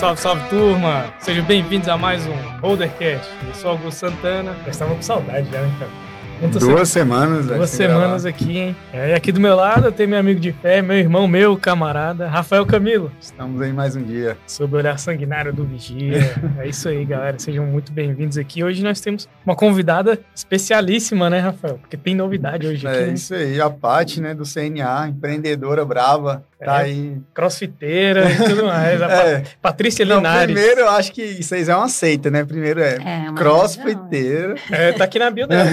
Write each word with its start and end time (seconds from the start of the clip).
Salve, 0.00 0.18
salve 0.18 0.48
turma! 0.48 1.12
Sejam 1.18 1.44
bem-vindos 1.44 1.86
a 1.86 1.94
mais 1.94 2.26
um 2.26 2.32
Holdercast. 2.62 3.30
Eu 3.46 3.54
sou 3.54 3.72
Augusto 3.72 3.98
Santana. 3.98 4.56
Eu 4.64 4.70
estava 4.70 4.94
com 4.94 5.02
saudade 5.02 5.46
já, 5.50 5.60
né, 5.60 5.76
cara? 5.78 6.48
Duas 6.58 6.88
semanas. 6.88 7.46
Duas 7.46 7.68
semanas 7.68 8.24
aqui, 8.24 8.56
hein? 8.56 8.76
É, 8.94 9.10
e 9.10 9.12
aqui 9.12 9.30
do 9.30 9.38
meu 9.38 9.54
lado 9.54 9.88
eu 9.88 9.92
tenho 9.92 10.08
meu 10.08 10.18
amigo 10.18 10.40
de 10.40 10.52
fé, 10.52 10.80
meu 10.80 10.96
irmão, 10.96 11.28
meu 11.28 11.54
camarada, 11.54 12.26
Rafael 12.28 12.64
Camilo. 12.64 13.12
Estamos 13.20 13.60
aí 13.60 13.74
mais 13.74 13.94
um 13.94 14.02
dia. 14.02 14.38
Sob 14.46 14.74
o 14.74 14.78
olhar 14.78 14.98
sanguinário 14.98 15.52
do 15.52 15.64
Vigia. 15.66 16.34
é 16.58 16.66
isso 16.66 16.88
aí, 16.88 17.04
galera. 17.04 17.38
Sejam 17.38 17.66
muito 17.66 17.92
bem-vindos 17.92 18.38
aqui. 18.38 18.64
Hoje 18.64 18.82
nós 18.82 19.02
temos 19.02 19.28
uma 19.44 19.54
convidada 19.54 20.18
especialíssima, 20.34 21.28
né, 21.28 21.40
Rafael? 21.40 21.76
Porque 21.76 21.98
tem 21.98 22.14
novidade 22.14 22.66
hoje 22.66 22.86
é 22.86 22.90
aqui. 22.90 22.98
É 23.00 23.06
né? 23.06 23.12
isso 23.12 23.34
aí, 23.34 23.60
a 23.60 23.68
Paty, 23.68 24.22
né, 24.22 24.32
do 24.32 24.44
CNA, 24.44 25.08
empreendedora 25.08 25.84
brava. 25.84 26.42
Tá 26.64 26.80
é, 26.80 26.84
aí. 26.84 27.16
Crossfiteira 27.32 28.30
e 28.30 28.36
tudo 28.36 28.66
mais. 28.66 29.00
é. 29.00 29.42
Patrícia 29.62 30.04
Linares. 30.04 30.54
Não, 30.54 30.54
primeiro, 30.54 30.80
eu 30.80 30.90
acho 30.90 31.10
que 31.10 31.22
isso 31.22 31.54
aí 31.54 31.66
é 31.66 31.74
uma 31.74 31.88
seita, 31.88 32.30
né? 32.30 32.44
Primeiro 32.44 32.80
é, 32.80 32.96
é 32.96 33.32
crossfiteira. 33.34 34.54
É, 34.70 34.92
tá 34.92 35.04
aqui 35.04 35.18
na 35.18 35.30
bio 35.30 35.46
dela. 35.46 35.70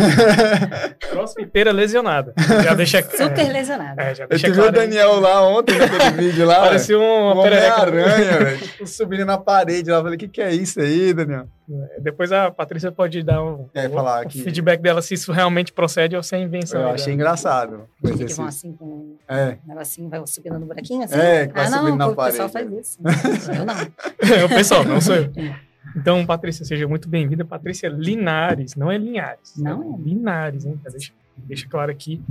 crossfiteira 1.11 1.71
lesionada. 1.73 2.33
Já 2.63 2.73
deixa 2.73 3.01
Super 3.03 3.51
lesionada. 3.51 4.01
É, 4.01 4.15
já 4.15 4.25
deixa 4.25 4.47
Eu 4.47 4.51
tive 4.51 4.61
claro, 4.61 4.69
o 4.69 4.71
Daniel 4.71 5.19
lá 5.19 5.45
ontem 5.45 5.77
naquele 5.77 6.09
vídeo 6.29 6.45
lá. 6.45 6.61
Parecia 6.61 6.97
um, 6.97 7.31
uma 7.33 7.45
aranha, 7.45 8.39
velho. 8.39 8.57
Tipo, 8.57 8.87
subindo 8.87 9.25
na 9.25 9.37
parede 9.37 9.89
lá. 9.89 9.97
Eu 9.97 10.03
falei, 10.03 10.15
o 10.15 10.19
que, 10.19 10.27
que 10.29 10.41
é 10.41 10.53
isso 10.53 10.79
aí, 10.79 11.13
Daniel? 11.13 11.47
É, 11.69 11.99
depois 11.99 12.31
a 12.31 12.49
Patrícia 12.49 12.91
pode 12.91 13.21
dar 13.23 13.43
um, 13.43 13.67
é, 13.73 13.89
falar 13.89 14.25
o 14.25 14.29
feedback 14.29 14.81
dela 14.81 15.01
se 15.01 15.13
isso 15.13 15.31
realmente 15.31 15.73
procede 15.73 16.15
ou 16.15 16.23
se 16.23 16.35
é 16.35 16.39
invenção. 16.39 16.81
Eu 16.81 16.89
achei 16.89 17.13
engraçado. 17.13 17.87
Que 18.01 18.23
assim. 18.23 18.35
vão 18.35 18.45
assim 18.45 18.73
com 18.73 19.15
é. 19.27 19.57
um 19.65 19.69
negocinho, 19.69 20.09
vai 20.09 20.25
subindo 20.25 20.59
no 20.59 20.65
buraquinho 20.65 21.03
assim? 21.03 21.17
É, 21.17 21.47
que 21.47 21.53
vai 21.53 21.65
ah, 21.65 21.71
subindo 21.71 21.97
não, 21.97 22.09
na 22.09 22.15
parede. 22.15 22.39
O 22.39 22.43
pessoal 22.43 22.49
faz 22.49 22.71
isso. 22.71 22.99
eu 23.51 23.65
não. 23.65 24.37
é 24.37 24.45
o 24.45 24.49
pessoal, 24.49 24.83
não 24.85 25.01
sou 25.01 25.15
eu. 25.15 25.31
Então, 25.95 26.25
Patrícia, 26.25 26.65
seja 26.65 26.87
muito 26.87 27.07
bem-vinda. 27.07 27.45
Patrícia 27.45 27.87
Linares, 27.87 28.75
não 28.75 28.91
é 28.91 28.97
Linhares. 28.97 29.55
Não 29.57 29.95
é? 29.95 30.03
Linares, 30.03 30.65
hein? 30.65 30.79
Deixa, 30.91 31.13
deixa 31.37 31.67
claro 31.67 31.89
aqui. 31.89 32.21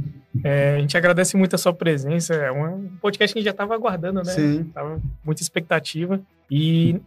É, 0.45 0.77
a 0.77 0.81
gente 0.81 0.97
agradece 0.97 1.37
muito 1.37 1.57
a 1.57 1.59
sua 1.59 1.73
presença. 1.73 2.35
É 2.35 2.53
um 2.53 2.89
podcast 3.01 3.33
que 3.33 3.39
a 3.39 3.41
gente 3.41 3.47
já 3.47 3.53
estava 3.53 3.75
aguardando, 3.75 4.23
né? 4.23 4.33
Sim. 4.33 4.65
Tava 4.75 5.01
muita 5.25 5.43
expectativa. 5.43 6.21
E 6.51 7.01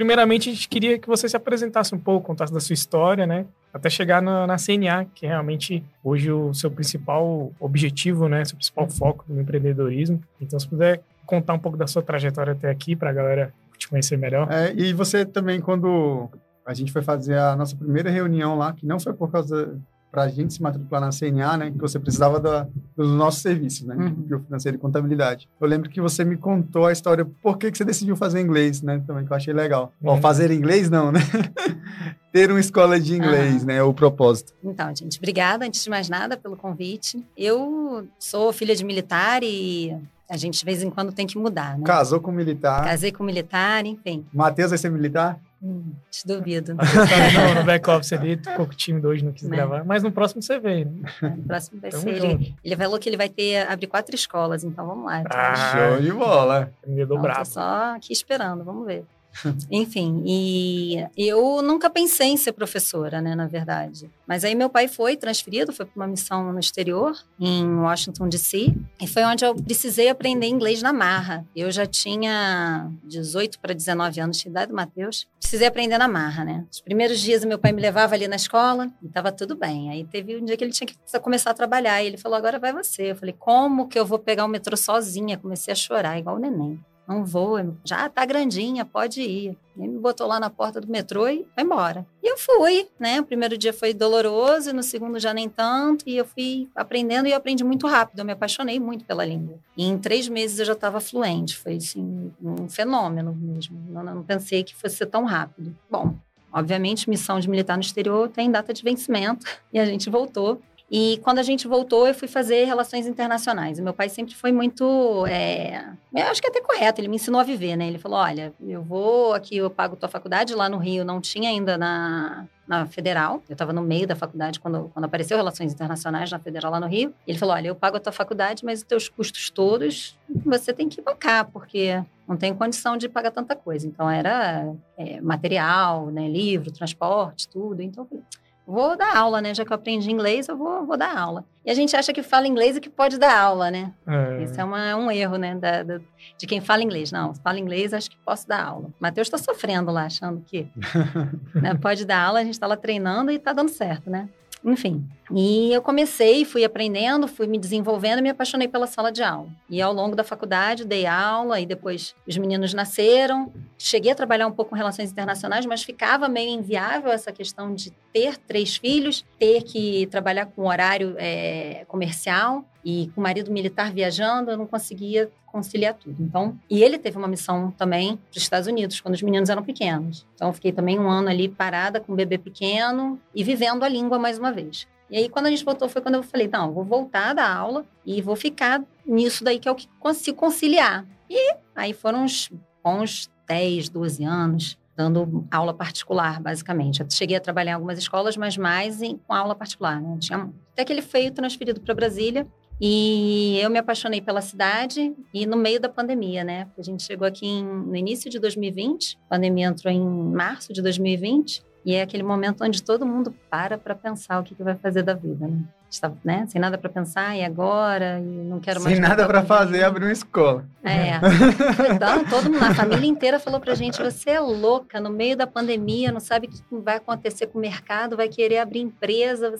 primeiramente, 0.00 0.48
a 0.48 0.52
gente 0.54 0.66
queria 0.66 0.98
que 0.98 1.06
você 1.06 1.28
se 1.28 1.36
apresentasse 1.36 1.94
um 1.94 1.98
pouco, 1.98 2.28
contasse 2.28 2.50
da 2.50 2.58
sua 2.58 2.72
história, 2.72 3.26
né? 3.26 3.44
Até 3.70 3.90
chegar 3.90 4.22
na, 4.22 4.46
na 4.46 4.56
CNA, 4.56 5.04
que 5.14 5.26
é 5.26 5.28
realmente 5.28 5.84
hoje 6.02 6.32
o 6.32 6.54
seu 6.54 6.70
principal 6.70 7.52
objetivo, 7.60 8.26
né? 8.26 8.42
Seu 8.46 8.56
principal 8.56 8.88
foco 8.88 9.26
no 9.28 9.42
empreendedorismo. 9.42 10.18
Então, 10.40 10.58
se 10.58 10.66
puder 10.66 11.02
contar 11.26 11.52
um 11.52 11.58
pouco 11.58 11.76
da 11.76 11.86
sua 11.86 12.00
trajetória 12.00 12.54
até 12.54 12.70
aqui, 12.70 12.96
para 12.96 13.10
a 13.10 13.12
galera 13.12 13.52
te 13.76 13.90
conhecer 13.90 14.16
melhor. 14.16 14.50
É, 14.50 14.72
e 14.74 14.94
você 14.94 15.26
também, 15.26 15.60
quando 15.60 16.30
a 16.64 16.72
gente 16.72 16.90
foi 16.90 17.02
fazer 17.02 17.36
a 17.36 17.54
nossa 17.54 17.76
primeira 17.76 18.08
reunião 18.08 18.56
lá, 18.56 18.72
que 18.72 18.86
não 18.86 18.98
foi 18.98 19.12
por 19.12 19.30
causa 19.30 19.78
para 20.10 20.24
a 20.24 20.28
gente 20.28 20.54
se 20.54 20.62
matricular 20.62 21.00
na 21.00 21.10
CNA, 21.10 21.56
né, 21.56 21.70
que 21.70 21.78
você 21.78 21.98
precisava 21.98 22.40
da, 22.40 22.66
dos 22.96 23.10
nossos 23.10 23.40
serviços, 23.42 23.86
né, 23.86 23.94
uhum. 23.94 24.42
financeiro 24.44 24.76
e 24.76 24.80
contabilidade. 24.80 25.48
Eu 25.60 25.68
lembro 25.68 25.88
que 25.88 26.00
você 26.00 26.24
me 26.24 26.36
contou 26.36 26.86
a 26.86 26.92
história 26.92 27.24
por 27.42 27.56
que, 27.56 27.70
que 27.70 27.78
você 27.78 27.84
decidiu 27.84 28.16
fazer 28.16 28.40
inglês, 28.40 28.82
né, 28.82 29.02
também 29.06 29.24
que 29.24 29.32
eu 29.32 29.36
achei 29.36 29.54
legal. 29.54 29.92
Uhum. 30.00 30.14
Bom, 30.14 30.20
fazer 30.20 30.50
inglês 30.50 30.90
não, 30.90 31.12
né? 31.12 31.20
Ter 32.32 32.50
uma 32.50 32.60
escola 32.60 32.98
de 32.98 33.16
inglês, 33.16 33.64
né, 33.64 33.82
o 33.82 33.92
propósito. 33.92 34.52
Então, 34.62 34.94
gente, 34.94 35.18
obrigada, 35.18 35.64
antes 35.64 35.82
de 35.82 35.90
mais 35.90 36.08
nada, 36.08 36.36
pelo 36.36 36.56
convite. 36.56 37.24
Eu 37.36 38.06
sou 38.18 38.52
filha 38.52 38.74
de 38.74 38.84
militar 38.84 39.42
e 39.42 39.96
a 40.28 40.36
gente 40.36 40.60
de 40.60 40.64
vez 40.64 40.80
em 40.82 40.90
quando 40.90 41.12
tem 41.12 41.26
que 41.26 41.36
mudar, 41.36 41.76
né? 41.76 41.84
Casou 41.84 42.20
com 42.20 42.30
militar. 42.30 42.84
Casei 42.84 43.10
com 43.10 43.24
militar, 43.24 43.84
enfim. 43.84 44.24
Matheus 44.32 44.70
vai 44.70 44.78
ser 44.78 44.88
militar? 44.88 45.40
Hum, 45.62 45.92
te 46.10 46.26
duvido. 46.26 46.74
não, 46.74 47.54
no 47.54 47.64
back-office 47.64 48.14
ali, 48.14 48.36
ficou 48.42 48.66
com 48.66 48.72
o 48.72 48.76
time 48.76 49.04
hoje, 49.04 49.24
não 49.24 49.32
quis 49.32 49.42
né? 49.42 49.56
gravar. 49.56 49.84
Mas 49.84 50.02
no 50.02 50.10
próximo 50.10 50.42
você 50.42 50.58
vem, 50.58 50.86
né? 50.86 51.02
No 51.20 51.42
próximo 51.42 51.80
vai 51.80 51.90
Tamo 51.90 52.02
ser. 52.02 52.14
Ele, 52.14 52.54
ele 52.64 52.76
falou 52.76 52.98
que 52.98 53.08
ele 53.08 53.16
vai 53.16 53.28
ter, 53.28 53.68
abrir 53.68 53.86
quatro 53.86 54.14
escolas, 54.14 54.64
então 54.64 54.86
vamos 54.86 55.04
lá. 55.04 55.20
Então. 55.20 55.38
Ah, 55.38 55.54
show 55.54 56.00
de 56.00 56.12
bola. 56.12 56.72
Empreendedor 56.78 57.18
então, 57.18 57.22
bravo. 57.22 57.40
Tô 57.40 57.44
só 57.44 57.94
aqui 57.94 58.12
esperando, 58.12 58.64
vamos 58.64 58.86
ver. 58.86 59.04
Enfim, 59.70 60.22
e 60.26 61.06
eu 61.16 61.62
nunca 61.62 61.88
pensei 61.88 62.28
em 62.28 62.36
ser 62.36 62.52
professora, 62.52 63.20
né, 63.20 63.34
na 63.34 63.46
verdade. 63.46 64.10
Mas 64.26 64.44
aí 64.44 64.54
meu 64.54 64.68
pai 64.68 64.88
foi 64.88 65.16
transferido, 65.16 65.72
foi 65.72 65.86
para 65.86 65.96
uma 65.96 66.06
missão 66.06 66.52
no 66.52 66.58
exterior, 66.58 67.16
em 67.38 67.66
Washington 67.76 68.28
DC, 68.28 68.74
e 69.00 69.06
foi 69.06 69.24
onde 69.24 69.44
eu 69.44 69.54
precisei 69.54 70.08
aprender 70.08 70.46
inglês 70.46 70.82
na 70.82 70.92
marra. 70.92 71.44
Eu 71.54 71.70
já 71.70 71.86
tinha 71.86 72.90
18 73.04 73.58
para 73.58 73.74
19 73.74 74.20
anos 74.20 74.38
de 74.38 74.48
idade, 74.48 74.72
Matheus. 74.72 75.26
Precisei 75.40 75.66
aprender 75.66 75.98
na 75.98 76.08
marra, 76.08 76.44
né? 76.44 76.66
Os 76.70 76.80
primeiros 76.80 77.18
dias 77.20 77.44
meu 77.44 77.58
pai 77.58 77.72
me 77.72 77.80
levava 77.82 78.14
ali 78.14 78.28
na 78.28 78.36
escola 78.36 78.90
e 79.02 79.06
estava 79.06 79.32
tudo 79.32 79.56
bem. 79.56 79.90
Aí 79.90 80.04
teve 80.04 80.36
um 80.36 80.44
dia 80.44 80.56
que 80.56 80.64
ele 80.64 80.72
tinha 80.72 80.86
que 80.86 80.96
começar 81.20 81.50
a 81.50 81.54
trabalhar 81.54 82.02
e 82.02 82.06
ele 82.06 82.16
falou: 82.16 82.36
"Agora 82.36 82.58
vai 82.58 82.72
você". 82.72 83.10
Eu 83.10 83.16
falei: 83.16 83.34
"Como 83.38 83.88
que 83.88 83.98
eu 83.98 84.06
vou 84.06 84.18
pegar 84.18 84.44
o 84.44 84.48
metrô 84.48 84.76
sozinha?". 84.76 85.38
Comecei 85.38 85.72
a 85.72 85.74
chorar 85.74 86.18
igual 86.18 86.36
o 86.36 86.38
neném 86.38 86.78
não 87.10 87.24
vou, 87.24 87.58
já 87.84 88.08
tá 88.08 88.24
grandinha, 88.24 88.84
pode 88.84 89.20
ir. 89.20 89.58
Ele 89.76 89.88
me 89.88 89.98
botou 89.98 90.28
lá 90.28 90.38
na 90.38 90.48
porta 90.48 90.80
do 90.80 90.86
metrô 90.86 91.26
e 91.26 91.44
foi 91.52 91.64
embora. 91.64 92.06
E 92.22 92.30
eu 92.30 92.38
fui, 92.38 92.86
né? 93.00 93.20
O 93.20 93.24
primeiro 93.24 93.58
dia 93.58 93.72
foi 93.72 93.92
doloroso, 93.92 94.72
no 94.72 94.82
segundo 94.82 95.18
já 95.18 95.34
nem 95.34 95.48
tanto, 95.48 96.04
e 96.06 96.16
eu 96.16 96.24
fui 96.24 96.68
aprendendo 96.72 97.26
e 97.26 97.32
eu 97.32 97.36
aprendi 97.36 97.64
muito 97.64 97.88
rápido. 97.88 98.20
Eu 98.20 98.24
me 98.24 98.30
apaixonei 98.30 98.78
muito 98.78 99.04
pela 99.04 99.24
língua. 99.24 99.58
E 99.76 99.84
em 99.84 99.98
três 99.98 100.28
meses 100.28 100.60
eu 100.60 100.66
já 100.66 100.74
estava 100.74 101.00
fluente. 101.00 101.56
Foi, 101.56 101.74
assim, 101.76 102.30
um 102.40 102.68
fenômeno 102.68 103.34
mesmo. 103.34 103.76
Não, 103.88 104.04
não 104.04 104.22
pensei 104.22 104.62
que 104.62 104.76
fosse 104.76 104.96
ser 104.96 105.06
tão 105.06 105.24
rápido. 105.24 105.76
Bom, 105.90 106.14
Obviamente, 106.52 107.08
missão 107.08 107.38
de 107.38 107.48
militar 107.48 107.76
no 107.76 107.82
exterior 107.82 108.28
tem 108.28 108.50
data 108.50 108.72
de 108.72 108.82
vencimento 108.82 109.46
e 109.72 109.78
a 109.78 109.86
gente 109.86 110.10
voltou. 110.10 110.60
E 110.90 111.20
quando 111.22 111.38
a 111.38 111.42
gente 111.44 111.68
voltou, 111.68 112.08
eu 112.08 112.14
fui 112.14 112.26
fazer 112.26 112.64
relações 112.64 113.06
internacionais. 113.06 113.78
E 113.78 113.82
meu 113.82 113.94
pai 113.94 114.08
sempre 114.08 114.34
foi 114.34 114.50
muito. 114.50 115.24
É, 115.26 115.84
eu 116.12 116.26
acho 116.26 116.40
que 116.40 116.48
é 116.48 116.50
até 116.50 116.60
correto, 116.60 117.00
ele 117.00 117.06
me 117.06 117.14
ensinou 117.14 117.40
a 117.40 117.44
viver, 117.44 117.76
né? 117.76 117.86
Ele 117.86 117.98
falou: 117.98 118.18
olha, 118.18 118.52
eu 118.60 118.82
vou 118.82 119.32
aqui, 119.32 119.56
eu 119.56 119.70
pago 119.70 119.94
tua 119.94 120.08
faculdade. 120.08 120.52
Lá 120.52 120.68
no 120.68 120.78
Rio 120.78 121.04
não 121.04 121.20
tinha 121.20 121.48
ainda 121.48 121.78
na, 121.78 122.44
na 122.66 122.86
Federal. 122.86 123.40
Eu 123.48 123.52
estava 123.52 123.72
no 123.72 123.82
meio 123.82 124.04
da 124.04 124.16
faculdade 124.16 124.58
quando, 124.58 124.90
quando 124.92 125.04
apareceu 125.04 125.36
Relações 125.36 125.72
Internacionais 125.72 126.28
na 126.28 126.40
Federal 126.40 126.72
lá 126.72 126.80
no 126.80 126.88
Rio. 126.88 127.14
Ele 127.24 127.38
falou: 127.38 127.54
olha, 127.54 127.68
eu 127.68 127.74
pago 127.76 127.96
a 127.96 128.00
tua 128.00 128.12
faculdade, 128.12 128.64
mas 128.64 128.80
os 128.80 128.84
teus 128.84 129.08
custos 129.08 129.48
todos 129.48 130.18
você 130.44 130.72
tem 130.72 130.88
que 130.88 131.00
bancar, 131.00 131.48
porque 131.52 132.02
não 132.26 132.36
tem 132.36 132.52
condição 132.52 132.96
de 132.96 133.08
pagar 133.08 133.30
tanta 133.30 133.54
coisa. 133.54 133.86
Então 133.86 134.10
era 134.10 134.72
é, 134.98 135.20
material, 135.20 136.06
né, 136.06 136.28
livro, 136.28 136.72
transporte, 136.72 137.48
tudo. 137.48 137.80
Então 137.80 138.02
eu 138.02 138.08
falei 138.08 138.24
vou 138.66 138.96
dar 138.96 139.16
aula, 139.16 139.40
né? 139.40 139.54
Já 139.54 139.64
que 139.64 139.72
eu 139.72 139.74
aprendi 139.74 140.10
inglês, 140.10 140.48
eu 140.48 140.56
vou, 140.56 140.86
vou 140.86 140.96
dar 140.96 141.16
aula. 141.16 141.44
E 141.64 141.70
a 141.70 141.74
gente 141.74 141.94
acha 141.94 142.12
que 142.12 142.22
fala 142.22 142.46
inglês 142.46 142.76
e 142.76 142.80
que 142.80 142.88
pode 142.88 143.18
dar 143.18 143.38
aula, 143.38 143.70
né? 143.70 143.92
É. 144.06 144.42
Isso 144.42 144.60
é 144.60 144.64
uma, 144.64 144.96
um 144.96 145.10
erro, 145.10 145.36
né? 145.36 145.54
Da, 145.54 145.82
da, 145.82 146.00
de 146.38 146.46
quem 146.46 146.60
fala 146.60 146.82
inglês. 146.82 147.12
Não, 147.12 147.34
fala 147.34 147.58
inglês, 147.58 147.92
acho 147.92 148.10
que 148.10 148.16
posso 148.24 148.48
dar 148.48 148.64
aula. 148.64 148.90
Matheus 148.98 149.26
está 149.26 149.38
sofrendo 149.38 149.90
lá, 149.90 150.04
achando 150.04 150.42
que 150.46 150.68
né, 151.54 151.74
pode 151.74 152.04
dar 152.04 152.22
aula, 152.22 152.40
a 152.40 152.44
gente 152.44 152.54
está 152.54 152.66
lá 152.66 152.76
treinando 152.76 153.30
e 153.30 153.36
está 153.36 153.52
dando 153.52 153.70
certo, 153.70 154.08
né? 154.08 154.28
Enfim. 154.64 155.08
E 155.32 155.72
eu 155.72 155.80
comecei, 155.80 156.44
fui 156.44 156.64
aprendendo, 156.64 157.26
fui 157.26 157.46
me 157.46 157.58
desenvolvendo 157.58 158.18
e 158.18 158.22
me 158.22 158.30
apaixonei 158.30 158.68
pela 158.68 158.86
sala 158.86 159.10
de 159.10 159.22
aula. 159.22 159.48
E 159.68 159.80
ao 159.80 159.92
longo 159.92 160.14
da 160.14 160.24
faculdade 160.24 160.84
dei 160.84 161.06
aula 161.06 161.60
e 161.60 161.64
depois 161.66 162.14
os 162.26 162.36
meninos 162.36 162.74
nasceram. 162.74 163.52
Cheguei 163.78 164.12
a 164.12 164.14
trabalhar 164.14 164.46
um 164.46 164.52
pouco 164.52 164.70
com 164.70 164.76
relações 164.76 165.10
internacionais, 165.10 165.64
mas 165.64 165.82
ficava 165.82 166.28
meio 166.28 166.50
inviável 166.50 167.10
essa 167.10 167.32
questão 167.32 167.74
de 167.74 167.92
ter 168.12 168.36
três 168.38 168.76
filhos, 168.76 169.24
ter 169.38 169.62
que 169.62 170.06
trabalhar 170.06 170.46
com 170.46 170.66
horário 170.66 171.14
é, 171.18 171.84
comercial 171.86 172.64
e 172.84 173.10
com 173.14 173.20
o 173.20 173.24
marido 173.24 173.50
militar 173.50 173.92
viajando, 173.92 174.50
eu 174.50 174.56
não 174.56 174.66
conseguia 174.66 175.30
conciliar 175.46 175.94
tudo. 175.94 176.16
Então, 176.22 176.58
e 176.68 176.82
ele 176.82 176.98
teve 176.98 177.18
uma 177.18 177.28
missão 177.28 177.70
também 177.72 178.16
para 178.16 178.36
os 178.36 178.42
Estados 178.42 178.68
Unidos, 178.68 179.00
quando 179.00 179.14
os 179.14 179.22
meninos 179.22 179.48
eram 179.48 179.62
pequenos. 179.62 180.26
Então, 180.34 180.48
eu 180.48 180.52
fiquei 180.52 180.72
também 180.72 180.98
um 180.98 181.08
ano 181.08 181.28
ali 181.28 181.48
parada 181.48 182.00
com 182.00 182.12
o 182.12 182.16
bebê 182.16 182.38
pequeno 182.38 183.20
e 183.34 183.42
vivendo 183.42 183.82
a 183.82 183.88
língua 183.88 184.18
mais 184.18 184.38
uma 184.38 184.52
vez. 184.52 184.86
E 185.10 185.16
aí, 185.16 185.28
quando 185.28 185.46
a 185.46 185.50
gente 185.50 185.64
voltou, 185.64 185.88
foi 185.88 186.00
quando 186.00 186.14
eu 186.14 186.22
falei: 186.22 186.48
não, 186.48 186.72
vou 186.72 186.84
voltar 186.84 187.34
da 187.34 187.52
aula 187.52 187.84
e 188.06 188.22
vou 188.22 188.36
ficar 188.36 188.82
nisso 189.04 189.42
daí 189.42 189.58
que 189.58 189.68
é 189.68 189.72
o 189.72 189.74
que 189.74 189.88
consigo 189.98 190.36
conciliar. 190.36 191.04
E 191.28 191.54
aí 191.74 191.92
foram 191.92 192.24
uns 192.24 192.50
bons 192.82 193.28
10, 193.46 193.88
12 193.88 194.24
anos 194.24 194.78
dando 195.00 195.46
aula 195.50 195.72
particular, 195.72 196.40
basicamente. 196.40 197.00
Eu 197.00 197.06
cheguei 197.10 197.36
a 197.36 197.40
trabalhar 197.40 197.72
em 197.72 197.74
algumas 197.74 197.98
escolas, 197.98 198.36
mas 198.36 198.58
mais 198.58 199.00
em, 199.00 199.16
com 199.16 199.32
aula 199.32 199.54
particular, 199.54 199.98
né? 199.98 200.18
Tinha, 200.20 200.50
até 200.72 200.84
que 200.84 200.92
ele 200.92 201.00
foi 201.00 201.30
transferido 201.30 201.80
para 201.80 201.94
Brasília 201.94 202.46
e 202.78 203.58
eu 203.62 203.70
me 203.70 203.78
apaixonei 203.78 204.20
pela 204.20 204.42
cidade 204.42 205.14
e 205.32 205.46
no 205.46 205.56
meio 205.56 205.80
da 205.80 205.88
pandemia, 205.88 206.44
né? 206.44 206.68
A 206.78 206.82
gente 206.82 207.02
chegou 207.02 207.26
aqui 207.26 207.46
em, 207.46 207.64
no 207.64 207.96
início 207.96 208.30
de 208.30 208.38
2020, 208.38 209.18
a 209.24 209.28
pandemia 209.36 209.68
entrou 209.68 209.92
em 209.92 210.00
março 210.00 210.70
de 210.70 210.82
2020. 210.82 211.62
E 211.84 211.94
é 211.94 212.02
aquele 212.02 212.22
momento 212.22 212.62
onde 212.62 212.82
todo 212.82 213.06
mundo 213.06 213.34
para 213.48 213.78
para 213.78 213.94
pensar 213.94 214.38
o 214.38 214.42
que, 214.42 214.54
que 214.54 214.62
vai 214.62 214.74
fazer 214.74 215.02
da 215.02 215.14
vida, 215.14 215.46
né? 215.46 215.58
Está, 215.90 216.12
né? 216.24 216.46
Sem 216.46 216.60
nada 216.60 216.78
para 216.78 216.88
pensar, 216.88 217.36
e 217.36 217.44
agora? 217.44 218.20
E 218.20 218.22
não 218.22 218.60
quero 218.60 218.80
mais. 218.80 218.94
Sem 218.94 219.02
nada 219.02 219.26
para 219.26 219.42
fazer, 219.42 219.82
abrir 219.82 220.04
uma 220.04 220.12
escola. 220.12 220.64
É. 220.84 221.18
então, 221.92 222.24
todo 222.26 222.50
mundo, 222.50 222.62
a 222.62 222.74
família 222.74 223.08
inteira 223.08 223.40
falou 223.40 223.58
pra 223.58 223.74
gente: 223.74 224.00
você 224.00 224.30
é 224.30 224.40
louca, 224.40 225.00
no 225.00 225.10
meio 225.10 225.36
da 225.36 225.48
pandemia, 225.48 226.12
não 226.12 226.20
sabe 226.20 226.46
o 226.46 226.50
que 226.50 226.62
vai 226.70 226.96
acontecer 226.96 227.48
com 227.48 227.58
o 227.58 227.60
mercado, 227.60 228.16
vai 228.16 228.28
querer 228.28 228.58
abrir 228.58 228.80
empresa. 228.80 229.52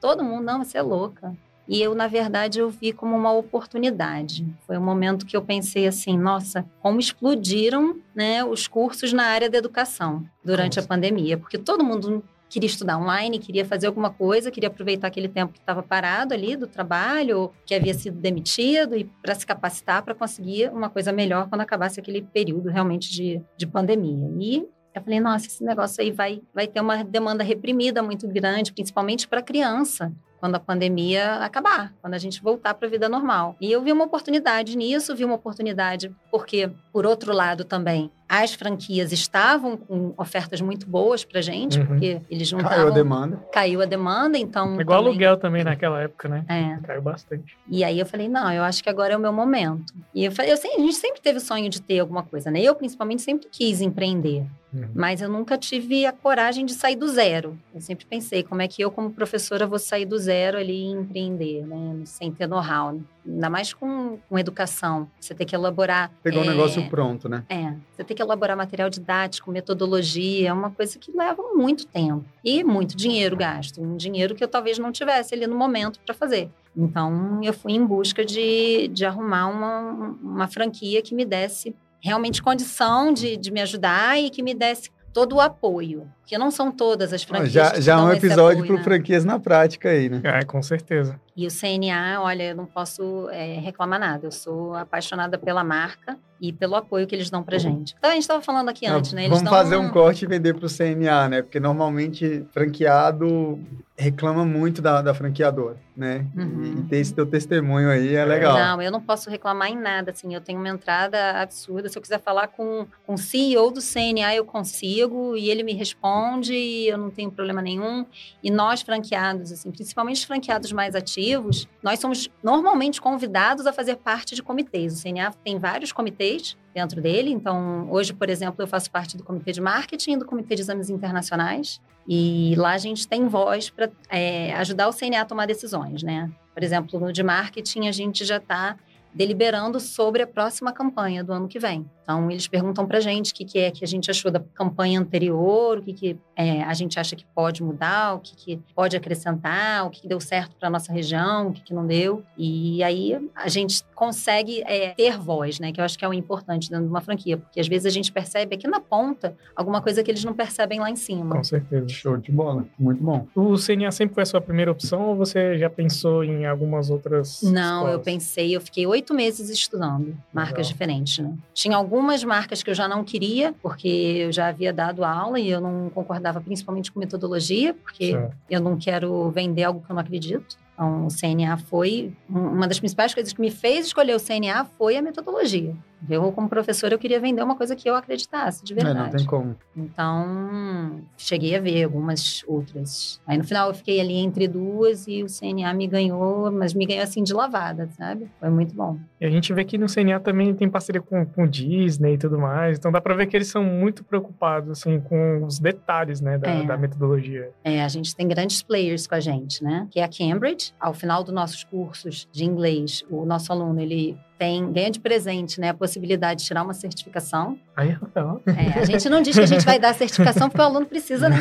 Todo 0.00 0.24
mundo, 0.24 0.42
não, 0.44 0.64
você 0.64 0.76
é 0.76 0.82
louca. 0.82 1.32
E 1.68 1.82
eu, 1.82 1.94
na 1.94 2.06
verdade, 2.06 2.60
eu 2.60 2.70
vi 2.70 2.92
como 2.92 3.16
uma 3.16 3.32
oportunidade. 3.32 4.46
Foi 4.66 4.78
um 4.78 4.84
momento 4.84 5.26
que 5.26 5.36
eu 5.36 5.42
pensei 5.42 5.86
assim, 5.86 6.16
nossa, 6.16 6.64
como 6.80 7.00
explodiram 7.00 7.96
né, 8.14 8.44
os 8.44 8.68
cursos 8.68 9.12
na 9.12 9.24
área 9.24 9.50
da 9.50 9.58
educação 9.58 10.24
durante 10.44 10.76
nossa. 10.76 10.86
a 10.86 10.88
pandemia. 10.88 11.36
Porque 11.36 11.58
todo 11.58 11.84
mundo 11.84 12.22
queria 12.48 12.68
estudar 12.68 12.98
online, 12.98 13.38
queria 13.38 13.64
fazer 13.64 13.88
alguma 13.88 14.10
coisa, 14.10 14.50
queria 14.50 14.68
aproveitar 14.68 15.08
aquele 15.08 15.28
tempo 15.28 15.52
que 15.52 15.58
estava 15.58 15.82
parado 15.82 16.32
ali 16.32 16.56
do 16.56 16.66
trabalho, 16.66 17.50
que 17.64 17.74
havia 17.74 17.92
sido 17.92 18.18
demitido, 18.20 18.96
e 18.96 19.04
para 19.04 19.34
se 19.34 19.44
capacitar 19.44 20.02
para 20.04 20.14
conseguir 20.14 20.70
uma 20.70 20.88
coisa 20.88 21.12
melhor 21.12 21.48
quando 21.48 21.62
acabasse 21.62 21.98
aquele 21.98 22.22
período 22.22 22.68
realmente 22.68 23.10
de, 23.10 23.42
de 23.56 23.66
pandemia. 23.66 24.30
E 24.38 24.64
eu 24.94 25.02
falei, 25.02 25.20
nossa, 25.20 25.46
esse 25.46 25.62
negócio 25.64 26.02
aí 26.02 26.10
vai, 26.10 26.40
vai 26.54 26.66
ter 26.66 26.80
uma 26.80 27.02
demanda 27.04 27.42
reprimida 27.42 28.02
muito 28.02 28.26
grande, 28.28 28.72
principalmente 28.72 29.26
para 29.26 29.42
criança 29.42 30.12
quando 30.38 30.54
a 30.56 30.60
pandemia 30.60 31.36
acabar, 31.36 31.92
quando 32.00 32.14
a 32.14 32.18
gente 32.18 32.42
voltar 32.42 32.74
para 32.74 32.86
a 32.86 32.90
vida 32.90 33.08
normal. 33.08 33.56
E 33.60 33.70
eu 33.70 33.82
vi 33.82 33.92
uma 33.92 34.04
oportunidade 34.04 34.76
nisso, 34.76 35.14
vi 35.14 35.24
uma 35.24 35.34
oportunidade 35.34 36.14
porque, 36.30 36.70
por 36.92 37.06
outro 37.06 37.32
lado, 37.32 37.64
também 37.64 38.10
as 38.28 38.54
franquias 38.54 39.12
estavam 39.12 39.76
com 39.76 40.12
ofertas 40.16 40.60
muito 40.60 40.86
boas 40.86 41.24
para 41.24 41.40
gente, 41.40 41.78
uhum. 41.78 41.86
porque 41.86 42.20
eles 42.30 42.50
não 42.50 42.60
Caiu 42.60 42.88
a 42.88 42.90
demanda. 42.90 43.36
Caiu 43.52 43.82
a 43.82 43.84
demanda, 43.84 44.38
então. 44.38 44.78
É 44.78 44.82
igual 44.82 44.98
também... 44.98 45.10
aluguel 45.12 45.36
também 45.36 45.64
naquela 45.64 46.02
época, 46.02 46.28
né? 46.28 46.44
É. 46.48 46.86
Caiu 46.86 47.02
bastante. 47.02 47.56
E 47.68 47.84
aí 47.84 47.98
eu 47.98 48.06
falei, 48.06 48.28
não, 48.28 48.52
eu 48.52 48.62
acho 48.62 48.82
que 48.82 48.90
agora 48.90 49.14
é 49.14 49.16
o 49.16 49.20
meu 49.20 49.32
momento. 49.32 49.94
E 50.14 50.24
eu 50.24 50.32
falei, 50.32 50.52
eu 50.52 50.56
sei, 50.56 50.74
a 50.74 50.78
gente 50.78 50.94
sempre 50.94 51.20
teve 51.20 51.38
o 51.38 51.40
sonho 51.40 51.68
de 51.68 51.80
ter 51.80 52.00
alguma 52.00 52.22
coisa, 52.22 52.50
né? 52.50 52.60
Eu, 52.60 52.74
principalmente, 52.74 53.22
sempre 53.22 53.48
quis 53.50 53.80
empreender. 53.80 54.44
Uhum. 54.72 54.88
Mas 54.94 55.22
eu 55.22 55.28
nunca 55.28 55.56
tive 55.56 56.04
a 56.06 56.12
coragem 56.12 56.66
de 56.66 56.74
sair 56.74 56.96
do 56.96 57.08
zero. 57.08 57.58
Eu 57.74 57.80
sempre 57.80 58.04
pensei, 58.04 58.42
como 58.42 58.62
é 58.62 58.68
que 58.68 58.82
eu, 58.82 58.90
como 58.90 59.10
professora, 59.10 59.66
vou 59.66 59.78
sair 59.78 60.04
do 60.04 60.18
zero 60.18 60.58
ali 60.58 60.84
e 60.84 60.90
empreender, 60.90 61.64
né? 61.66 62.02
Sem 62.04 62.30
ter 62.32 62.46
know-how. 62.46 62.92
Né? 62.92 63.00
Ainda 63.26 63.50
mais 63.50 63.72
com, 63.72 64.18
com 64.28 64.38
educação. 64.38 65.08
Você 65.20 65.34
tem 65.34 65.46
que 65.46 65.54
elaborar. 65.54 66.10
Pegar 66.22 66.38
é, 66.38 66.40
um 66.40 66.44
negócio 66.44 66.88
pronto, 66.88 67.28
né? 67.28 67.44
É. 67.48 67.72
Você 67.94 68.04
tem 68.04 68.15
que 68.16 68.22
elaborar 68.22 68.56
material 68.56 68.90
didático, 68.90 69.52
metodologia, 69.52 70.48
é 70.48 70.52
uma 70.52 70.72
coisa 70.72 70.98
que 70.98 71.12
leva 71.16 71.40
muito 71.54 71.86
tempo. 71.86 72.24
E 72.42 72.64
muito 72.64 72.96
dinheiro 72.96 73.36
gasto. 73.36 73.80
Um 73.80 73.96
dinheiro 73.96 74.34
que 74.34 74.42
eu 74.42 74.48
talvez 74.48 74.78
não 74.78 74.90
tivesse 74.90 75.34
ali 75.34 75.46
no 75.46 75.54
momento 75.54 76.00
para 76.00 76.14
fazer. 76.14 76.50
Então, 76.76 77.40
eu 77.42 77.52
fui 77.52 77.72
em 77.72 77.86
busca 77.86 78.24
de, 78.24 78.88
de 78.88 79.04
arrumar 79.04 79.46
uma, 79.46 80.16
uma 80.20 80.48
franquia 80.48 81.00
que 81.00 81.14
me 81.14 81.24
desse 81.24 81.74
realmente 82.00 82.42
condição 82.42 83.12
de, 83.12 83.36
de 83.36 83.50
me 83.50 83.60
ajudar 83.60 84.18
e 84.20 84.30
que 84.30 84.42
me 84.42 84.54
desse 84.54 84.90
todo 85.12 85.36
o 85.36 85.40
apoio. 85.40 86.10
Porque 86.26 86.36
não 86.36 86.50
são 86.50 86.72
todas 86.72 87.12
as 87.12 87.22
franquias. 87.22 87.52
Já, 87.52 87.80
já 87.80 87.92
é 87.92 87.96
um 87.98 88.12
episódio 88.12 88.66
para 88.66 88.74
né? 88.74 88.82
franquias 88.82 89.24
na 89.24 89.38
prática 89.38 89.90
aí, 89.90 90.08
né? 90.08 90.20
É, 90.24 90.44
com 90.44 90.60
certeza. 90.60 91.20
E 91.36 91.46
o 91.46 91.50
CNA, 91.50 92.20
olha, 92.20 92.50
eu 92.50 92.56
não 92.56 92.66
posso 92.66 93.30
é, 93.30 93.60
reclamar 93.60 94.00
nada. 94.00 94.26
Eu 94.26 94.32
sou 94.32 94.74
apaixonada 94.74 95.38
pela 95.38 95.62
marca 95.62 96.18
e 96.40 96.52
pelo 96.52 96.74
apoio 96.74 97.06
que 97.06 97.14
eles 97.14 97.30
dão 97.30 97.42
pra 97.44 97.58
gente. 97.58 97.94
Então, 97.96 98.10
a 98.10 98.14
gente 98.14 98.22
estava 98.22 98.42
falando 98.42 98.68
aqui 98.68 98.86
antes, 98.86 99.12
né? 99.12 99.26
Eles 99.26 99.38
vamos 99.38 99.48
fazer 99.48 99.76
um... 99.76 99.84
um 99.84 99.90
corte 99.90 100.24
e 100.24 100.28
vender 100.28 100.54
para 100.54 100.66
o 100.66 100.68
CNA, 100.68 101.28
né? 101.28 101.42
Porque 101.42 101.60
normalmente 101.60 102.44
franqueado 102.52 103.60
reclama 103.96 104.44
muito 104.44 104.82
da, 104.82 105.00
da 105.00 105.14
franqueadora, 105.14 105.76
né? 105.96 106.26
Uhum. 106.36 106.80
E 106.80 106.82
ter 106.88 106.98
esse 106.98 107.14
teu 107.14 107.24
testemunho 107.24 107.88
aí 107.88 108.14
é 108.14 108.24
legal. 108.24 108.58
Não, 108.58 108.82
eu 108.82 108.90
não 108.90 109.00
posso 109.00 109.30
reclamar 109.30 109.70
em 109.70 109.76
nada, 109.76 110.10
assim. 110.10 110.34
Eu 110.34 110.40
tenho 110.40 110.58
uma 110.58 110.68
entrada 110.68 111.40
absurda. 111.40 111.88
Se 111.88 111.96
eu 111.96 112.02
quiser 112.02 112.20
falar 112.20 112.48
com, 112.48 112.86
com 113.06 113.14
o 113.14 113.18
CEO 113.18 113.70
do 113.70 113.80
CNA, 113.80 114.34
eu 114.34 114.44
consigo 114.44 115.36
e 115.36 115.48
ele 115.48 115.62
me 115.62 115.72
responde 115.72 116.15
e 116.50 116.88
eu 116.88 116.98
não 116.98 117.10
tenho 117.10 117.30
problema 117.30 117.60
nenhum. 117.62 118.04
E 118.42 118.50
nós, 118.50 118.82
franqueados, 118.82 119.52
assim, 119.52 119.70
principalmente 119.70 120.16
os 120.16 120.24
franqueados 120.24 120.72
mais 120.72 120.94
ativos, 120.94 121.68
nós 121.82 121.98
somos 121.98 122.28
normalmente 122.42 123.00
convidados 123.00 123.66
a 123.66 123.72
fazer 123.72 123.96
parte 123.96 124.34
de 124.34 124.42
comitês. 124.42 124.98
O 124.98 125.02
CNA 125.02 125.32
tem 125.44 125.58
vários 125.58 125.92
comitês 125.92 126.56
dentro 126.74 127.00
dele. 127.00 127.30
Então, 127.30 127.88
hoje, 127.90 128.12
por 128.12 128.28
exemplo, 128.28 128.62
eu 128.62 128.66
faço 128.66 128.90
parte 128.90 129.16
do 129.16 129.24
comitê 129.24 129.52
de 129.52 129.60
marketing 129.60 130.12
e 130.12 130.16
do 130.18 130.26
comitê 130.26 130.54
de 130.54 130.60
exames 130.60 130.90
internacionais. 130.90 131.80
E 132.08 132.54
lá 132.56 132.72
a 132.72 132.78
gente 132.78 133.08
tem 133.08 133.26
voz 133.26 133.70
para 133.70 133.90
é, 134.08 134.54
ajudar 134.54 134.88
o 134.88 134.92
CNA 134.92 135.22
a 135.22 135.24
tomar 135.24 135.46
decisões, 135.46 136.02
né? 136.02 136.30
Por 136.54 136.62
exemplo, 136.62 137.00
no 137.00 137.12
de 137.12 137.22
marketing, 137.22 137.88
a 137.88 137.92
gente 137.92 138.24
já 138.24 138.36
está 138.36 138.76
deliberando 139.16 139.80
sobre 139.80 140.22
a 140.22 140.26
próxima 140.26 140.72
campanha 140.72 141.24
do 141.24 141.32
ano 141.32 141.48
que 141.48 141.58
vem. 141.58 141.86
Então, 142.02 142.30
eles 142.30 142.46
perguntam 142.46 142.86
para 142.86 142.98
a 142.98 143.00
gente 143.00 143.32
o 143.32 143.34
que, 143.34 143.44
que, 143.44 143.58
é 143.58 143.70
que 143.70 143.82
a 143.82 143.88
gente 143.88 144.08
achou 144.08 144.30
da 144.30 144.38
campanha 144.54 145.00
anterior, 145.00 145.78
o 145.78 145.82
que, 145.82 145.92
que 145.92 146.16
é, 146.36 146.62
a 146.62 146.72
gente 146.72 147.00
acha 147.00 147.16
que 147.16 147.24
pode 147.34 147.64
mudar, 147.64 148.14
o 148.14 148.20
que, 148.20 148.36
que 148.36 148.60
pode 148.76 148.96
acrescentar, 148.96 149.84
o 149.84 149.90
que, 149.90 150.02
que 150.02 150.08
deu 150.08 150.20
certo 150.20 150.54
para 150.54 150.68
a 150.68 150.70
nossa 150.70 150.92
região, 150.92 151.48
o 151.48 151.52
que, 151.52 151.62
que 151.62 151.74
não 151.74 151.84
deu. 151.84 152.22
E 152.38 152.80
aí 152.84 153.18
a 153.34 153.48
gente 153.48 153.82
consegue 153.92 154.62
é, 154.66 154.90
ter 154.90 155.18
voz, 155.18 155.58
né? 155.58 155.72
Que 155.72 155.80
eu 155.80 155.84
acho 155.84 155.98
que 155.98 156.04
é 156.04 156.08
o 156.08 156.14
importante 156.14 156.70
dentro 156.70 156.84
de 156.84 156.90
uma 156.90 157.00
franquia, 157.00 157.38
porque 157.38 157.58
às 157.58 157.66
vezes 157.66 157.86
a 157.86 157.90
gente 157.90 158.12
percebe 158.12 158.54
aqui 158.54 158.68
na 158.68 158.78
ponta 158.78 159.34
alguma 159.56 159.82
coisa 159.82 160.04
que 160.04 160.10
eles 160.10 160.22
não 160.22 160.34
percebem 160.34 160.78
lá 160.78 160.88
em 160.88 160.96
cima. 160.96 161.34
Com 161.34 161.42
certeza. 161.42 161.88
Show 161.88 162.18
de 162.18 162.30
bola. 162.30 162.66
Muito 162.78 163.02
bom. 163.02 163.26
O 163.34 163.56
CNA 163.56 163.90
sempre 163.90 164.14
foi 164.14 164.22
a 164.22 164.26
sua 164.26 164.40
primeira 164.40 164.70
opção 164.70 165.08
ou 165.08 165.16
você 165.16 165.58
já 165.58 165.68
pensou 165.68 166.22
em 166.22 166.46
algumas 166.46 166.88
outras? 166.88 167.42
Não, 167.42 167.78
escolas? 167.78 167.92
eu 167.94 168.00
pensei, 168.00 168.54
eu 168.54 168.60
fiquei 168.60 168.86
oito 168.86 169.05
meses 169.14 169.50
estudando 169.50 170.16
marcas 170.32 170.58
Legal. 170.58 170.72
diferentes, 170.72 171.18
né? 171.18 171.34
Tinha 171.52 171.76
algum 171.76 171.96
algumas 171.96 172.22
marcas 172.22 172.62
que 172.62 172.68
eu 172.68 172.74
já 172.74 172.86
não 172.86 173.02
queria, 173.02 173.54
porque 173.62 173.88
eu 173.88 174.32
já 174.32 174.48
havia 174.48 174.72
dado 174.72 175.02
aula 175.02 175.40
e 175.40 175.48
eu 175.48 175.60
não 175.60 175.90
concordava 175.90 176.40
principalmente 176.40 176.92
com 176.92 177.00
metodologia, 177.00 177.72
porque 177.72 178.12
certo. 178.12 178.36
eu 178.50 178.60
não 178.60 178.76
quero 178.76 179.30
vender 179.30 179.64
algo 179.64 179.80
que 179.80 179.90
eu 179.90 179.94
não 179.94 180.02
acredito. 180.02 180.56
Então, 180.76 181.06
o 181.06 181.08
CNA 181.08 181.56
foi 181.56 182.12
uma 182.28 182.68
das 182.68 182.78
principais 182.78 183.14
coisas 183.14 183.32
que 183.32 183.40
me 183.40 183.50
fez 183.50 183.86
escolher 183.86 184.14
o 184.14 184.20
CNA 184.20 184.66
foi 184.76 184.98
a 184.98 185.02
metodologia. 185.02 185.74
Eu, 186.08 186.30
como 186.30 186.48
professora, 186.48 186.94
eu 186.94 186.98
queria 186.98 187.18
vender 187.18 187.42
uma 187.42 187.56
coisa 187.56 187.74
que 187.74 187.88
eu 187.88 187.94
acreditasse, 187.96 188.62
de 188.62 188.74
verdade. 188.74 188.98
É, 188.98 189.02
não 189.04 189.10
tem 189.10 189.26
como. 189.26 189.56
Então, 189.74 191.00
cheguei 191.16 191.56
a 191.56 191.60
ver 191.60 191.84
algumas 191.84 192.44
outras. 192.46 193.20
Aí, 193.26 193.38
no 193.38 193.44
final, 193.44 193.68
eu 193.68 193.74
fiquei 193.74 194.00
ali 194.00 194.18
entre 194.18 194.46
duas 194.46 195.08
e 195.08 195.22
o 195.22 195.26
CNA 195.26 195.72
me 195.72 195.86
ganhou, 195.86 196.52
mas 196.52 196.74
me 196.74 196.84
ganhou 196.84 197.02
assim 197.02 197.24
de 197.24 197.32
lavada, 197.32 197.88
sabe? 197.96 198.30
Foi 198.38 198.50
muito 198.50 198.74
bom. 198.74 198.98
E 199.20 199.24
a 199.24 199.30
gente 199.30 199.52
vê 199.54 199.64
que 199.64 199.78
no 199.78 199.86
CNA 199.86 200.20
também 200.20 200.54
tem 200.54 200.68
parceria 200.68 201.00
com, 201.00 201.24
com 201.24 201.46
Disney 201.46 202.14
e 202.14 202.18
tudo 202.18 202.38
mais. 202.38 202.78
Então, 202.78 202.92
dá 202.92 203.00
para 203.00 203.14
ver 203.14 203.26
que 203.26 203.36
eles 203.36 203.48
são 203.48 203.64
muito 203.64 204.04
preocupados, 204.04 204.70
assim, 204.70 205.00
com 205.00 205.44
os 205.44 205.58
detalhes, 205.58 206.20
né, 206.20 206.36
da, 206.36 206.50
é. 206.50 206.64
da 206.64 206.76
metodologia. 206.76 207.50
É, 207.64 207.82
a 207.82 207.88
gente 207.88 208.14
tem 208.14 208.28
grandes 208.28 208.62
players 208.62 209.06
com 209.06 209.14
a 209.14 209.20
gente, 209.20 209.64
né? 209.64 209.88
Que 209.90 209.98
é 209.98 210.04
a 210.04 210.08
Cambridge. 210.08 210.65
Ao 210.80 210.94
final 210.94 211.22
dos 211.22 211.34
nossos 211.34 211.64
cursos 211.64 212.28
de 212.32 212.44
inglês, 212.44 213.04
o 213.10 213.24
nosso 213.24 213.52
aluno, 213.52 213.80
ele 213.80 214.18
tem, 214.38 214.72
ganha 214.72 214.90
de 214.90 215.00
presente 215.00 215.60
né, 215.60 215.70
a 215.70 215.74
possibilidade 215.74 216.40
de 216.40 216.46
tirar 216.46 216.62
uma 216.62 216.74
certificação. 216.74 217.58
Aí, 217.76 217.90
Rafael. 217.90 218.40
É, 218.46 218.80
a 218.80 218.84
gente 218.84 219.08
não 219.08 219.20
diz 219.20 219.36
que 219.36 219.42
a 219.42 219.46
gente 219.46 219.64
vai 219.64 219.78
dar 219.78 219.94
certificação 219.94 220.48
porque 220.48 220.60
o 220.60 220.64
aluno 220.64 220.86
precisa 220.86 221.28
né, 221.28 221.36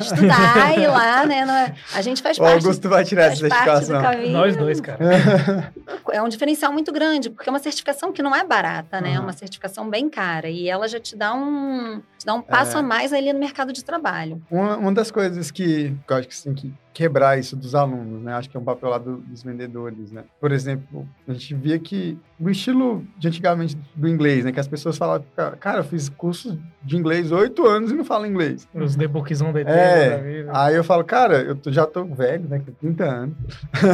estudar 0.00 0.76
e 0.76 0.82
ir 0.82 0.86
lá, 0.86 1.26
né? 1.26 1.38
É, 1.38 1.96
a 1.96 2.02
gente 2.02 2.22
faz 2.22 2.38
parte. 2.38 2.52
O 2.52 2.56
Augusto 2.56 2.88
vai 2.88 3.04
tirar 3.04 3.24
essa 3.24 3.36
certificação. 3.36 4.02
Nós 4.30 4.56
dois, 4.56 4.80
cara. 4.80 4.98
É 6.10 6.22
um 6.22 6.28
diferencial 6.28 6.72
muito 6.72 6.90
grande, 6.90 7.28
porque 7.28 7.48
é 7.48 7.52
uma 7.52 7.58
certificação 7.58 8.12
que 8.12 8.22
não 8.22 8.34
é 8.34 8.42
barata, 8.42 9.00
né? 9.00 9.14
É 9.14 9.20
uma 9.20 9.32
certificação 9.32 9.88
bem 9.90 10.08
cara. 10.08 10.48
E 10.48 10.68
ela 10.68 10.88
já 10.88 10.98
te 10.98 11.14
dá 11.14 11.34
um, 11.34 12.00
te 12.18 12.24
dá 12.24 12.34
um 12.34 12.40
passo 12.40 12.76
é. 12.76 12.80
a 12.80 12.82
mais 12.82 13.12
ali 13.12 13.32
no 13.32 13.38
mercado 13.38 13.72
de 13.72 13.84
trabalho. 13.84 14.42
Uma, 14.50 14.76
uma 14.76 14.92
das 14.92 15.10
coisas 15.10 15.50
que, 15.50 15.94
que 16.06 16.12
eu 16.12 16.16
acho 16.16 16.28
que 16.28 16.34
você 16.34 16.44
tem 16.44 16.54
que 16.54 16.74
quebrar 16.98 17.38
isso 17.38 17.54
dos 17.54 17.74
alunos, 17.74 18.22
né? 18.22 18.34
Acho 18.34 18.50
que 18.50 18.56
é 18.56 18.60
um 18.60 18.64
papel 18.64 18.90
lá 18.90 18.98
do, 18.98 19.18
dos 19.18 19.42
vendedores, 19.42 20.10
né? 20.10 20.24
Por 20.40 20.50
exemplo, 20.50 21.08
a 21.28 21.32
gente 21.32 21.54
via 21.54 21.78
que 21.78 22.18
o 22.40 22.48
estilo 22.48 23.04
de 23.18 23.28
antigamente 23.28 23.76
do 23.94 24.08
inglês, 24.08 24.44
né? 24.44 24.52
Que 24.52 24.60
as 24.60 24.68
pessoas 24.68 24.96
falavam, 24.96 25.26
cara, 25.58 25.80
eu 25.80 25.84
fiz 25.84 26.08
curso 26.08 26.58
de 26.82 26.96
inglês 26.96 27.32
oito 27.32 27.66
anos 27.66 27.90
e 27.90 27.94
não 27.94 28.04
falo 28.04 28.26
inglês. 28.26 28.68
Os 28.72 28.94
debookzão 28.94 29.52
da 29.52 29.60
é, 29.60 30.46
Aí 30.50 30.76
eu 30.76 30.84
falo, 30.84 31.04
cara, 31.04 31.42
eu 31.42 31.56
tô, 31.56 31.72
já 31.72 31.84
tô 31.84 32.04
velho, 32.04 32.48
né? 32.48 32.60
Com 32.60 32.72
30 32.72 33.04
anos. 33.04 33.36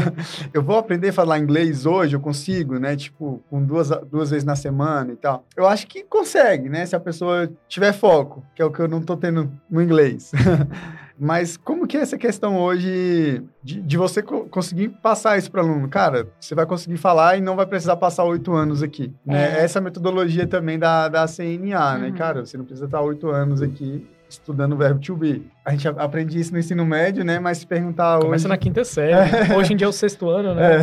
eu 0.52 0.62
vou 0.62 0.76
aprender 0.76 1.08
a 1.08 1.12
falar 1.12 1.38
inglês 1.38 1.86
hoje, 1.86 2.14
eu 2.14 2.20
consigo, 2.20 2.78
né? 2.78 2.94
Tipo, 2.96 3.42
com 3.48 3.62
duas, 3.62 3.88
duas 4.10 4.30
vezes 4.30 4.44
na 4.44 4.56
semana 4.56 5.12
e 5.12 5.16
tal. 5.16 5.44
Eu 5.56 5.66
acho 5.66 5.86
que 5.86 6.04
consegue, 6.04 6.68
né? 6.68 6.84
Se 6.84 6.94
a 6.94 7.00
pessoa 7.00 7.50
tiver 7.66 7.92
foco, 7.92 8.44
que 8.54 8.60
é 8.60 8.64
o 8.64 8.70
que 8.70 8.80
eu 8.80 8.88
não 8.88 9.00
tô 9.00 9.16
tendo 9.16 9.50
no 9.70 9.80
inglês. 9.80 10.32
Mas 11.18 11.56
como 11.56 11.86
que 11.86 11.96
é 11.96 12.00
essa 12.00 12.18
questão 12.18 12.60
hoje 12.60 13.42
de, 13.62 13.80
de 13.80 13.96
você 13.96 14.22
co 14.22 14.46
conseguir 14.48 14.88
passar 14.88 15.38
isso 15.38 15.50
para 15.50 15.62
o 15.62 15.66
aluno? 15.66 15.88
Cara, 15.88 16.28
você 16.40 16.54
vai 16.54 16.66
conseguir 16.66 16.96
falar 16.96 17.36
e 17.36 17.40
não 17.40 17.54
vai 17.54 17.66
precisar 17.66 17.96
passar 17.96 18.24
oito 18.24 18.52
anos 18.52 18.82
aqui. 18.82 19.12
Né? 19.24 19.60
É. 19.60 19.64
Essa 19.64 19.80
metodologia 19.80 20.46
também 20.46 20.78
da, 20.78 21.08
da 21.08 21.26
CNA, 21.26 21.98
né? 21.98 22.06
uhum. 22.06 22.12
né? 22.12 22.18
Cara, 22.18 22.44
você 22.44 22.58
não 22.58 22.64
precisa 22.64 22.86
estar 22.86 23.00
oito 23.00 23.28
anos 23.30 23.62
aqui 23.62 24.06
estudando 24.34 24.72
o 24.72 24.76
verbo 24.76 25.00
to 25.00 25.16
be. 25.16 25.42
A 25.64 25.70
gente 25.70 25.88
aprende 25.88 26.38
isso 26.38 26.52
no 26.52 26.58
ensino 26.58 26.84
médio, 26.84 27.24
né? 27.24 27.38
Mas 27.38 27.58
se 27.58 27.66
perguntar 27.66 28.18
Começa 28.18 28.42
hoje... 28.42 28.48
na 28.48 28.56
quinta 28.56 28.84
série. 28.84 29.14
Hoje 29.56 29.72
em 29.72 29.76
dia 29.76 29.86
é 29.86 29.88
o 29.88 29.92
sexto 29.92 30.28
ano, 30.28 30.54
né? 30.54 30.82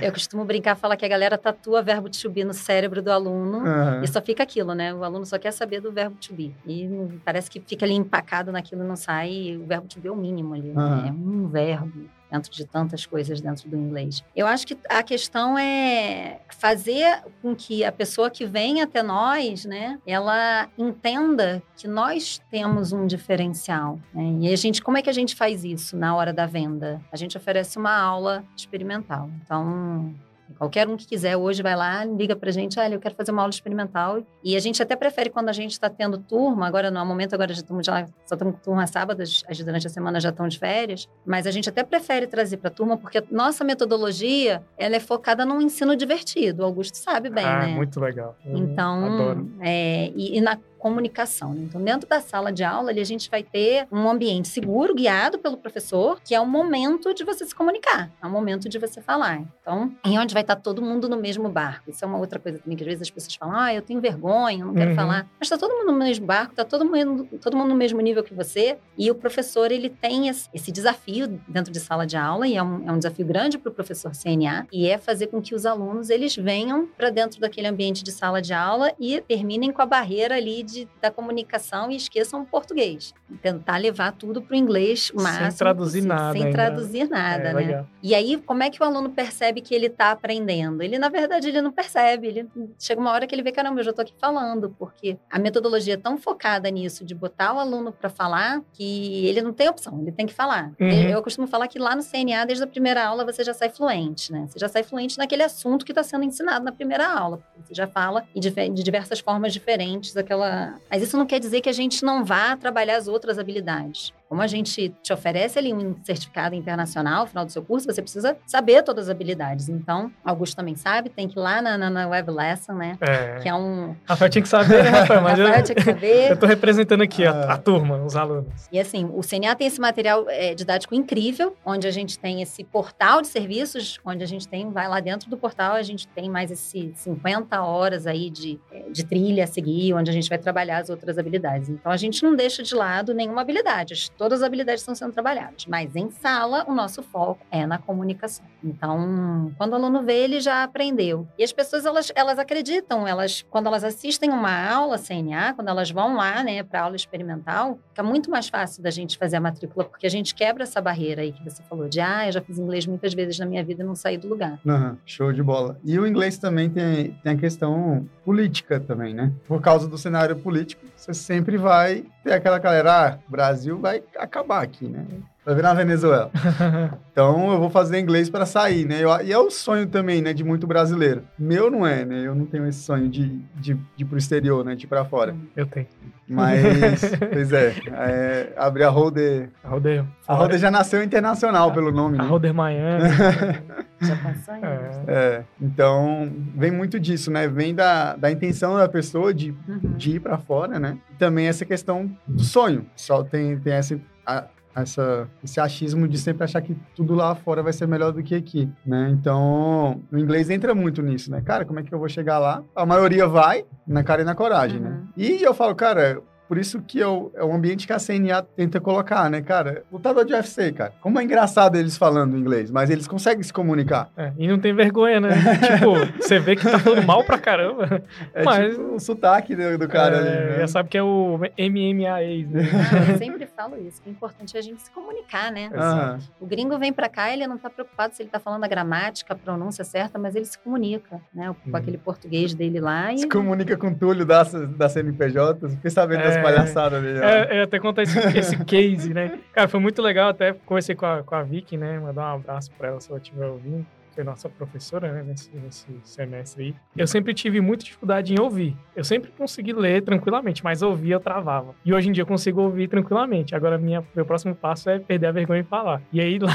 É. 0.00 0.08
Eu 0.08 0.12
costumo 0.12 0.44
brincar, 0.44 0.76
falar 0.76 0.96
que 0.96 1.04
a 1.04 1.08
galera 1.08 1.36
tatua 1.36 1.82
verbo 1.82 2.08
to 2.08 2.30
be 2.30 2.44
no 2.44 2.54
cérebro 2.54 3.02
do 3.02 3.10
aluno 3.10 3.58
uhum. 3.58 4.02
e 4.02 4.08
só 4.08 4.20
fica 4.20 4.42
aquilo, 4.42 4.74
né? 4.74 4.94
O 4.94 5.02
aluno 5.02 5.26
só 5.26 5.38
quer 5.38 5.52
saber 5.52 5.80
do 5.80 5.90
verbo 5.90 6.16
to 6.16 6.32
be. 6.34 6.54
E 6.66 6.88
parece 7.24 7.50
que 7.50 7.60
fica 7.60 7.84
ali 7.84 7.94
empacado 7.94 8.52
naquilo 8.52 8.84
e 8.84 8.86
não 8.86 8.96
sai. 8.96 9.56
O 9.56 9.66
verbo 9.66 9.86
to 9.88 10.00
be 10.00 10.08
é 10.08 10.10
o 10.12 10.16
mínimo 10.16 10.54
ali, 10.54 10.70
uhum. 10.70 11.02
né? 11.02 11.08
É 11.08 11.12
um 11.12 11.48
verbo 11.48 12.08
dentro 12.30 12.50
de 12.50 12.64
tantas 12.64 13.06
coisas 13.06 13.40
dentro 13.40 13.68
do 13.68 13.76
inglês. 13.76 14.22
Eu 14.34 14.46
acho 14.46 14.66
que 14.66 14.76
a 14.88 15.02
questão 15.02 15.58
é 15.58 16.40
fazer 16.58 17.22
com 17.42 17.54
que 17.54 17.84
a 17.84 17.92
pessoa 17.92 18.30
que 18.30 18.46
vem 18.46 18.82
até 18.82 19.02
nós, 19.02 19.64
né, 19.64 19.98
ela 20.06 20.68
entenda 20.78 21.62
que 21.76 21.88
nós 21.88 22.40
temos 22.50 22.92
um 22.92 23.06
diferencial. 23.06 23.98
Né? 24.14 24.48
E 24.48 24.52
a 24.52 24.56
gente, 24.56 24.82
como 24.82 24.96
é 24.96 25.02
que 25.02 25.10
a 25.10 25.14
gente 25.14 25.34
faz 25.34 25.64
isso 25.64 25.96
na 25.96 26.14
hora 26.14 26.32
da 26.32 26.46
venda? 26.46 27.00
A 27.10 27.16
gente 27.16 27.36
oferece 27.36 27.78
uma 27.78 27.96
aula 27.96 28.44
experimental. 28.56 29.30
Então, 29.42 30.14
Qualquer 30.56 30.88
um 30.88 30.96
que 30.96 31.06
quiser 31.06 31.36
hoje 31.36 31.62
vai 31.62 31.76
lá, 31.76 32.04
liga 32.04 32.36
pra 32.36 32.50
gente, 32.50 32.78
olha, 32.78 32.94
eu 32.94 33.00
quero 33.00 33.14
fazer 33.14 33.30
uma 33.30 33.42
aula 33.42 33.50
experimental. 33.50 34.22
E 34.42 34.56
a 34.56 34.60
gente 34.60 34.82
até 34.82 34.96
prefere 34.96 35.30
quando 35.30 35.48
a 35.48 35.52
gente 35.52 35.72
está 35.72 35.88
tendo 35.88 36.18
turma, 36.18 36.66
agora 36.66 36.90
no 36.90 37.04
momento 37.04 37.34
agora 37.34 37.52
já 37.52 37.60
estamos 37.60 37.86
já 37.86 38.06
só 38.24 38.34
estamos 38.34 38.54
com 38.54 38.60
turma 38.60 38.86
sábados, 38.86 39.44
as 39.48 39.58
durante 39.58 39.86
a 39.86 39.90
semana 39.90 40.20
já 40.20 40.30
estão 40.30 40.48
de 40.48 40.58
férias, 40.58 41.08
mas 41.24 41.46
a 41.46 41.50
gente 41.50 41.68
até 41.68 41.82
prefere 41.82 42.26
trazer 42.26 42.56
para 42.56 42.68
a 42.68 42.72
turma 42.72 42.96
porque 42.96 43.22
nossa 43.30 43.64
metodologia, 43.64 44.62
ela 44.76 44.96
é 44.96 45.00
focada 45.00 45.44
num 45.44 45.60
ensino 45.60 45.96
divertido. 45.96 46.62
O 46.62 46.64
Augusto 46.64 46.96
sabe 46.96 47.30
bem, 47.30 47.44
ah, 47.44 47.60
né? 47.60 47.66
muito 47.68 48.00
legal. 48.00 48.36
Eu 48.44 48.56
então, 48.56 49.04
adoro. 49.04 49.50
É, 49.60 50.10
e, 50.14 50.38
e 50.38 50.40
na 50.40 50.58
comunicação. 50.80 51.54
Né? 51.54 51.62
Então, 51.64 51.80
dentro 51.80 52.08
da 52.08 52.20
sala 52.20 52.50
de 52.50 52.64
aula, 52.64 52.90
ali, 52.90 53.00
a 53.00 53.04
gente 53.04 53.30
vai 53.30 53.42
ter 53.42 53.86
um 53.92 54.08
ambiente 54.08 54.48
seguro, 54.48 54.94
guiado 54.94 55.38
pelo 55.38 55.56
professor, 55.56 56.20
que 56.24 56.34
é 56.34 56.40
o 56.40 56.46
momento 56.46 57.14
de 57.14 57.22
você 57.22 57.44
se 57.44 57.54
comunicar, 57.54 58.10
é 58.20 58.26
o 58.26 58.30
momento 58.30 58.68
de 58.68 58.78
você 58.78 59.00
falar. 59.00 59.42
Então, 59.60 59.92
em 60.04 60.18
onde 60.18 60.34
vai 60.34 60.42
estar 60.42 60.56
todo 60.56 60.82
mundo 60.82 61.08
no 61.08 61.16
mesmo 61.16 61.48
barco. 61.48 61.90
Isso 61.90 62.04
é 62.04 62.08
uma 62.08 62.18
outra 62.18 62.38
coisa 62.38 62.58
também 62.58 62.76
que 62.76 62.82
às 62.82 62.88
vezes 62.88 63.02
as 63.02 63.10
pessoas 63.10 63.34
falam: 63.34 63.56
ah, 63.56 63.74
eu 63.74 63.82
tenho 63.82 64.00
vergonha, 64.00 64.60
eu 64.62 64.66
não 64.66 64.74
quero 64.74 64.90
uhum. 64.90 64.96
falar. 64.96 65.28
Mas 65.38 65.46
está 65.46 65.58
todo 65.58 65.76
mundo 65.76 65.92
no 65.92 65.98
mesmo 65.98 66.26
barco, 66.26 66.52
está 66.52 66.64
todo 66.64 66.84
mundo, 66.84 67.28
todo 67.40 67.56
mundo 67.56 67.68
no 67.68 67.76
mesmo 67.76 68.00
nível 68.00 68.24
que 68.24 68.34
você. 68.34 68.78
E 68.96 69.10
o 69.10 69.14
professor, 69.14 69.70
ele 69.70 69.90
tem 69.90 70.28
esse 70.28 70.72
desafio 70.72 71.28
dentro 71.46 71.70
de 71.70 71.78
sala 71.78 72.06
de 72.06 72.16
aula, 72.16 72.46
e 72.48 72.56
é 72.56 72.62
um, 72.62 72.88
é 72.88 72.92
um 72.92 72.98
desafio 72.98 73.26
grande 73.26 73.58
para 73.58 73.70
o 73.70 73.74
professor 73.74 74.12
CNA, 74.12 74.66
e 74.72 74.88
é 74.88 74.96
fazer 74.96 75.26
com 75.26 75.42
que 75.42 75.54
os 75.54 75.66
alunos 75.66 76.10
eles 76.10 76.34
venham 76.34 76.86
para 76.96 77.10
dentro 77.10 77.40
daquele 77.40 77.66
ambiente 77.66 78.02
de 78.02 78.12
sala 78.12 78.40
de 78.40 78.52
aula 78.52 78.92
e 78.98 79.20
terminem 79.20 79.72
com 79.72 79.82
a 79.82 79.86
barreira 79.86 80.36
ali 80.36 80.62
da 81.00 81.10
comunicação 81.10 81.90
e 81.90 81.96
esqueçam 81.96 82.42
o 82.42 82.46
português. 82.46 83.14
Tentar 83.42 83.76
levar 83.76 84.12
tudo 84.12 84.42
para 84.42 84.54
o 84.54 84.56
inglês 84.56 85.10
máximo. 85.14 85.50
Sem 85.50 85.58
traduzir 85.58 85.98
possível, 86.00 86.16
nada. 86.16 86.32
Sem 86.32 86.42
ainda. 86.44 86.56
traduzir 86.56 87.08
nada, 87.08 87.48
é, 87.48 87.52
né? 87.52 87.60
Legal. 87.60 87.86
E 88.02 88.14
aí, 88.14 88.36
como 88.38 88.62
é 88.62 88.70
que 88.70 88.82
o 88.82 88.84
aluno 88.84 89.10
percebe 89.10 89.60
que 89.60 89.74
ele 89.74 89.86
está 89.86 90.10
aprendendo? 90.10 90.82
Ele, 90.82 90.98
na 90.98 91.08
verdade, 91.08 91.48
ele 91.48 91.60
não 91.60 91.72
percebe. 91.72 92.26
Ele 92.28 92.48
chega 92.78 93.00
uma 93.00 93.10
hora 93.10 93.26
que 93.26 93.34
ele 93.34 93.42
vê, 93.42 93.52
caramba, 93.52 93.80
eu 93.80 93.84
já 93.84 93.90
estou 93.90 94.02
aqui 94.02 94.14
falando, 94.18 94.74
porque 94.78 95.16
a 95.30 95.38
metodologia 95.38 95.94
é 95.94 95.96
tão 95.96 96.18
focada 96.18 96.68
nisso, 96.70 97.04
de 97.04 97.14
botar 97.14 97.54
o 97.54 97.58
aluno 97.58 97.92
para 97.92 98.08
falar, 98.08 98.62
que 98.72 99.26
ele 99.26 99.42
não 99.42 99.52
tem 99.52 99.68
opção, 99.68 100.00
ele 100.00 100.12
tem 100.12 100.26
que 100.26 100.34
falar. 100.34 100.72
Uhum. 100.80 100.90
Eu 100.90 101.22
costumo 101.22 101.46
falar 101.46 101.68
que 101.68 101.78
lá 101.78 101.94
no 101.94 102.02
CNA, 102.02 102.44
desde 102.46 102.64
a 102.64 102.66
primeira 102.66 103.04
aula, 103.04 103.24
você 103.24 103.44
já 103.44 103.54
sai 103.54 103.68
fluente, 103.68 104.32
né? 104.32 104.46
Você 104.48 104.58
já 104.58 104.68
sai 104.68 104.82
fluente 104.82 105.18
naquele 105.18 105.42
assunto 105.42 105.84
que 105.84 105.92
está 105.92 106.02
sendo 106.02 106.24
ensinado 106.24 106.64
na 106.64 106.72
primeira 106.72 107.08
aula. 107.08 107.40
Você 107.64 107.74
já 107.74 107.86
fala 107.86 108.24
de 108.34 108.82
diversas 108.82 109.20
formas 109.20 109.52
diferentes 109.52 110.16
aquela 110.16 110.59
mas 110.90 111.02
isso 111.02 111.16
não 111.16 111.26
quer 111.26 111.38
dizer 111.38 111.60
que 111.60 111.68
a 111.68 111.72
gente 111.72 112.04
não 112.04 112.24
vá 112.24 112.56
trabalhar 112.56 112.96
as 112.96 113.08
outras 113.08 113.38
habilidades. 113.38 114.12
Como 114.30 114.42
a 114.42 114.46
gente 114.46 114.94
te 115.02 115.12
oferece 115.12 115.58
ali 115.58 115.74
um 115.74 115.96
certificado 116.04 116.54
internacional 116.54 117.22
no 117.22 117.26
final 117.26 117.44
do 117.44 117.50
seu 117.50 117.64
curso, 117.64 117.84
você 117.84 118.00
precisa 118.00 118.36
saber 118.46 118.84
todas 118.84 119.06
as 119.06 119.10
habilidades. 119.10 119.68
Então, 119.68 120.12
Augusto 120.24 120.54
também 120.54 120.76
sabe, 120.76 121.10
tem 121.10 121.26
que 121.26 121.36
ir 121.36 121.42
lá 121.42 121.60
na, 121.60 121.76
na, 121.76 121.90
na 121.90 122.06
Web 122.06 122.30
Lesson, 122.30 122.74
né? 122.74 122.96
É. 123.00 123.40
Que 123.42 123.48
é 123.48 123.54
um. 123.54 123.96
Rafael 124.04 124.30
tinha 124.30 124.42
que 124.42 124.48
saber, 124.48 124.84
né, 124.84 124.90
Rafael? 125.02 125.20
Mas 125.20 125.36
Rafael 125.36 125.58
eu, 125.58 125.64
tinha 125.64 125.74
que 125.74 125.82
saber. 125.82 126.30
Eu 126.30 126.36
tô 126.36 126.46
representando 126.46 127.02
aqui 127.02 127.26
a, 127.26 127.32
a, 127.32 127.54
ah. 127.54 127.58
turma, 127.58 128.04
os 128.04 128.14
alunos. 128.14 128.68
E 128.70 128.78
assim, 128.78 129.04
o 129.12 129.20
CNA 129.20 129.56
tem 129.56 129.66
esse 129.66 129.80
material 129.80 130.24
é, 130.28 130.54
didático 130.54 130.94
incrível, 130.94 131.56
onde 131.66 131.88
a 131.88 131.90
gente 131.90 132.16
tem 132.16 132.40
esse 132.40 132.62
portal 132.62 133.20
de 133.22 133.26
serviços, 133.26 133.98
onde 134.04 134.22
a 134.22 134.28
gente 134.28 134.46
tem, 134.46 134.70
vai 134.70 134.86
lá 134.86 135.00
dentro 135.00 135.28
do 135.28 135.36
portal, 135.36 135.72
a 135.72 135.82
gente 135.82 136.06
tem 136.06 136.30
mais 136.30 136.52
esses 136.52 136.96
50 136.98 137.60
horas 137.60 138.06
aí 138.06 138.30
de, 138.30 138.60
é, 138.70 138.90
de 138.90 139.04
trilha 139.04 139.42
a 139.42 139.46
seguir, 139.48 139.92
onde 139.92 140.08
a 140.08 140.14
gente 140.14 140.28
vai 140.28 140.38
trabalhar 140.38 140.78
as 140.78 140.88
outras 140.88 141.18
habilidades. 141.18 141.68
Então, 141.68 141.90
a 141.90 141.96
gente 141.96 142.22
não 142.22 142.36
deixa 142.36 142.62
de 142.62 142.76
lado 142.76 143.12
nenhuma 143.12 143.40
habilidade 143.40 143.92
todas 144.20 144.42
as 144.42 144.46
habilidades 144.46 144.82
estão 144.82 144.94
sendo 144.94 145.14
trabalhadas. 145.14 145.64
Mas 145.64 145.96
em 145.96 146.10
sala, 146.10 146.66
o 146.68 146.74
nosso 146.74 147.02
foco 147.02 147.40
é 147.50 147.66
na 147.66 147.78
comunicação. 147.78 148.44
Então, 148.62 149.50
quando 149.56 149.72
o 149.72 149.76
aluno 149.76 150.02
vê, 150.02 150.24
ele 150.24 150.40
já 150.40 150.62
aprendeu. 150.62 151.26
E 151.38 151.42
as 151.42 151.50
pessoas, 151.54 151.86
elas, 151.86 152.12
elas 152.14 152.38
acreditam, 152.38 153.08
elas, 153.08 153.46
quando 153.48 153.68
elas 153.68 153.82
assistem 153.82 154.28
uma 154.28 154.70
aula 154.70 154.98
CNA, 154.98 155.54
quando 155.54 155.68
elas 155.68 155.90
vão 155.90 156.16
lá, 156.16 156.42
né, 156.42 156.62
para 156.62 156.82
aula 156.82 156.96
experimental, 156.96 157.78
fica 157.88 158.02
muito 158.02 158.30
mais 158.30 158.46
fácil 158.46 158.82
da 158.82 158.90
gente 158.90 159.16
fazer 159.16 159.36
a 159.36 159.40
matrícula, 159.40 159.86
porque 159.86 160.06
a 160.06 160.10
gente 160.10 160.34
quebra 160.34 160.64
essa 160.64 160.82
barreira 160.82 161.22
aí 161.22 161.32
que 161.32 161.42
você 161.42 161.62
falou, 161.62 161.88
de, 161.88 161.98
ah, 161.98 162.26
eu 162.26 162.32
já 162.32 162.42
fiz 162.42 162.58
inglês 162.58 162.84
muitas 162.86 163.14
vezes 163.14 163.38
na 163.38 163.46
minha 163.46 163.64
vida 163.64 163.82
e 163.82 163.86
não 163.86 163.94
saí 163.94 164.18
do 164.18 164.28
lugar. 164.28 164.60
Uhum, 164.66 164.98
show 165.06 165.32
de 165.32 165.42
bola. 165.42 165.80
E 165.82 165.98
o 165.98 166.06
inglês 166.06 166.36
também 166.36 166.68
tem, 166.68 167.12
tem 167.22 167.32
a 167.32 167.36
questão 167.36 168.06
política 168.22 168.78
também, 168.78 169.14
né? 169.14 169.32
Por 169.48 169.62
causa 169.62 169.88
do 169.88 169.96
cenário 169.96 170.36
político, 170.36 170.84
você 171.00 171.14
sempre 171.14 171.56
vai 171.56 172.04
ter 172.22 172.34
aquela 172.34 172.58
galera, 172.58 173.06
ah, 173.06 173.18
Brasil 173.26 173.78
vai 173.78 174.02
acabar 174.18 174.62
aqui, 174.62 174.86
né? 174.86 175.06
Vai 175.44 175.54
virar 175.54 175.74
Venezuela. 175.74 176.30
então 177.10 177.52
eu 177.52 177.58
vou 177.58 177.70
fazer 177.70 177.98
inglês 177.98 178.28
para 178.28 178.44
sair, 178.44 178.84
né? 178.84 179.02
Eu, 179.02 179.10
e 179.22 179.32
é 179.32 179.38
o 179.38 179.50
sonho 179.50 179.86
também, 179.86 180.20
né, 180.20 180.32
de 180.32 180.44
muito 180.44 180.66
brasileiro. 180.66 181.22
Meu 181.38 181.70
não 181.70 181.86
é, 181.86 182.04
né? 182.04 182.26
Eu 182.26 182.34
não 182.34 182.44
tenho 182.44 182.66
esse 182.66 182.80
sonho 182.80 183.08
de, 183.08 183.38
de, 183.54 183.74
de 183.74 183.80
ir 183.98 184.04
pro 184.04 184.18
exterior, 184.18 184.64
né? 184.64 184.74
De 184.74 184.84
ir 184.84 184.88
pra 184.88 185.04
fora. 185.04 185.34
Eu 185.56 185.66
tenho. 185.66 185.86
Mas, 186.28 187.00
pois 187.32 187.52
é, 187.52 187.74
é 187.86 188.52
abrir 188.56 188.84
a 188.84 188.88
Holder. 188.88 189.50
A 189.64 189.68
Holder. 189.68 190.04
A 190.28 190.34
Holder 190.34 190.58
já 190.58 190.70
nasceu 190.70 191.02
internacional 191.02 191.70
a, 191.70 191.72
pelo 191.72 191.90
nome. 191.90 192.18
A 192.18 192.22
né? 192.22 192.28
Holder 192.28 192.54
Miami. 192.54 193.08
já 194.00 194.16
passou 194.16 194.54
é. 194.54 194.90
é. 195.08 195.44
Então, 195.60 196.30
vem 196.54 196.70
muito 196.70 197.00
disso, 197.00 197.30
né? 197.30 197.48
Vem 197.48 197.74
da, 197.74 198.14
da 198.14 198.30
intenção 198.30 198.76
da 198.76 198.88
pessoa 198.88 199.34
de, 199.34 199.50
uhum. 199.66 199.94
de 199.96 200.16
ir 200.16 200.20
para 200.20 200.38
fora, 200.38 200.78
né? 200.78 200.98
E 201.10 201.14
também 201.14 201.48
essa 201.48 201.64
questão 201.64 202.08
do 202.28 202.44
sonho. 202.44 202.86
Só 202.94 203.24
tem, 203.24 203.58
tem 203.58 203.72
essa. 203.72 203.98
A, 204.24 204.44
essa, 204.74 205.28
esse 205.42 205.60
achismo 205.60 206.06
de 206.06 206.18
sempre 206.18 206.44
achar 206.44 206.60
que 206.60 206.76
tudo 206.94 207.14
lá 207.14 207.34
fora 207.34 207.62
vai 207.62 207.72
ser 207.72 207.86
melhor 207.86 208.12
do 208.12 208.22
que 208.22 208.34
aqui, 208.34 208.68
né? 208.84 209.10
Então, 209.10 210.00
o 210.12 210.18
inglês 210.18 210.50
entra 210.50 210.74
muito 210.74 211.02
nisso, 211.02 211.30
né? 211.30 211.40
Cara, 211.40 211.64
como 211.64 211.80
é 211.80 211.82
que 211.82 211.92
eu 211.92 211.98
vou 211.98 212.08
chegar 212.08 212.38
lá? 212.38 212.62
A 212.74 212.86
maioria 212.86 213.26
vai 213.26 213.64
na 213.86 214.04
cara 214.04 214.22
e 214.22 214.24
na 214.24 214.34
coragem, 214.34 214.80
né? 214.80 214.88
uhum. 214.88 214.96
né? 214.96 215.08
E 215.16 215.42
eu 215.42 215.54
falo, 215.54 215.74
cara, 215.74 216.22
por 216.50 216.58
isso 216.58 216.82
que 216.82 216.98
eu, 216.98 217.30
é 217.36 217.44
o 217.44 217.52
ambiente 217.52 217.86
que 217.86 217.92
a 217.92 217.98
CNA 217.98 218.42
tenta 218.42 218.80
colocar, 218.80 219.30
né, 219.30 219.40
cara? 219.40 219.84
Lutador 219.92 220.24
de 220.24 220.32
UFC, 220.32 220.72
cara. 220.72 220.92
Como 221.00 221.20
é 221.20 221.22
engraçado 221.22 221.76
eles 221.76 221.96
falando 221.96 222.36
inglês, 222.36 222.72
mas 222.72 222.90
eles 222.90 223.06
conseguem 223.06 223.40
se 223.44 223.52
comunicar. 223.52 224.10
É, 224.16 224.32
e 224.36 224.48
não 224.48 224.58
tem 224.58 224.74
vergonha, 224.74 225.20
né? 225.20 225.28
tipo, 225.62 226.20
você 226.20 226.40
vê 226.40 226.56
que 226.56 226.68
tá 226.68 226.80
falando 226.80 227.06
mal 227.06 227.22
pra 227.22 227.38
caramba. 227.38 228.02
É 228.34 228.42
mas... 228.42 228.74
tipo 228.74 228.96
o 228.96 228.98
sotaque 228.98 229.54
do, 229.54 229.78
do 229.78 229.86
cara 229.86 230.16
é, 230.16 230.18
ali. 230.18 230.50
Né? 230.50 230.58
Já 230.58 230.66
sabe 230.66 230.88
que 230.88 230.98
é 230.98 231.02
o 231.04 231.38
MMA 231.38 232.18
né? 232.48 232.68
eu 233.12 233.18
sempre 233.18 233.46
falo 233.46 233.76
isso, 233.86 234.02
que 234.02 234.08
o 234.08 234.10
importante 234.10 234.56
é 234.56 234.58
a 234.58 234.62
gente 234.62 234.82
se 234.82 234.90
comunicar, 234.90 235.52
né? 235.52 235.70
Exato. 235.72 236.24
O 236.40 236.46
gringo 236.46 236.76
vem 236.80 236.92
pra 236.92 237.08
cá, 237.08 237.32
ele 237.32 237.46
não 237.46 237.58
tá 237.58 237.70
preocupado 237.70 238.12
se 238.16 238.24
ele 238.24 238.28
tá 238.28 238.40
falando 238.40 238.64
a 238.64 238.66
gramática, 238.66 239.34
a 239.34 239.36
pronúncia 239.36 239.84
certa, 239.84 240.18
mas 240.18 240.34
ele 240.34 240.46
se 240.46 240.58
comunica, 240.58 241.20
né? 241.32 241.54
Com 241.62 241.70
hum. 241.70 241.76
aquele 241.76 241.96
português 241.96 242.54
dele 242.54 242.80
lá. 242.80 243.12
E... 243.12 243.18
Se 243.18 243.28
comunica 243.28 243.76
com 243.76 243.86
o 243.86 243.94
Túlio 243.94 244.26
da, 244.26 244.42
da 244.42 244.88
CNPJ, 244.88 245.68
fiquei 245.68 245.90
sabendo 245.92 246.22
é, 246.22 246.39
palhaçada 246.42 247.00
dele. 247.00 247.18
É, 247.18 247.58
é, 247.58 247.62
até 247.62 247.78
contar 247.78 248.02
esse, 248.02 248.18
esse 248.36 248.64
case, 248.64 249.12
né? 249.12 249.38
Cara, 249.52 249.68
foi 249.68 249.80
muito 249.80 250.00
legal, 250.02 250.30
até 250.30 250.52
conversei 250.52 250.94
com 250.94 251.06
a, 251.06 251.22
com 251.22 251.34
a 251.34 251.42
Vicky, 251.42 251.76
né? 251.76 251.98
Mandar 251.98 252.32
um 252.32 252.36
abraço 252.36 252.70
pra 252.78 252.88
ela 252.88 253.00
se 253.00 253.10
ela 253.10 253.18
estiver 253.18 253.46
ouvindo 253.46 253.86
foi 254.14 254.24
nossa 254.24 254.48
professora 254.48 255.12
né, 255.12 255.22
nesse, 255.22 255.50
nesse 255.56 255.86
semestre 256.04 256.64
aí, 256.64 256.74
eu 256.96 257.06
sempre 257.06 257.32
tive 257.34 257.60
muita 257.60 257.84
dificuldade 257.84 258.34
em 258.34 258.40
ouvir. 258.40 258.76
Eu 258.94 259.04
sempre 259.04 259.30
consegui 259.30 259.72
ler 259.72 260.02
tranquilamente, 260.02 260.62
mas 260.62 260.82
ouvir 260.82 261.12
eu 261.12 261.20
travava. 261.20 261.74
E 261.84 261.92
hoje 261.92 262.08
em 262.08 262.12
dia 262.12 262.22
eu 262.22 262.26
consigo 262.26 262.60
ouvir 262.60 262.88
tranquilamente. 262.88 263.54
Agora 263.54 263.78
minha, 263.78 264.04
meu 264.14 264.24
próximo 264.24 264.54
passo 264.54 264.90
é 264.90 264.98
perder 264.98 265.26
a 265.26 265.32
vergonha 265.32 265.60
e 265.60 265.64
falar. 265.64 266.02
E 266.12 266.20
aí 266.20 266.38
lá, 266.40 266.50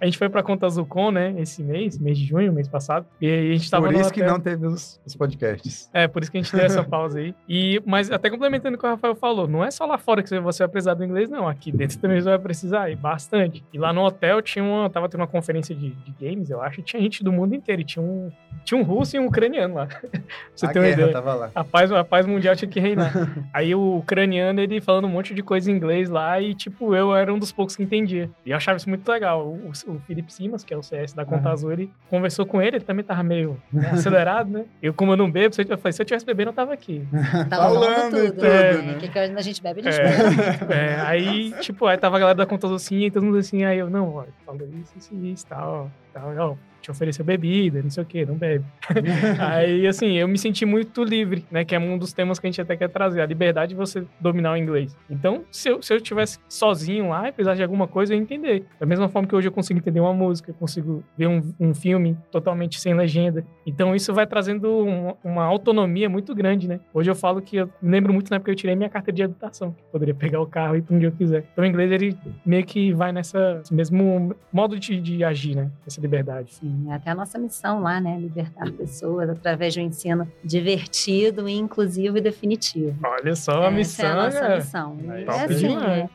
a 0.00 0.04
gente 0.04 0.18
foi 0.18 0.28
pra 0.28 0.42
Conta 0.42 0.68
Zucon, 0.68 1.10
né, 1.10 1.34
esse 1.38 1.62
mês, 1.62 1.98
mês 1.98 2.18
de 2.18 2.24
junho, 2.24 2.52
mês 2.52 2.68
passado. 2.68 3.06
E 3.20 3.26
aí 3.26 3.50
a 3.52 3.54
gente 3.54 3.70
tava 3.70 3.86
Por 3.86 3.94
isso 3.94 4.12
que 4.12 4.22
não 4.22 4.40
teve 4.40 4.66
os, 4.66 5.00
os, 5.06 5.14
podcasts. 5.14 5.88
É, 5.92 6.06
por 6.06 6.22
isso 6.22 6.30
que 6.30 6.38
a 6.38 6.42
gente 6.42 6.54
deu 6.54 6.64
essa 6.64 6.84
pausa 6.84 7.18
aí. 7.18 7.34
E, 7.48 7.80
mas 7.86 8.10
até 8.10 8.28
complementando 8.28 8.76
o 8.76 8.78
que 8.78 8.86
o 8.86 8.88
Rafael 8.88 9.14
falou, 9.14 9.46
não 9.46 9.64
é 9.64 9.70
só 9.70 9.86
lá 9.86 9.98
fora 9.98 10.22
que 10.22 10.28
você 10.28 10.40
vai 10.40 10.68
precisar 10.68 10.94
do 10.94 11.04
inglês, 11.04 11.30
não. 11.30 11.48
Aqui 11.48 11.70
dentro 11.72 11.98
também 11.98 12.20
você 12.20 12.28
vai 12.28 12.38
precisar, 12.38 12.90
e 12.90 12.96
bastante. 12.96 13.64
E 13.72 13.78
lá 13.78 13.92
no 13.92 14.02
hotel 14.02 14.42
tinha 14.42 14.64
uma, 14.64 14.90
tava 14.90 15.08
tendo 15.08 15.20
uma 15.20 15.26
conferência 15.26 15.74
de, 15.74 15.90
de 15.90 16.12
games, 16.20 16.50
eu 16.50 16.60
acho, 16.60 16.81
que 16.82 16.88
tinha 16.90 17.02
gente 17.02 17.22
do 17.24 17.32
mundo 17.32 17.54
inteiro. 17.54 17.82
Tinha 17.84 18.04
um, 18.04 18.30
tinha 18.64 18.78
um 18.78 18.82
russo 18.82 19.16
e 19.16 19.20
um 19.20 19.26
ucraniano 19.26 19.74
lá. 19.74 19.88
você 20.54 20.66
a 20.66 20.68
tem 20.70 20.82
uma 20.82 20.88
ideia. 20.88 21.12
tava 21.12 21.34
lá. 21.34 21.50
A 21.54 21.64
paz, 21.64 21.90
a 21.90 22.04
paz 22.04 22.26
mundial 22.26 22.54
tinha 22.56 22.68
que 22.68 22.78
reinar. 22.80 23.12
Aí 23.52 23.74
o 23.74 23.96
ucraniano, 23.98 24.60
ele 24.60 24.80
falando 24.80 25.06
um 25.06 25.10
monte 25.10 25.32
de 25.34 25.42
coisa 25.42 25.70
em 25.70 25.74
inglês 25.74 26.08
lá 26.10 26.40
e, 26.40 26.54
tipo, 26.54 26.94
eu 26.94 27.14
era 27.14 27.32
um 27.32 27.38
dos 27.38 27.52
poucos 27.52 27.74
que 27.76 27.82
entendia. 27.82 28.28
E 28.44 28.50
eu 28.50 28.56
achava 28.56 28.76
isso 28.76 28.88
muito 28.88 29.08
legal. 29.10 29.46
O, 29.46 29.70
o 29.70 29.98
Felipe 30.06 30.32
Simas, 30.32 30.64
que 30.64 30.74
é 30.74 30.76
o 30.76 30.82
CS 30.82 31.12
da 31.12 31.24
Conta 31.24 31.44
Aham. 31.48 31.52
Azul, 31.52 31.72
ele 31.72 31.90
conversou 32.10 32.44
com 32.44 32.60
ele, 32.60 32.76
ele 32.76 32.84
também 32.84 33.04
tava 33.04 33.22
meio 33.22 33.60
né, 33.72 33.90
acelerado, 33.92 34.50
né? 34.50 34.64
Eu, 34.82 34.92
como 34.92 35.12
eu 35.12 35.16
não 35.16 35.30
bebo, 35.30 35.54
eu, 35.58 35.78
falei, 35.78 35.92
se 35.92 36.02
eu 36.02 36.06
tivesse 36.06 36.26
bebendo, 36.26 36.50
eu 36.50 36.54
tava 36.54 36.72
aqui. 36.72 37.06
Tá 37.48 37.56
Falando 37.56 37.84
falando 37.84 38.16
e 38.18 38.20
tudo. 38.30 38.32
tudo, 38.34 38.42
né? 38.42 38.72
né? 38.82 38.98
Que 39.00 39.08
quando 39.08 39.38
a 39.38 39.42
gente 39.42 39.62
bebe, 39.62 39.80
a 39.80 39.90
gente 39.90 40.00
É. 40.00 40.04
bebe. 40.04 40.72
É, 40.72 41.00
aí, 41.02 41.52
tipo, 41.60 41.86
aí 41.86 41.96
tava 41.96 42.16
a 42.16 42.18
galera 42.18 42.36
da 42.36 42.46
Conta 42.46 42.66
Azul 42.66 42.76
assim, 42.76 43.00
e 43.04 43.10
todo 43.10 43.22
mundo 43.24 43.38
assim, 43.38 43.64
aí 43.64 43.78
eu, 43.78 43.90
não, 43.90 44.14
ó, 44.16 44.24
falou 44.44 44.66
isso, 44.80 44.92
isso, 44.96 45.14
isso, 45.24 45.46
tal, 45.46 45.90
tal, 46.12 46.34
ó, 46.36 46.54
te 46.82 46.90
ofereceu 46.90 47.24
bebida, 47.24 47.80
não 47.82 47.88
sei 47.90 48.02
o 48.02 48.06
que, 48.06 48.26
não 48.26 48.34
bebe. 48.34 48.64
Aí, 49.38 49.86
assim, 49.86 50.12
eu 50.18 50.28
me 50.28 50.36
senti 50.38 50.64
muito 50.66 51.02
livre, 51.04 51.44
né? 51.50 51.64
Que 51.64 51.74
é 51.74 51.78
um 51.78 51.96
dos 51.96 52.12
temas 52.12 52.38
que 52.38 52.46
a 52.46 52.50
gente 52.50 52.60
até 52.60 52.76
quer 52.76 52.88
trazer, 52.88 53.20
a 53.20 53.26
liberdade 53.26 53.70
de 53.70 53.74
você 53.76 54.04
dominar 54.20 54.52
o 54.52 54.56
inglês. 54.56 54.96
Então, 55.08 55.44
se 55.50 55.68
eu, 55.68 55.80
se 55.82 55.94
eu 55.94 56.00
tivesse 56.00 56.38
sozinho 56.48 57.08
lá 57.08 57.28
e 57.28 57.32
precisasse 57.32 57.58
de 57.58 57.62
alguma 57.62 57.86
coisa, 57.86 58.12
eu 58.12 58.16
ia 58.18 58.22
entender. 58.22 58.64
Da 58.78 58.86
mesma 58.86 59.08
forma 59.08 59.26
que 59.28 59.34
hoje 59.34 59.48
eu 59.48 59.52
consigo 59.52 59.78
entender 59.78 60.00
uma 60.00 60.12
música, 60.12 60.50
eu 60.50 60.54
consigo 60.54 61.02
ver 61.16 61.26
um, 61.28 61.54
um 61.58 61.74
filme 61.74 62.16
totalmente 62.30 62.80
sem 62.80 62.94
legenda. 62.94 63.44
Então, 63.66 63.94
isso 63.94 64.12
vai 64.12 64.26
trazendo 64.26 64.68
um- 64.84 65.14
uma 65.24 65.44
autonomia 65.44 66.08
muito 66.08 66.34
grande, 66.34 66.66
né? 66.68 66.80
Hoje 66.92 67.10
eu 67.10 67.14
falo 67.14 67.40
que 67.40 67.56
eu 67.56 67.70
me 67.80 67.90
lembro 67.90 68.12
muito 68.12 68.30
na 68.30 68.36
época 68.36 68.46
que 68.50 68.52
eu 68.52 68.56
tirei 68.56 68.74
minha 68.76 68.88
carta 68.90 69.12
de 69.12 69.22
habitação, 69.22 69.72
que 69.72 69.80
eu 69.82 69.86
poderia 69.92 70.14
pegar 70.14 70.40
o 70.40 70.46
carro 70.46 70.74
e 70.74 70.78
ir 70.78 70.82
pra 70.82 70.96
onde 70.96 71.06
eu 71.06 71.12
quiser. 71.12 71.44
Então, 71.52 71.64
o 71.64 71.66
inglês, 71.66 71.90
ele 71.92 72.16
meio 72.44 72.64
que 72.64 72.92
vai 72.92 73.12
nessa 73.12 73.62
mesmo 73.70 74.34
modo 74.52 74.78
de, 74.78 75.00
de 75.00 75.22
agir, 75.24 75.54
né? 75.54 75.70
Essa 75.86 76.00
liberdade. 76.00 76.54
Sim, 76.54 76.71
é 76.88 76.94
até 76.94 77.10
a 77.10 77.14
nossa 77.14 77.38
missão 77.38 77.80
lá, 77.80 78.00
né? 78.00 78.18
Libertar 78.18 78.70
pessoas 78.72 79.28
através 79.30 79.74
de 79.74 79.80
um 79.80 79.84
ensino 79.84 80.30
divertido, 80.44 81.48
inclusivo 81.48 82.18
e 82.18 82.20
definitivo. 82.20 82.96
Olha 83.04 83.34
só 83.36 83.62
a 83.62 83.66
Essa 83.66 83.70
missão, 83.70 84.06
é 84.06 84.10
a 84.12 84.14
nossa 84.24 84.48
né? 84.48 84.56
missão. 84.56 84.96
Top 84.96 85.38
é 85.38 85.44
assim, 85.44 85.76
é- 85.76 86.08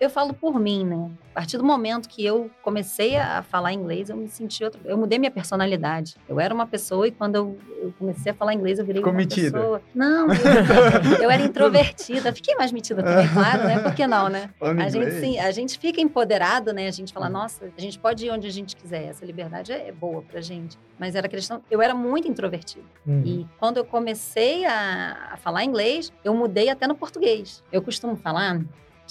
eu- 0.00 0.10
falo 0.10 0.32
por 0.34 0.58
mim, 0.60 0.84
né? 0.84 1.10
A 1.32 1.34
partir 1.34 1.58
do 1.58 1.64
momento 1.64 2.08
que 2.08 2.24
eu 2.24 2.48
comecei 2.62 3.16
a 3.16 3.42
falar 3.42 3.72
inglês, 3.72 4.08
eu 4.08 4.16
me 4.16 4.28
senti 4.28 4.62
outra. 4.62 4.80
Eu 4.84 4.96
mudei 4.96 5.18
minha 5.18 5.30
personalidade. 5.30 6.16
Eu 6.28 6.38
era 6.38 6.54
uma 6.54 6.66
pessoa 6.66 7.08
e 7.08 7.10
quando 7.10 7.34
eu, 7.34 7.58
eu 7.82 7.92
comecei 7.98 8.30
a 8.30 8.34
falar 8.34 8.54
inglês, 8.54 8.78
eu 8.78 8.84
virei 8.84 9.00
Ficou 9.00 9.12
uma 9.12 9.16
metida? 9.18 9.58
pessoa. 9.58 9.82
Não, 9.94 10.28
eu, 10.28 11.22
eu 11.24 11.30
era 11.30 11.42
introvertida. 11.42 12.32
Fiquei 12.32 12.54
mais 12.54 12.70
metida 12.70 13.02
também, 13.02 13.28
claro, 13.28 13.64
né? 13.64 13.78
Por 13.80 13.94
que 13.94 14.06
não, 14.06 14.28
né? 14.28 14.50
A 14.60 14.88
gente, 14.88 15.10
sim, 15.20 15.38
a 15.40 15.50
gente 15.50 15.76
fica 15.78 16.00
empoderado, 16.00 16.72
né? 16.72 16.86
A 16.86 16.92
gente 16.92 17.12
fala, 17.12 17.26
Uhum. 17.26 17.32
nossa, 17.32 17.68
a 17.76 17.80
gente 17.80 17.98
pode 17.98 18.26
ir 18.26 18.30
onde 18.30 18.46
a 18.46 18.50
gente 18.52 18.76
quiser. 18.76 19.04
Essa 19.08 19.24
liberdade 19.24 19.72
é 19.72 19.88
é 19.88 19.92
boa 19.92 20.22
pra 20.22 20.40
gente. 20.40 20.78
Mas 20.98 21.14
era 21.16 21.28
questão. 21.28 21.60
Eu 21.70 21.82
era 21.82 21.94
muito 21.94 22.28
introvertida. 22.28 22.84
Uhum. 23.06 23.22
E 23.26 23.46
quando 23.58 23.78
eu 23.78 23.84
comecei 23.84 24.64
a, 24.64 25.30
a 25.32 25.36
falar 25.36 25.64
inglês, 25.64 26.12
eu 26.22 26.32
mudei 26.34 26.68
até 26.68 26.86
no 26.86 26.94
português. 26.94 27.62
Eu 27.72 27.82
costumo 27.82 28.14
falar 28.16 28.60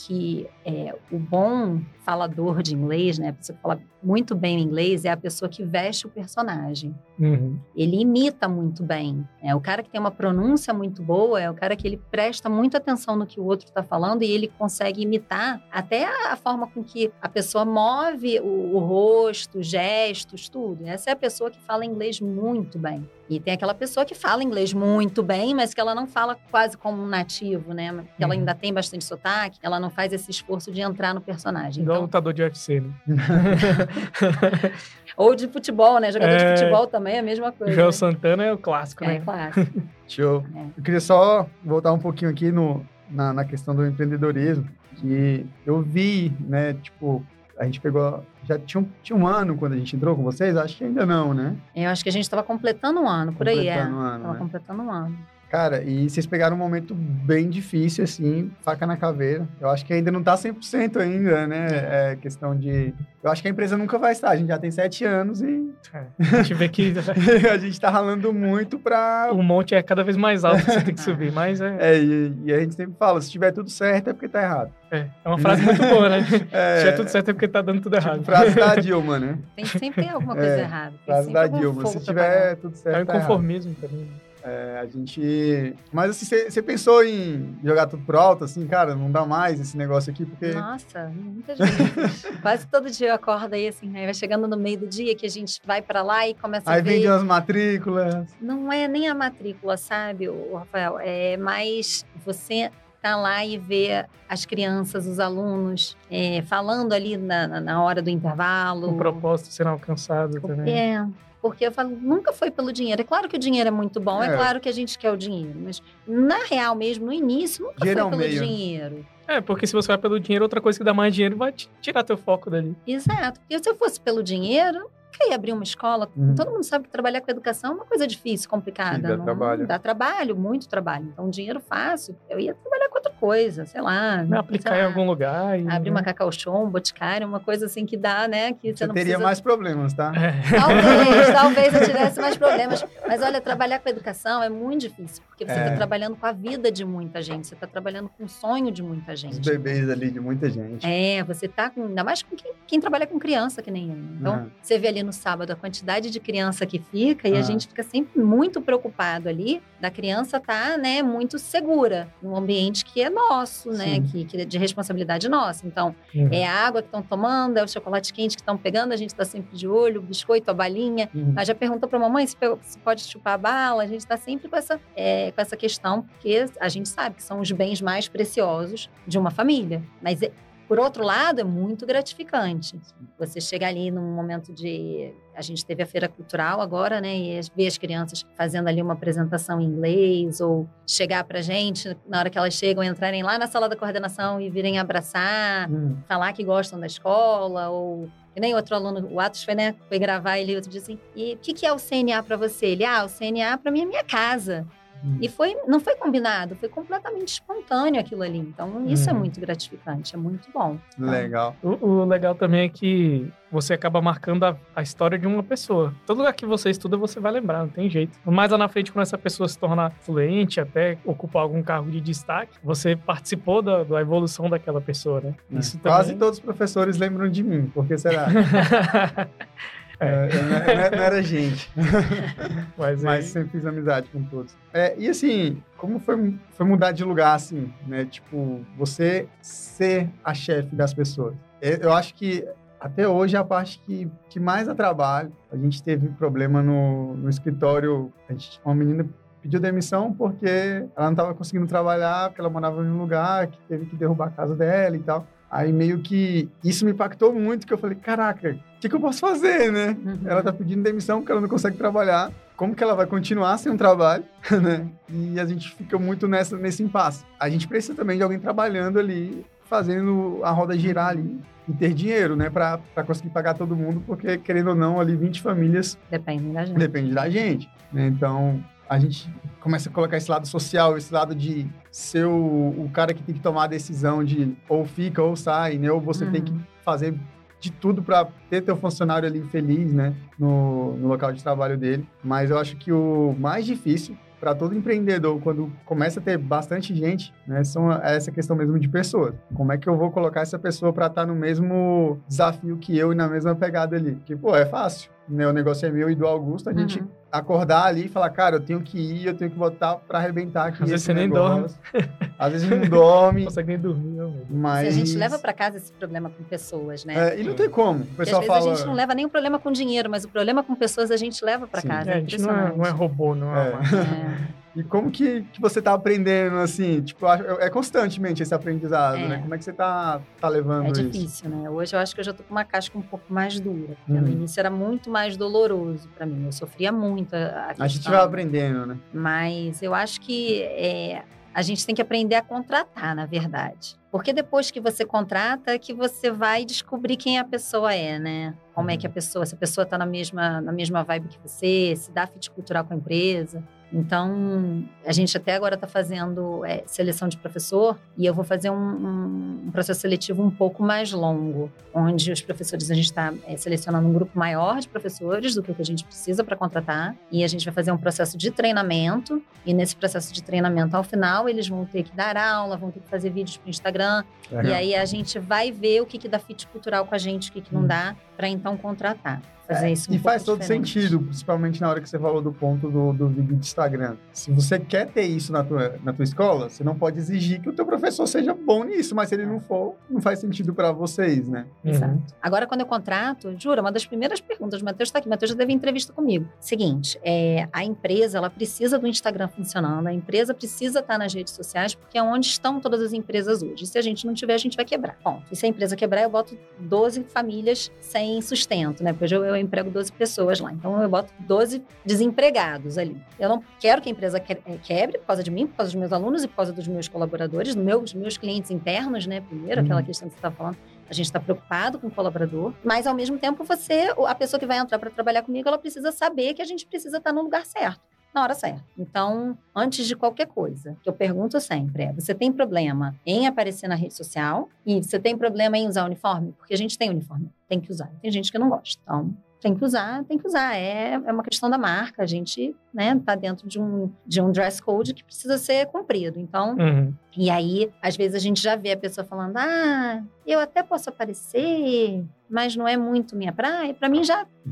que 0.06 0.48
é, 0.66 0.94
o 1.12 1.18
bom 1.18 1.82
falador 2.04 2.62
de 2.62 2.76
inglês, 2.76 3.18
né, 3.18 3.30
a 3.30 3.34
pessoa 3.34 3.56
que 3.56 3.62
fala 3.62 3.80
muito 4.02 4.36
bem 4.36 4.60
inglês, 4.60 5.06
é 5.06 5.10
a 5.12 5.18
pessoa 5.18 5.48
que 5.48 5.64
veste 5.64 6.06
o 6.06 6.10
personagem. 6.10 6.94
Uhum. 7.18 7.58
Ele 7.76 8.02
imita 8.02 8.50
muito 8.50 8.84
bem. 8.84 9.26
É 9.42 9.56
o 9.56 9.62
cara 9.62 9.82
que 9.82 9.90
tem 9.90 10.00
uma 10.00 10.12
pronúncia 10.12 10.74
muito 10.74 11.02
boa, 11.02 11.40
é 11.42 11.50
o 11.50 11.54
cara 11.54 11.76
que 11.76 11.88
ele 11.88 11.98
presta 12.12 12.50
muita 12.50 12.78
atenção 12.78 13.16
no 13.16 13.26
que 13.26 13.40
o 13.40 13.46
outro 13.46 13.66
está 13.68 13.82
falando 13.82 14.24
e 14.24 14.30
ele 14.32 14.50
consegue 14.58 15.02
imitar 15.02 15.62
até 15.72 16.06
a, 16.32 16.36
forma 16.36 16.68
com 16.68 16.84
que 16.84 17.12
a 17.22 17.30
pessoa 17.30 17.64
move 17.64 18.40
o, 18.42 18.76
o 18.76 18.80
rosto, 18.80 19.62
gestos, 19.64 20.50
tudo. 20.50 20.86
Essa 20.86 21.12
é 21.12 21.14
a 21.14 21.16
pessoa 21.16 21.50
que 21.50 21.60
fala 21.62 21.86
inglês 21.86 22.20
muito 22.20 22.78
bem. 22.78 23.08
E 23.30 23.40
tem 23.40 23.54
aquela 23.54 23.74
pessoa 23.74 24.06
que 24.06 24.14
fala 24.14 24.44
inglês 24.44 24.74
muito 24.74 25.24
bem, 25.24 25.56
mas 25.56 25.74
que 25.74 25.80
ela 25.80 25.96
não 25.96 26.06
fala 26.06 26.38
quase 26.52 26.78
como 26.78 27.02
um 27.02 27.08
nativo, 27.08 27.74
né? 27.74 27.90
Que 28.18 28.24
ela 28.24 28.34
Uhum. 28.34 28.40
ainda 28.42 28.54
tem 28.54 28.74
bastante 28.74 29.06
sotaque, 29.06 29.60
ela 29.64 29.80
não 29.80 29.90
faz 29.90 30.12
esse 30.12 30.30
esforço 30.30 30.72
de 30.72 30.82
entrar 30.82 31.14
no 31.14 31.22
personagem. 31.22 31.86
Igual 31.94 31.96
Então, 31.96 32.02
lutador 32.04 32.34
de 32.34 32.42
UFC, 32.42 32.80
né? 32.82 32.90
ou 35.18 35.36
de 35.36 35.48
futebol, 35.48 36.00
né? 36.00 36.12
Jogador 36.12 36.34
É. 36.34 36.54
de 36.54 36.60
futebol 36.60 36.88
também 36.88 37.16
é 37.16 37.20
a 37.20 37.24
mesma 37.24 37.52
coisa. 37.52 37.74
Joel 37.74 37.88
né? 37.88 37.92
Santana 37.92 38.44
é 38.44 38.54
o 38.54 38.58
clássico, 38.58 39.04
É, 39.04 39.08
né? 39.08 39.22
claro. 39.24 39.54
Show. 40.08 40.44
É. 40.56 40.60
Eu 40.78 40.84
queria 40.84 41.00
só 41.00 41.48
voltar 41.64 41.92
um 41.94 42.00
pouquinho 42.00 42.32
aqui 42.32 42.52
no, 42.52 42.86
na, 43.10 43.34
na 43.34 43.46
questão 43.46 43.76
do 43.76 43.86
empreendedorismo, 43.86 44.68
que 44.98 45.46
eu 45.66 45.82
vi, 45.82 46.32
né, 46.40 46.74
tipo, 46.76 47.26
a 47.58 47.66
gente 47.66 47.80
pegou, 47.82 48.24
já 48.44 48.58
tinha 48.60 48.82
um, 48.82 48.88
tinha 49.02 49.18
um 49.18 49.28
ano 49.28 49.56
quando 49.56 49.74
a 49.74 49.78
gente 49.78 49.96
entrou 49.96 50.16
com 50.16 50.24
vocês? 50.24 50.56
Acho 50.58 50.78
que 50.78 50.84
ainda 50.84 51.06
não, 51.06 51.34
né? 51.34 51.56
Eu 51.76 51.90
acho 51.90 52.04
que 52.04 52.10
a 52.10 52.12
gente 52.12 52.24
estava 52.24 52.44
completando 52.44 53.00
um 53.02 53.08
ano, 53.08 53.34
por 53.34 53.48
aí, 53.48 53.68
é. 53.68 53.84
Um 53.86 54.00
ano, 54.00 54.22
Tava 54.22 54.34
né? 54.34 54.40
completando 54.40 54.84
um 54.84 54.92
ano. 54.92 55.18
Cara, 55.54 55.84
e 55.84 56.10
vocês 56.10 56.26
pegaram 56.26 56.56
um 56.56 56.60
momento 56.60 56.96
bem 56.96 57.48
difícil, 57.48 58.04
assim, 58.04 58.50
faca 58.62 58.88
na 58.88 58.98
caveira. 58.98 59.48
Eu 59.62 59.70
acho 59.70 59.86
que 59.86 59.94
ainda 59.94 60.12
não 60.12 60.24
tá 60.24 60.34
100% 60.34 60.98
ainda, 61.00 61.46
né? 61.46 61.68
É 61.70 62.16
questão 62.20 62.58
de... 62.58 62.92
Eu 63.24 63.30
acho 63.30 63.40
que 63.40 63.48
a 63.48 63.52
empresa 63.52 63.78
nunca 63.78 64.00
vai 64.00 64.14
estar. 64.14 64.32
A 64.32 64.36
gente 64.36 64.48
já 64.48 64.58
tem 64.58 64.72
sete 64.72 65.06
anos 65.06 65.44
e 65.44 65.72
É. 65.94 66.06
A 66.20 66.42
gente 66.42 66.56
vê 66.56 66.68
que 66.68 66.92
a 67.54 67.58
gente 67.60 67.80
tá 67.80 67.92
ralando 67.92 68.34
muito 68.34 68.80
pra... 68.80 69.30
o 69.32 69.44
monte 69.44 69.76
é 69.76 69.84
cada 69.84 70.04
vez 70.04 70.18
mais 70.18 70.44
alto 70.44 70.66
que 70.66 70.72
você 70.72 70.82
tem 70.82 70.96
que 70.96 71.02
subir, 71.06 71.32
mas 71.32 71.62
é, 71.62 71.78
É, 71.80 72.00
e, 72.00 72.34
e 72.46 72.52
a 72.52 72.60
gente 72.60 72.74
sempre 72.74 72.96
fala, 72.98 73.22
se 73.22 73.30
tiver 73.30 73.52
tudo 73.52 73.70
certo 73.70 74.10
é 74.10 74.14
porque 74.14 74.28
tá 74.28 74.42
errado. 74.42 74.72
é, 74.90 75.06
é 75.24 75.30
uma 75.30 75.38
frase 75.38 75.62
muito 75.62 75.84
boa, 75.84 76.10
né? 76.10 76.26
É, 76.52 76.80
Se 76.82 76.88
é 76.88 76.92
tudo 76.94 77.10
certo 77.10 77.30
é 77.30 77.34
porque 77.34 77.48
tá 77.48 77.62
dando 77.62 77.80
tudo 77.80 77.96
errado. 77.96 78.22
tipo, 78.22 78.26
frase 78.26 78.56
da 78.56 78.76
Dilma, 78.76 79.20
né? 79.20 79.38
Tem 79.56 79.66
sempre 79.66 80.02
tem 80.02 80.10
alguma 80.10 80.34
coisa 80.34 80.50
É, 80.50 80.62
errada. 80.62 80.94
Tem 81.06 81.06
Frase 81.06 81.28
sempre 81.28 81.34
da 81.52 81.60
Dilma. 81.60 81.86
Se 81.86 82.00
tiver 82.04 82.56
tudo 82.56 82.74
É 82.74 82.78
certo, 82.78 83.04
o 83.04 83.06
tá 83.06 83.18
inconformismo 83.18 83.76
também. 83.80 84.10
É, 84.46 84.80
a 84.82 84.86
gente... 84.86 85.74
Mas 85.92 86.12
assim, 86.12 86.26
você 86.50 86.62
pensou 86.62 87.04
em 87.04 87.58
jogar 87.64 87.88
tudo 87.88 88.04
pro 88.04 88.20
alto, 88.20 88.44
assim, 88.44 88.68
cara, 88.68 88.94
não 88.94 89.10
dá 89.10 89.26
mais 89.26 89.60
esse 89.60 89.78
negócio 89.78 90.12
aqui, 90.12 90.26
porque... 90.26 90.52
Nossa, 90.52 91.10
muitas 91.16 91.58
vezes. 91.58 92.26
Quase 92.42 92.68
todo 92.68 92.90
dia 92.92 93.10
eu 93.10 93.16
acordo 93.16 93.54
aí, 93.54 93.68
assim, 93.70 93.96
aí 93.98 94.04
vai 94.04 94.14
chegando 94.14 94.46
no 94.48 94.58
meio 94.58 94.80
do 94.80 94.88
dia 94.88 95.16
que 95.16 95.26
a 95.26 95.30
gente 95.30 95.60
vai 95.66 95.82
pra 95.82 96.02
lá 96.02 96.28
e 96.28 96.34
começa 96.34 96.70
Aí 96.70 96.80
a 96.80 96.84
ver... 96.84 96.92
vende 96.96 97.08
umas 97.08 97.24
matrículas. 97.24 98.28
Não 98.42 98.72
é 98.72 98.88
nem 98.88 99.08
a 99.08 99.16
matrícula, 99.16 99.78
sabe, 99.78 100.28
o 100.28 100.56
Rafael? 100.56 100.98
É 101.00 101.38
mais 101.38 102.06
você 102.26 102.70
tá 103.02 103.16
lá 103.16 103.46
e 103.46 103.58
ver 103.58 104.08
as 104.30 104.46
crianças, 104.46 105.06
os 105.08 105.20
alunos, 105.20 105.98
é, 106.10 106.42
falando 106.42 106.94
ali 106.94 107.16
na, 107.18 107.48
na- 107.48 107.60
na 107.62 107.84
hora 107.84 108.02
do 108.02 108.10
intervalo. 108.10 108.90
O 108.92 108.98
propósito 108.98 109.52
será 109.54 109.72
alcançado 109.72 110.40
também. 110.42 110.74
É, 110.74 111.06
porque 111.44 111.68
eu 111.68 111.72
falo, 111.74 111.90
nunca 111.90 112.32
foi 112.32 112.50
pelo 112.50 112.72
dinheiro. 112.72 113.02
É 113.02 113.04
claro 113.04 113.28
que 113.28 113.36
o 113.36 113.40
dinheiro 113.40 113.68
é 113.68 113.72
muito 113.72 114.00
bom, 114.00 114.24
é, 114.24 114.34
É. 114.34 114.36
claro 114.36 114.60
que 114.62 114.70
a 114.70 114.72
gente 114.72 114.98
quer 114.98 115.12
o 115.12 115.18
dinheiro, 115.18 115.60
mas 115.62 115.84
na 116.08 116.38
real 116.46 116.74
mesmo, 116.74 117.06
no 117.08 117.14
início, 117.14 117.66
nunca 117.66 117.80
Dinheiro 117.80 118.00
é 118.00 118.04
foi 118.04 118.08
um 118.08 118.18
pelo 118.18 118.30
meio. 118.32 118.42
dinheiro. 118.42 119.06
É, 119.28 119.42
porque 119.42 119.68
se 119.68 119.74
você 119.74 119.90
vai 119.90 119.98
pelo 119.98 120.20
dinheiro, 120.20 120.44
outra 120.46 120.62
coisa 120.62 120.80
que 120.80 120.84
dá 120.86 120.94
mais 120.94 121.14
dinheiro 121.14 121.36
vai 121.38 121.52
te 121.52 121.70
tirar 121.82 122.04
teu 122.04 122.18
foco 122.18 122.50
dali. 122.50 122.76
Exato. 122.88 123.40
Porque 123.42 123.62
se 123.62 123.70
eu 123.70 123.76
fosse 123.76 124.00
pelo 124.00 124.24
dinheiro, 124.24 124.90
ia 125.22 125.36
abrir 125.36 125.54
uma 125.54 125.64
escola. 125.64 126.10
Uhum. 126.16 126.36
Todo 126.36 126.52
mundo 126.52 126.64
sabe 126.64 126.86
que 126.86 126.90
trabalhar 126.92 127.22
com 127.22 127.30
educação 127.32 127.72
é 127.72 127.76
uma 127.76 127.86
coisa 127.86 128.06
difícil, 128.08 128.50
complicada. 128.50 128.96
Sim, 128.96 129.02
dá 129.02 129.18
não- 129.18 129.26
trabalho. 129.26 129.68
Dá 129.68 129.80
trabalho, 129.80 130.36
muito 130.36 130.68
trabalho. 130.68 131.10
Então, 131.14 131.30
dinheiro 131.30 131.60
fácil, 131.60 132.16
eu 132.30 132.40
ia 132.40 132.54
trabalhar 132.54 132.90
com 132.90 132.96
outra 132.96 133.12
coisa, 133.12 133.66
sei 133.66 133.82
lá. 133.82 134.24
Né? 134.24 134.38
Aplicar 134.38 134.72
sei 134.72 134.80
em 134.80 134.82
lá, 134.84 134.88
algum 134.90 135.06
lugar. 135.06 135.60
E, 135.60 135.68
Abrir 135.70 135.90
né? 135.92 135.98
uma 135.98 136.04
cacau 136.04 136.32
show, 136.32 136.64
um 136.66 136.70
boticário, 136.70 137.28
uma 137.28 137.40
coisa 137.40 137.66
assim 137.66 137.86
que 137.86 137.96
dá, 137.98 138.28
né? 138.28 138.54
Que 138.54 138.72
você, 138.72 138.78
Você 138.78 138.88
não 138.88 138.94
teria 138.94 139.14
precisa 139.14 139.24
mais 139.24 139.40
problemas, 139.42 139.94
tá? 139.94 140.12
É. 140.16 140.34
Talvez, 140.60 141.34
talvez 141.34 141.74
eu 141.74 141.82
tivesse 141.86 142.20
mais 142.20 142.38
problemas. 142.38 142.86
Mas 143.08 143.22
olha, 143.22 143.40
trabalhar 143.42 143.80
com 143.80 143.90
educação 143.90 144.42
é 144.42 144.50
muito 144.50 144.82
difícil, 144.82 145.24
porque 145.28 145.46
você 145.46 145.52
está 145.52 145.72
É. 145.72 145.76
trabalhando 145.76 146.16
com 146.16 146.26
a 146.26 146.32
vida 146.32 146.72
de 146.72 146.84
muita 146.86 147.22
gente, 147.22 147.48
você 147.48 147.54
está 147.54 147.68
trabalhando 147.68 148.10
com 148.10 148.24
o 148.26 148.30
sonho 148.30 148.72
de 148.72 148.82
muita 148.82 149.14
Os 149.14 149.20
gente. 149.20 149.50
bebês 149.50 149.90
ali 149.90 150.10
de 150.10 150.20
muita 150.20 150.50
gente. 150.50 150.86
É, 150.86 151.24
você 151.24 151.48
tá 151.48 151.70
com. 151.70 151.86
Ainda 151.86 152.04
mais 152.04 152.24
com 152.24 152.36
quem, 152.36 152.52
quem 152.66 152.80
trabalha 152.80 153.06
com 153.06 153.20
criança, 153.20 153.62
que 153.62 153.70
nem 153.70 153.90
eu. 153.90 153.98
Então, 154.20 154.34
Aham. 154.34 154.52
você 154.62 154.78
vê 154.80 154.88
ali 154.88 155.03
no 155.04 155.14
sábado 155.14 155.52
a 155.52 155.56
quantidade 155.56 156.10
de 156.10 156.20
criança 156.20 156.66
que 156.66 156.80
fica, 156.80 157.28
e 157.30 157.36
Ah. 157.36 157.40
a 157.40 157.42
gente 157.42 157.68
fica 157.68 157.84
sempre 157.84 158.22
muito 158.22 158.62
preocupado 158.62 159.30
ali 159.30 159.62
da 159.80 159.92
criança 159.92 160.40
tá, 160.40 160.78
né, 160.78 161.04
muito 161.04 161.38
segura 161.38 162.08
num 162.22 162.36
ambiente 162.36 162.86
que 162.86 163.02
é 163.02 163.10
nosso, 163.10 163.70
né? 163.72 163.96
Sim. 163.96 164.02
Que, 164.04 164.26
que 164.26 164.38
é 164.42 164.46
de 164.46 164.58
responsabilidade 164.58 165.28
nossa. 165.30 165.68
Então, 165.68 165.94
Uhum. 166.16 166.30
é 166.32 166.46
a 166.48 166.54
água 166.54 166.82
que 166.82 166.88
estão 166.88 167.02
tomando, 167.02 167.58
é 167.58 167.64
o 167.64 167.68
chocolate 167.68 168.14
quente 168.14 168.36
que 168.36 168.42
estão 168.42 168.58
pegando, 168.58 168.94
a 168.94 168.96
gente 168.96 169.10
está 169.10 169.26
sempre 169.26 169.56
de 169.58 169.68
olho, 169.68 170.00
o 170.00 170.04
biscoito, 170.04 170.50
a 170.50 170.54
balinha. 170.54 171.10
Uhum. 171.14 171.34
Ela 171.36 171.46
já 171.46 171.54
perguntou 171.56 171.90
para 171.90 171.98
a 172.00 172.02
mamãe 172.02 172.26
se, 172.26 172.38
se 172.62 172.78
pode 172.80 173.02
chupar 173.02 173.34
a 173.34 173.38
bala. 173.38 173.84
A 173.84 173.88
gente 173.88 174.00
está 174.02 174.16
sempre 174.18 174.48
com 174.48 174.56
essa, 174.56 174.80
é, 174.96 175.32
com 175.32 175.42
essa 175.42 175.58
questão, 175.58 176.04
porque 176.04 176.46
a 176.60 176.70
gente 176.70 176.88
sabe 176.90 177.16
que 177.18 177.24
são 177.24 177.40
os 177.40 177.52
bens 177.52 177.82
mais 177.82 178.08
preciosos 178.08 178.90
de 179.08 179.18
uma 179.20 179.32
família. 179.32 179.84
Mas, 180.02 180.22
é- 180.22 180.32
por 180.74 180.80
outro 180.80 181.04
lado, 181.04 181.40
é 181.40 181.44
muito 181.44 181.86
gratificante. 181.86 182.82
Você 183.20 183.40
chegar 183.40 183.68
ali 183.68 183.92
num 183.92 184.16
momento 184.16 184.52
de. 184.52 185.14
A 185.36 185.42
gente 185.44 185.64
teve 185.64 185.84
a 185.84 185.86
feira 185.86 186.10
cultural 186.10 186.60
agora, 186.62 187.00
né? 187.00 187.16
E 187.16 187.40
ver 187.56 187.68
as 187.68 187.78
crianças 187.78 188.26
fazendo 188.36 188.68
ali 188.68 188.82
uma 188.82 188.94
apresentação 188.94 189.62
em 189.62 189.66
inglês, 189.66 190.42
ou 190.42 190.68
chegar 190.88 191.24
para 191.26 191.42
gente, 191.44 191.96
na 192.08 192.18
hora 192.18 192.30
que 192.32 192.40
elas 192.40 192.56
chegam, 192.56 192.84
entrarem 192.84 193.22
lá 193.22 193.38
na 193.38 193.46
sala 193.46 193.70
da 193.70 193.76
coordenação 193.76 194.42
e 194.42 194.50
virem 194.50 194.80
abraçar 194.80 195.70
Hum. 195.70 195.96
falar 196.08 196.34
que 196.34 196.44
gostam 196.44 196.80
da 196.80 196.88
escola 196.88 197.70
ou 197.70 198.10
E 198.36 198.40
nem 198.40 198.56
outro 198.56 198.76
aluno, 198.76 199.08
o 199.12 199.20
Atos 199.20 199.44
foi, 199.44 199.54
né, 199.54 199.76
foi 199.88 200.00
gravar 200.00 200.40
ele 200.40 200.56
outro 200.56 200.72
dia 200.72 200.82
assim, 200.82 200.98
e 201.16 201.34
o 201.36 201.38
que, 201.38 201.54
que 201.54 201.68
é 201.68 201.72
o 201.72 201.78
CNA 201.78 202.24
para 202.24 202.36
você? 202.36 202.66
Ele, 202.66 202.84
ah, 202.84 203.06
o 203.06 203.08
CNA 203.08 203.60
para 203.60 203.72
mim 203.72 203.84
é 203.84 203.86
minha 203.86 204.04
casa. 204.04 204.66
Hum. 205.04 205.18
E 205.22 205.28
foi, 205.28 205.56
não 205.68 205.80
foi 205.80 205.96
combinado, 205.96 206.56
foi 206.56 206.70
completamente 206.70 207.34
espontâneo 207.34 208.00
aquilo 208.00 208.24
ali. 208.24 208.40
Então, 208.40 208.86
isso 208.88 209.10
é 209.10 209.14
hum. 209.14 209.20
muito 209.20 209.40
gratificante, 209.40 210.16
é 210.16 210.18
muito 210.18 210.50
bom. 210.54 210.78
Legal. 210.98 211.56
O, 211.62 211.86
o, 211.86 212.06
legal 212.06 212.34
também 212.34 212.62
é 212.62 212.70
que 212.70 213.30
você 213.52 213.74
acaba 213.74 214.02
marcando 214.02 214.46
a, 214.46 214.58
a, 214.76 214.82
história 214.82 215.18
de 215.20 215.28
uma 215.28 215.44
pessoa. 215.44 215.94
Todo 216.06 216.18
lugar 216.18 216.34
que 216.34 216.46
você 216.46 216.70
estuda, 216.70 216.96
você 216.96 217.20
vai 217.20 217.32
lembrar, 217.32 217.60
não 217.60 217.70
tem 217.70 217.90
jeito. 217.90 218.18
Mais 218.26 218.52
lá 218.52 218.58
na 218.58 218.70
frente, 218.70 218.92
quando 218.92 219.04
essa 219.04 219.18
pessoa 219.18 219.48
se 219.48 219.58
tornar 219.60 219.92
fluente, 220.02 220.60
até 220.60 220.98
ocupar 221.06 221.44
algum 221.44 221.62
cargo 221.62 221.92
de 221.92 222.00
destaque, 222.00 222.58
você 222.64 222.96
participou 222.96 223.62
da, 223.62 223.84
da 223.84 224.02
evolução 224.02 224.50
daquela 224.50 224.80
pessoa, 224.80 225.20
né? 225.22 225.36
É. 225.54 225.60
Isso 225.60 225.78
Quase 225.80 226.10
também... 226.10 226.20
todos 226.20 226.40
os 226.40 226.44
professores 226.44 226.98
lembram 226.98 227.30
de 227.30 227.44
mim, 227.44 227.68
por 227.68 227.86
que 227.86 227.98
será? 227.98 228.28
É, 230.04 230.30
não, 230.44 230.98
não, 230.98 231.04
era 231.04 231.22
gente. 231.24 231.70
Mas, 232.78 233.04
Mas 233.04 233.26
sempre 233.26 233.52
fiz 233.52 233.66
amizade 233.66 234.10
com 234.12 234.24
todos. 234.24 234.56
É, 234.74 234.96
e 234.98 235.10
assim, 235.10 235.62
como 235.78 236.00
foi, 236.00 236.36
foi 236.52 236.66
mudar 236.66 236.92
de 236.92 237.04
lugar, 237.04 237.36
assim, 237.36 237.72
né? 237.88 238.06
Tipo, 238.06 238.66
você 238.78 239.28
ser 239.42 240.10
a 240.24 240.34
chefe 240.34 240.76
das 240.76 240.94
pessoas. 240.94 241.36
Eu 241.62 241.94
acho 241.94 242.14
que 242.16 242.46
até 242.84 243.08
hoje 243.08 243.38
é 243.38 243.40
a 243.40 243.44
parte 243.46 243.80
que, 243.80 244.12
que 244.30 244.40
mais 244.40 244.68
dá 244.68 244.76
trabalho. 244.76 245.32
A 245.50 245.56
gente 245.56 245.82
teve 245.82 246.10
problema 246.10 246.62
no, 246.62 247.16
no 247.16 247.30
escritório. 247.30 248.12
A 248.28 248.34
gente, 248.34 248.60
uma 248.66 248.76
menina 248.76 249.08
pediu 249.42 249.60
demissão 249.60 250.14
porque 250.14 250.86
ela 250.96 251.06
não 251.06 251.12
estava 251.12 251.34
conseguindo 251.34 251.68
trabalhar, 251.68 252.30
porque 252.30 252.42
ela 252.42 252.50
morava 252.50 252.82
em 252.82 252.88
um 252.88 252.98
lugar 252.98 253.48
que 253.48 253.58
teve 253.68 253.86
que 253.86 253.96
derrubar 253.96 254.28
a 254.28 254.32
casa 254.32 254.56
dela 254.56 254.98
e 254.98 255.00
tal. 255.00 255.26
Aí 255.54 255.72
meio 255.72 256.00
que 256.00 256.50
isso 256.64 256.84
me 256.84 256.94
impactou 256.94 257.32
muito, 257.32 257.68
que 257.68 257.72
eu 257.72 257.78
falei, 257.78 257.96
caraca, 257.96 258.58
o 258.78 258.80
que, 258.80 258.90
que 258.90 258.96
eu 258.96 259.00
posso 259.00 259.20
fazer, 259.20 259.72
né? 259.72 259.96
Uhum. 260.04 260.22
Ela 260.26 260.42
tá 260.42 260.52
pedindo 260.52 260.82
demissão 260.82 261.20
porque 261.20 261.32
ela 261.32 261.40
não 261.40 261.48
consegue 261.48 261.78
trabalhar. 261.78 262.32
Como 262.58 262.74
que 262.74 262.84
ela 262.84 262.96
vai 262.96 263.06
continuar 263.06 263.60
sem 263.60 263.72
um 263.72 263.78
trabalho, 263.78 264.24
né? 264.50 264.88
E 265.08 265.40
a 265.40 265.46
gente 265.46 265.70
fica 265.76 266.00
muito 266.00 266.28
nessa, 266.28 266.58
nesse 266.58 266.82
impasse. 266.82 267.24
A 267.40 267.48
gente 267.52 267.68
precisa 267.68 267.94
também 267.94 268.18
de 268.18 268.24
alguém 268.24 268.40
trabalhando 268.40 268.98
ali, 268.98 269.46
fazendo 269.66 270.40
a 270.44 270.50
roda 270.50 270.76
girar 270.76 271.10
ali 271.10 271.40
e 271.70 271.74
ter 271.74 271.94
dinheiro, 271.94 272.36
né, 272.36 272.50
para 272.50 272.80
conseguir 273.06 273.30
pagar 273.30 273.54
todo 273.54 273.76
mundo, 273.76 274.02
porque 274.08 274.40
querendo 274.40 274.72
ou 274.72 274.76
não, 274.76 275.00
ali 275.00 275.16
20 275.16 275.40
famílias 275.40 275.98
depende 276.10 276.52
da 276.52 276.66
gente. 276.66 276.80
Depende 276.80 277.14
da 277.14 277.30
gente, 277.30 277.70
né? 277.92 278.08
Então, 278.08 278.60
a 278.94 279.00
gente 279.00 279.28
começa 279.60 279.90
a 279.90 279.92
colocar 279.92 280.18
esse 280.18 280.30
lado 280.30 280.48
social, 280.48 280.96
esse 280.98 281.12
lado 281.12 281.34
de 281.34 281.68
ser 281.90 282.26
o, 282.26 282.76
o 282.78 282.90
cara 282.94 283.12
que 283.14 283.24
tem 283.24 283.34
que 283.34 283.42
tomar 283.42 283.64
a 283.64 283.68
decisão 283.68 284.24
de 284.24 284.56
ou 284.70 284.86
fica 284.86 285.22
ou 285.24 285.36
sai, 285.36 285.80
né? 285.80 285.92
Ou 285.92 286.00
você 286.00 286.26
uhum. 286.26 286.32
tem 286.32 286.42
que 286.44 286.52
uhum. 286.52 286.62
fazer 286.84 287.18
de 287.60 287.72
tudo 287.72 288.04
para 288.04 288.28
ter 288.50 288.62
teu 288.62 288.76
funcionário 288.76 289.28
ali 289.28 289.42
feliz, 289.46 289.92
né? 289.92 290.14
No, 290.38 290.96
no 290.98 291.08
local 291.08 291.34
de 291.34 291.42
trabalho 291.42 291.76
dele. 291.76 292.08
Mas 292.24 292.52
eu 292.52 292.60
acho 292.60 292.76
que 292.76 292.92
o 292.92 293.36
mais 293.40 293.66
difícil 293.66 294.16
para 294.40 294.54
todo 294.54 294.76
empreendedor, 294.76 295.40
quando 295.42 295.72
começa 295.86 296.20
a 296.20 296.24
ter 296.24 296.38
bastante 296.38 296.94
gente, 296.94 297.34
né, 297.48 297.64
são 297.64 297.90
essa 297.90 298.30
questão 298.30 298.58
mesmo 298.58 298.78
de 298.78 298.90
pessoas. 298.90 299.34
Como 299.56 299.72
é 299.72 299.78
que 299.78 299.88
eu 299.88 299.96
vou 299.96 300.12
colocar 300.12 300.42
essa 300.42 300.60
pessoa 300.60 300.92
para 300.92 301.08
estar 301.08 301.22
tá 301.22 301.26
no 301.26 301.34
mesmo 301.34 302.20
desafio 302.28 302.76
que 302.76 302.98
eu 302.98 303.14
e 303.14 303.16
na 303.16 303.30
mesma 303.30 303.56
pegada 303.56 303.96
ali? 303.96 304.16
Porque, 304.16 304.36
pô, 304.36 304.54
é 304.54 304.66
fácil. 304.66 305.13
Né? 305.28 305.48
O 305.48 305.54
negócio 305.54 305.86
é 305.86 305.92
meu 305.92 306.10
e 306.10 306.16
do 306.16 306.28
Augusto, 306.28 306.70
a 306.70 306.74
gente 306.74 307.00
uhum. 307.00 307.08
acordar 307.32 307.86
ali 307.86 308.06
e 308.06 308.10
falar, 308.10 308.30
cara, 308.30 308.58
eu 308.58 308.60
tenho 308.60 308.82
que 308.82 308.98
ir, 308.98 309.28
eu 309.28 309.36
tenho 309.36 309.50
que 309.50 309.58
botar 309.58 309.96
para 309.96 310.20
arrebentar 310.20 310.68
aqui. 310.68 310.84
Às 310.84 310.90
vezes 310.90 311.06
você 311.06 311.14
nem 311.14 311.30
dorme. 311.30 311.68
Às 312.38 312.52
vezes 312.52 312.70
não 312.70 312.82
dorme. 312.82 313.42
Não 313.42 313.48
consegue 313.48 313.68
nem 313.70 313.80
dormir, 313.80 314.46
Mas... 314.50 314.82
Se 314.82 314.88
a 314.88 315.06
gente 315.06 315.18
leva 315.18 315.40
para 315.40 315.54
casa 315.54 315.78
esse 315.78 315.94
problema 315.94 316.30
com 316.30 316.44
pessoas, 316.44 317.06
né? 317.06 317.36
É, 317.36 317.40
e 317.40 317.44
não 317.44 317.54
tem 317.54 317.70
como. 317.70 318.04
O 318.04 318.16
pessoal 318.16 318.42
às 318.42 318.48
fala... 318.48 318.60
vezes 318.60 318.74
a 318.74 318.76
gente 318.76 318.88
não 318.88 318.96
leva 318.96 319.16
nem 319.16 319.26
o 319.26 319.30
problema 319.30 319.60
com 319.60 319.72
dinheiro, 319.72 320.10
mas 320.10 320.26
o 320.26 320.30
problema 320.30 320.64
com 320.64 320.76
pessoas 320.76 321.10
a 321.10 321.18
gente 321.18 321.44
leva 321.44 321.68
para 321.68 321.82
casa. 321.82 322.12
É, 322.12 322.16
a 322.16 322.20
gente 322.20 322.42
não 322.42 322.52
é, 322.52 322.76
não 322.76 322.86
é 322.86 322.90
robô, 322.90 323.34
não 323.34 323.56
é. 323.56 323.70
é. 323.70 324.63
E 324.76 324.84
como 324.84 325.12
que, 325.12 325.44
que 325.54 325.62
você 325.62 325.82
tá 325.82 325.94
aprendendo, 325.94 326.58
assim? 326.58 327.02
Tipo, 327.02 327.28
é 327.28 327.70
constantemente 327.70 328.42
esse 328.42 328.54
aprendizado, 328.54 329.18
é. 329.18 329.28
né? 329.28 329.38
Como 329.40 329.54
é 329.54 329.58
que 329.58 329.64
você 329.64 329.74
tá, 329.74 330.20
tá 330.40 330.50
levando 330.50 330.92
isso? 330.92 331.02
É 331.02 331.04
difícil, 331.04 331.28
isso? 331.28 331.50
né? 331.50 331.70
Hoje 331.70 331.96
eu 331.96 332.00
acho 332.00 332.16
que 332.16 332.22
eu 332.22 332.26
já 332.26 332.34
tô 332.34 332.44
com 332.44 332.52
uma 332.52 332.66
casca 332.66 332.98
um 332.98 333.02
pouco 333.02 333.32
mais 333.32 333.60
dura. 333.60 333.96
Uhum. 334.08 334.22
No 334.22 334.30
início 334.30 334.60
era 334.60 334.72
muito 334.72 335.10
mais 335.10 335.38
doloroso 335.38 336.10
para 336.10 336.26
mim. 336.26 336.46
Eu 336.46 336.52
sofria 336.52 336.92
muito 336.92 337.36
a, 337.36 337.74
a, 337.78 337.84
a 337.84 337.88
gente 337.88 338.10
vai 338.10 338.20
aprendendo, 338.20 338.86
né? 338.86 338.98
Mas 339.14 339.82
eu 339.82 339.94
acho 339.94 340.20
que 340.22 340.64
é, 340.64 341.24
a 341.54 341.62
gente 341.62 341.86
tem 341.86 341.94
que 341.94 342.02
aprender 342.02 342.36
a 342.36 342.42
contratar, 342.42 343.16
na 343.16 343.26
verdade. 343.26 343.96
Porque 344.12 344.34
depois 344.34 344.72
que 344.72 344.80
você 344.80 345.06
contrata, 345.06 345.78
que 345.78 345.94
você 345.94 346.32
vai 346.32 346.66
descobrir 346.66 347.16
quem 347.16 347.38
a 347.38 347.44
pessoa 347.44 347.94
é, 347.94 348.18
né? 348.18 348.54
Como 348.74 348.90
é 348.90 348.98
que 348.98 349.06
a 349.06 349.10
uhum. 349.10 349.14
pessoa, 349.14 349.46
se 349.46 349.54
a 349.54 349.58
pessoa 349.58 349.84
está 349.84 349.98
na 349.98 350.06
mesma, 350.06 350.62
na 350.62 350.72
mesma 350.72 351.04
vibe 351.04 351.28
que 351.28 351.40
você, 351.40 351.94
se 351.96 352.12
dá 352.12 352.26
fit 352.26 352.50
cultural 352.50 352.84
com 352.86 352.94
a 352.94 352.98
empresa. 352.98 353.64
Então, 353.94 354.84
a 355.06 355.12
gente 355.12 355.38
até 355.38 355.54
agora 355.54 355.76
está 355.76 355.86
fazendo 355.86 356.66
é, 356.66 356.84
seleção 356.88 357.28
de 357.28 357.38
professor 357.38 358.00
e 358.18 358.26
eu 358.26 358.34
vou 358.34 358.44
fazer 358.44 358.72
um, 358.72 358.76
um, 358.76 359.62
um, 359.68 359.72
processo 359.72 360.02
seletivo 360.02 360.42
um 360.42 360.50
pouco 360.50 360.82
mais 360.82 361.12
longo, 361.12 361.72
onde 361.94 362.32
os 362.32 362.42
professores, 362.42 362.90
a 362.90 362.96
gente 362.96 363.06
está 363.06 363.32
é, 363.48 363.56
selecionando 363.56 364.08
um 364.08 364.14
grupo 364.14 364.38
maior 364.38 364.80
de 364.80 364.88
professores 364.88 365.54
do 365.54 365.62
que 365.62 365.72
o 365.72 365.76
que 365.76 365.82
a 365.84 365.86
gente 365.86 366.04
precisa 366.04 366.44
para 366.44 366.56
contratar 366.56 367.16
e 367.32 367.44
a 367.44 367.48
gente 367.48 367.64
vai 367.64 367.74
fazer 367.74 367.92
um 367.92 367.98
processo 367.98 368.36
de 368.36 368.50
treinamento 368.50 369.44
e 369.64 369.76
nesse 369.76 369.96
processo 369.96 370.34
de 370.34 370.42
treinamento, 370.42 370.98
ao 370.98 371.04
final, 371.04 371.48
eles 371.48 371.68
vão 371.68 371.86
ter 371.86 372.02
que 372.02 372.16
dar 372.16 372.36
aula, 372.36 372.76
vão 372.76 372.90
ter 372.90 373.00
que 373.00 373.08
fazer 373.08 373.30
vídeos 373.30 373.58
para 373.58 373.68
o 373.68 373.70
Instagram 373.70 374.24
e 374.52 374.74
aí 374.74 374.96
a 374.96 375.06
gente 375.06 375.38
vai 375.38 375.72
ver 375.72 376.02
o 376.02 376.06
que, 376.08 376.18
que 376.18 376.28
dá 376.28 376.40
fit 376.40 376.66
cultural 376.68 377.06
com 377.06 377.14
a 377.14 377.18
gente, 377.20 377.52
o 377.52 377.54
que, 377.54 377.62
que 377.62 377.74
não 377.74 377.84
hum. 377.84 377.88
dá, 377.88 378.16
para 378.36 378.48
então 378.48 378.76
contratar 378.76 379.40
fazer 379.68 379.92
isso. 379.92 380.12
Um 380.12 380.16
e 380.16 380.20
faz 380.20 380.44
todo 380.44 380.60
diferente. 380.60 380.94
sentido, 380.94 381.20
principalmente 381.20 381.82
na 381.82 381.90
hora 381.90 382.02
que 382.02 382.10
você 382.10 382.20
falou 382.20 382.42
do 382.42 382.52
ponto 382.52 382.90
do, 382.90 383.14
do 383.14 383.28
vídeo 383.28 383.56
de 383.56 383.66
Instagram. 383.66 384.16
Se 384.32 384.52
você 384.52 384.80
quer 384.80 385.08
ter 385.08 385.24
isso 385.24 385.52
na 385.52 385.64
tua, 385.64 385.96
na 386.04 386.14
tua 386.14 386.24
escola, 386.24 386.70
você 386.70 386.84
não 386.84 386.96
pode 386.96 387.20
exigir 387.20 387.62
que 387.62 387.70
o 387.70 387.74
teu 387.74 387.86
professor 387.86 388.28
seja 388.28 388.54
bom 388.54 388.84
nisso, 388.84 389.16
mas 389.16 389.30
se 389.30 389.36
ele 389.36 389.46
não 389.46 389.60
for, 389.60 389.96
não 390.10 390.22
faz 390.22 390.40
sentido 390.40 390.74
para 390.74 390.92
vocês, 390.92 391.48
né? 391.48 391.66
Exato. 391.84 392.14
Uhum. 392.14 392.22
Agora, 392.42 392.68
quando 392.68 392.82
eu 392.82 392.88
contrato, 392.88 393.54
jura, 393.58 393.82
uma 393.82 393.92
das 393.92 394.06
primeiras 394.06 394.42
perguntas, 394.42 394.82
o 394.82 394.86
Matheus 394.86 395.10
está 395.10 395.20
aqui, 395.20 395.28
o 395.28 395.30
Matheus 395.30 395.52
já 395.52 395.58
teve 395.58 395.74
entrevista 395.74 396.14
comigo. 396.14 396.48
Seguinte, 396.60 397.20
é, 397.24 397.68
a 397.72 397.84
empresa, 397.84 398.38
ela 398.38 398.50
precisa 398.50 399.00
do 399.00 399.08
Instagram 399.08 399.48
funcionando, 399.48 400.08
a 400.08 400.14
empresa 400.14 400.54
precisa 400.54 401.00
estar 401.00 401.18
nas 401.18 401.34
redes 401.34 401.54
sociais, 401.54 401.96
porque 401.96 402.18
é 402.18 402.24
onde 402.24 402.48
estão 402.48 402.80
todas 402.80 403.02
as 403.02 403.14
empresas 403.14 403.62
hoje. 403.62 403.86
Se 403.88 403.98
a 403.98 404.02
gente 404.02 404.26
não 404.26 404.34
tiver, 404.34 404.54
a 404.54 404.58
gente 404.58 404.76
vai 404.76 404.86
quebrar. 404.86 405.18
Bom, 405.24 405.42
e 405.52 405.56
se 405.56 405.66
a 405.66 405.70
empresa 405.70 405.96
quebrar, 405.96 406.24
eu 406.24 406.30
boto 406.30 406.58
12 406.80 407.24
famílias 407.26 407.92
sem 408.00 408.42
sustento, 408.42 409.04
né? 409.04 409.14
Porque 409.14 409.26
hoje 409.26 409.36
eu 409.36 409.53
eu 409.56 409.62
emprego 409.62 409.90
12 409.90 410.12
pessoas 410.12 410.60
lá. 410.60 410.72
Então 410.72 411.02
eu 411.02 411.10
boto 411.10 411.34
12 411.40 411.84
desempregados 412.06 412.98
ali. 412.98 413.22
Eu 413.40 413.50
não 413.50 413.64
quero 413.80 414.02
que 414.02 414.10
a 414.10 414.12
empresa 414.12 414.38
é, 414.38 414.78
quebre 414.78 415.18
por 415.20 415.28
causa 415.28 415.44
de 415.44 415.52
mim, 415.52 415.68
por 415.68 415.78
causa 415.78 415.92
dos 415.92 416.00
meus 416.00 416.14
alunos 416.14 416.44
e 416.44 416.48
por 416.48 416.56
causa 416.56 416.74
dos 416.74 416.88
meus 416.88 417.08
colaboradores, 417.08 417.76
dos 417.76 417.84
meus, 417.84 418.14
meus 418.14 418.38
clientes 418.38 418.72
internos, 418.72 419.26
né? 419.26 419.42
Primeiro, 419.42 419.82
uhum. 419.82 419.86
aquela 419.86 420.04
questão 420.04 420.28
que 420.28 420.36
você 420.36 420.40
está 420.40 420.52
falando. 420.52 420.78
A 421.10 421.14
gente 421.14 421.26
está 421.26 421.40
preocupado 421.40 422.00
com 422.00 422.08
o 422.08 422.12
colaborador, 422.12 422.74
mas 422.84 423.06
ao 423.06 423.14
mesmo 423.14 423.38
tempo 423.38 423.64
você, 423.64 424.14
a 424.26 424.34
pessoa 424.34 424.60
que 424.60 424.66
vai 424.66 424.78
entrar 424.78 424.98
para 424.98 425.12
trabalhar 425.12 425.44
comigo, 425.44 425.68
ela 425.68 425.78
precisa 425.78 426.12
saber 426.12 426.54
que 426.54 426.62
a 426.62 426.66
gente 426.66 426.86
precisa 426.86 427.18
estar 427.18 427.30
tá 427.30 427.36
no 427.36 427.44
lugar 427.44 427.66
certo 427.66 428.13
na 428.34 428.42
hora 428.42 428.56
certa. 428.56 428.84
Então, 428.98 429.58
antes 429.76 430.08
de 430.08 430.16
qualquer 430.16 430.48
coisa, 430.48 430.98
que 431.04 431.10
eu 431.10 431.14
pergunto 431.14 431.60
sempre 431.60 432.04
é: 432.04 432.14
você 432.14 432.34
tem 432.34 432.52
problema 432.52 433.16
em 433.26 433.48
aparecer 433.48 433.88
na 433.88 433.96
rede 433.96 434.14
social 434.14 434.70
e 434.86 435.02
você 435.02 435.20
tem 435.20 435.38
problema 435.38 435.78
em 435.78 435.88
usar 435.88 436.06
uniforme? 436.06 436.54
Porque 436.58 436.74
a 436.74 436.78
gente 436.78 436.98
tem 436.98 437.10
uniforme, 437.10 437.50
tem 437.68 437.80
que 437.80 437.92
usar. 437.92 438.12
Tem 438.22 438.32
gente 438.32 438.52
que 438.52 438.58
não 438.58 438.70
gosta. 438.70 439.00
Então, 439.04 439.36
tem 439.62 439.76
que 439.76 439.86
usar, 439.86 440.24
tem 440.26 440.38
que 440.38 440.48
usar. 440.48 440.76
É, 440.76 441.14
é 441.14 441.32
uma 441.32 441.44
questão 441.44 441.70
da 441.70 441.78
marca. 441.78 442.24
A 442.24 442.26
gente 442.26 442.76
né, 442.94 443.20
tá 443.26 443.34
dentro 443.34 443.68
de 443.68 443.80
um, 443.80 444.12
de 444.26 444.40
um 444.40 444.52
dress 444.52 444.82
code 444.82 445.14
que 445.14 445.24
precisa 445.24 445.58
ser 445.58 445.88
cumprido. 445.88 446.40
Então, 446.40 446.78
uhum. 446.78 447.14
e 447.36 447.50
aí, 447.50 447.92
às 448.02 448.16
vezes 448.16 448.36
a 448.36 448.40
gente 448.40 448.62
já 448.62 448.76
vê 448.76 448.92
a 448.92 448.98
pessoa 448.98 449.26
falando: 449.26 449.58
ah, 449.58 450.22
eu 450.46 450.60
até 450.60 450.84
posso 450.84 451.10
aparecer, 451.10 452.24
mas 452.48 452.76
não 452.76 452.88
é 452.88 452.96
muito 452.96 453.36
minha 453.36 453.52
praia. 453.52 453.94
Para 453.96 454.08
mim 454.08 454.24
já 454.24 454.46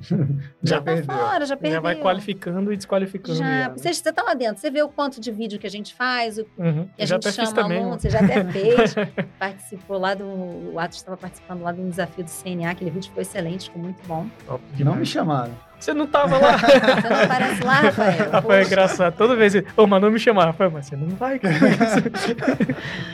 já, 0.61 0.75
já 0.75 0.81
tá 0.81 0.97
fora, 1.03 1.45
já 1.45 1.57
perdeu. 1.57 1.77
Já 1.77 1.81
vai 1.81 1.95
qualificando 1.95 2.71
e 2.71 2.77
desqualificando. 2.77 3.39
Já, 3.39 3.43
já 3.43 3.69
né? 3.69 3.73
você, 3.75 3.91
você 3.91 4.13
tá 4.13 4.21
lá 4.21 4.35
dentro, 4.35 4.61
você 4.61 4.69
vê 4.69 4.83
o 4.83 4.89
quanto 4.89 5.19
de 5.19 5.31
vídeo 5.31 5.57
que 5.57 5.65
a 5.65 5.71
gente 5.71 5.95
faz, 5.95 6.37
o, 6.37 6.45
uhum. 6.59 6.87
que 6.95 7.01
a 7.01 7.05
gente 7.07 7.31
chama 7.31 7.53
também, 7.53 7.79
aluno, 7.79 7.99
você 7.99 8.09
já 8.09 8.19
até 8.19 8.43
fez, 8.53 8.93
participou 9.39 9.97
lá 9.97 10.13
do, 10.13 10.25
o 10.25 10.79
Atos 10.79 10.97
estava 10.97 11.17
participando 11.17 11.63
lá 11.63 11.71
do 11.71 11.81
desafio 11.89 12.23
do 12.23 12.29
CNA, 12.29 12.69
aquele 12.69 12.91
vídeo 12.91 13.11
foi 13.13 13.23
excelente, 13.23 13.65
ficou 13.65 13.81
muito 13.81 14.05
bom. 14.07 14.27
Top, 14.45 14.63
não 14.83 14.95
me 14.95 15.05
chamaram. 15.05 15.70
Você 15.81 15.95
não 15.95 16.05
tava 16.05 16.37
lá. 16.37 16.57
você 16.61 17.09
não 17.09 17.23
aparece 17.23 17.63
lá, 17.63 17.73
Rafael. 17.73 18.29
Rafael 18.31 18.61
é 18.61 18.65
engraçado. 18.65 19.15
Toda 19.17 19.35
vez, 19.35 19.55
ô, 19.55 19.63
oh, 19.77 19.87
mas 19.87 19.99
não 19.99 20.11
me 20.11 20.19
chamar, 20.19 20.45
Rafael, 20.45 20.69
mas 20.69 20.85
você 20.85 20.95
não 20.95 21.09
vai. 21.09 21.41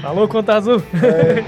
Falou, 0.02 0.28
conta 0.30 0.56
azul. 0.56 0.84
É. 1.02 1.46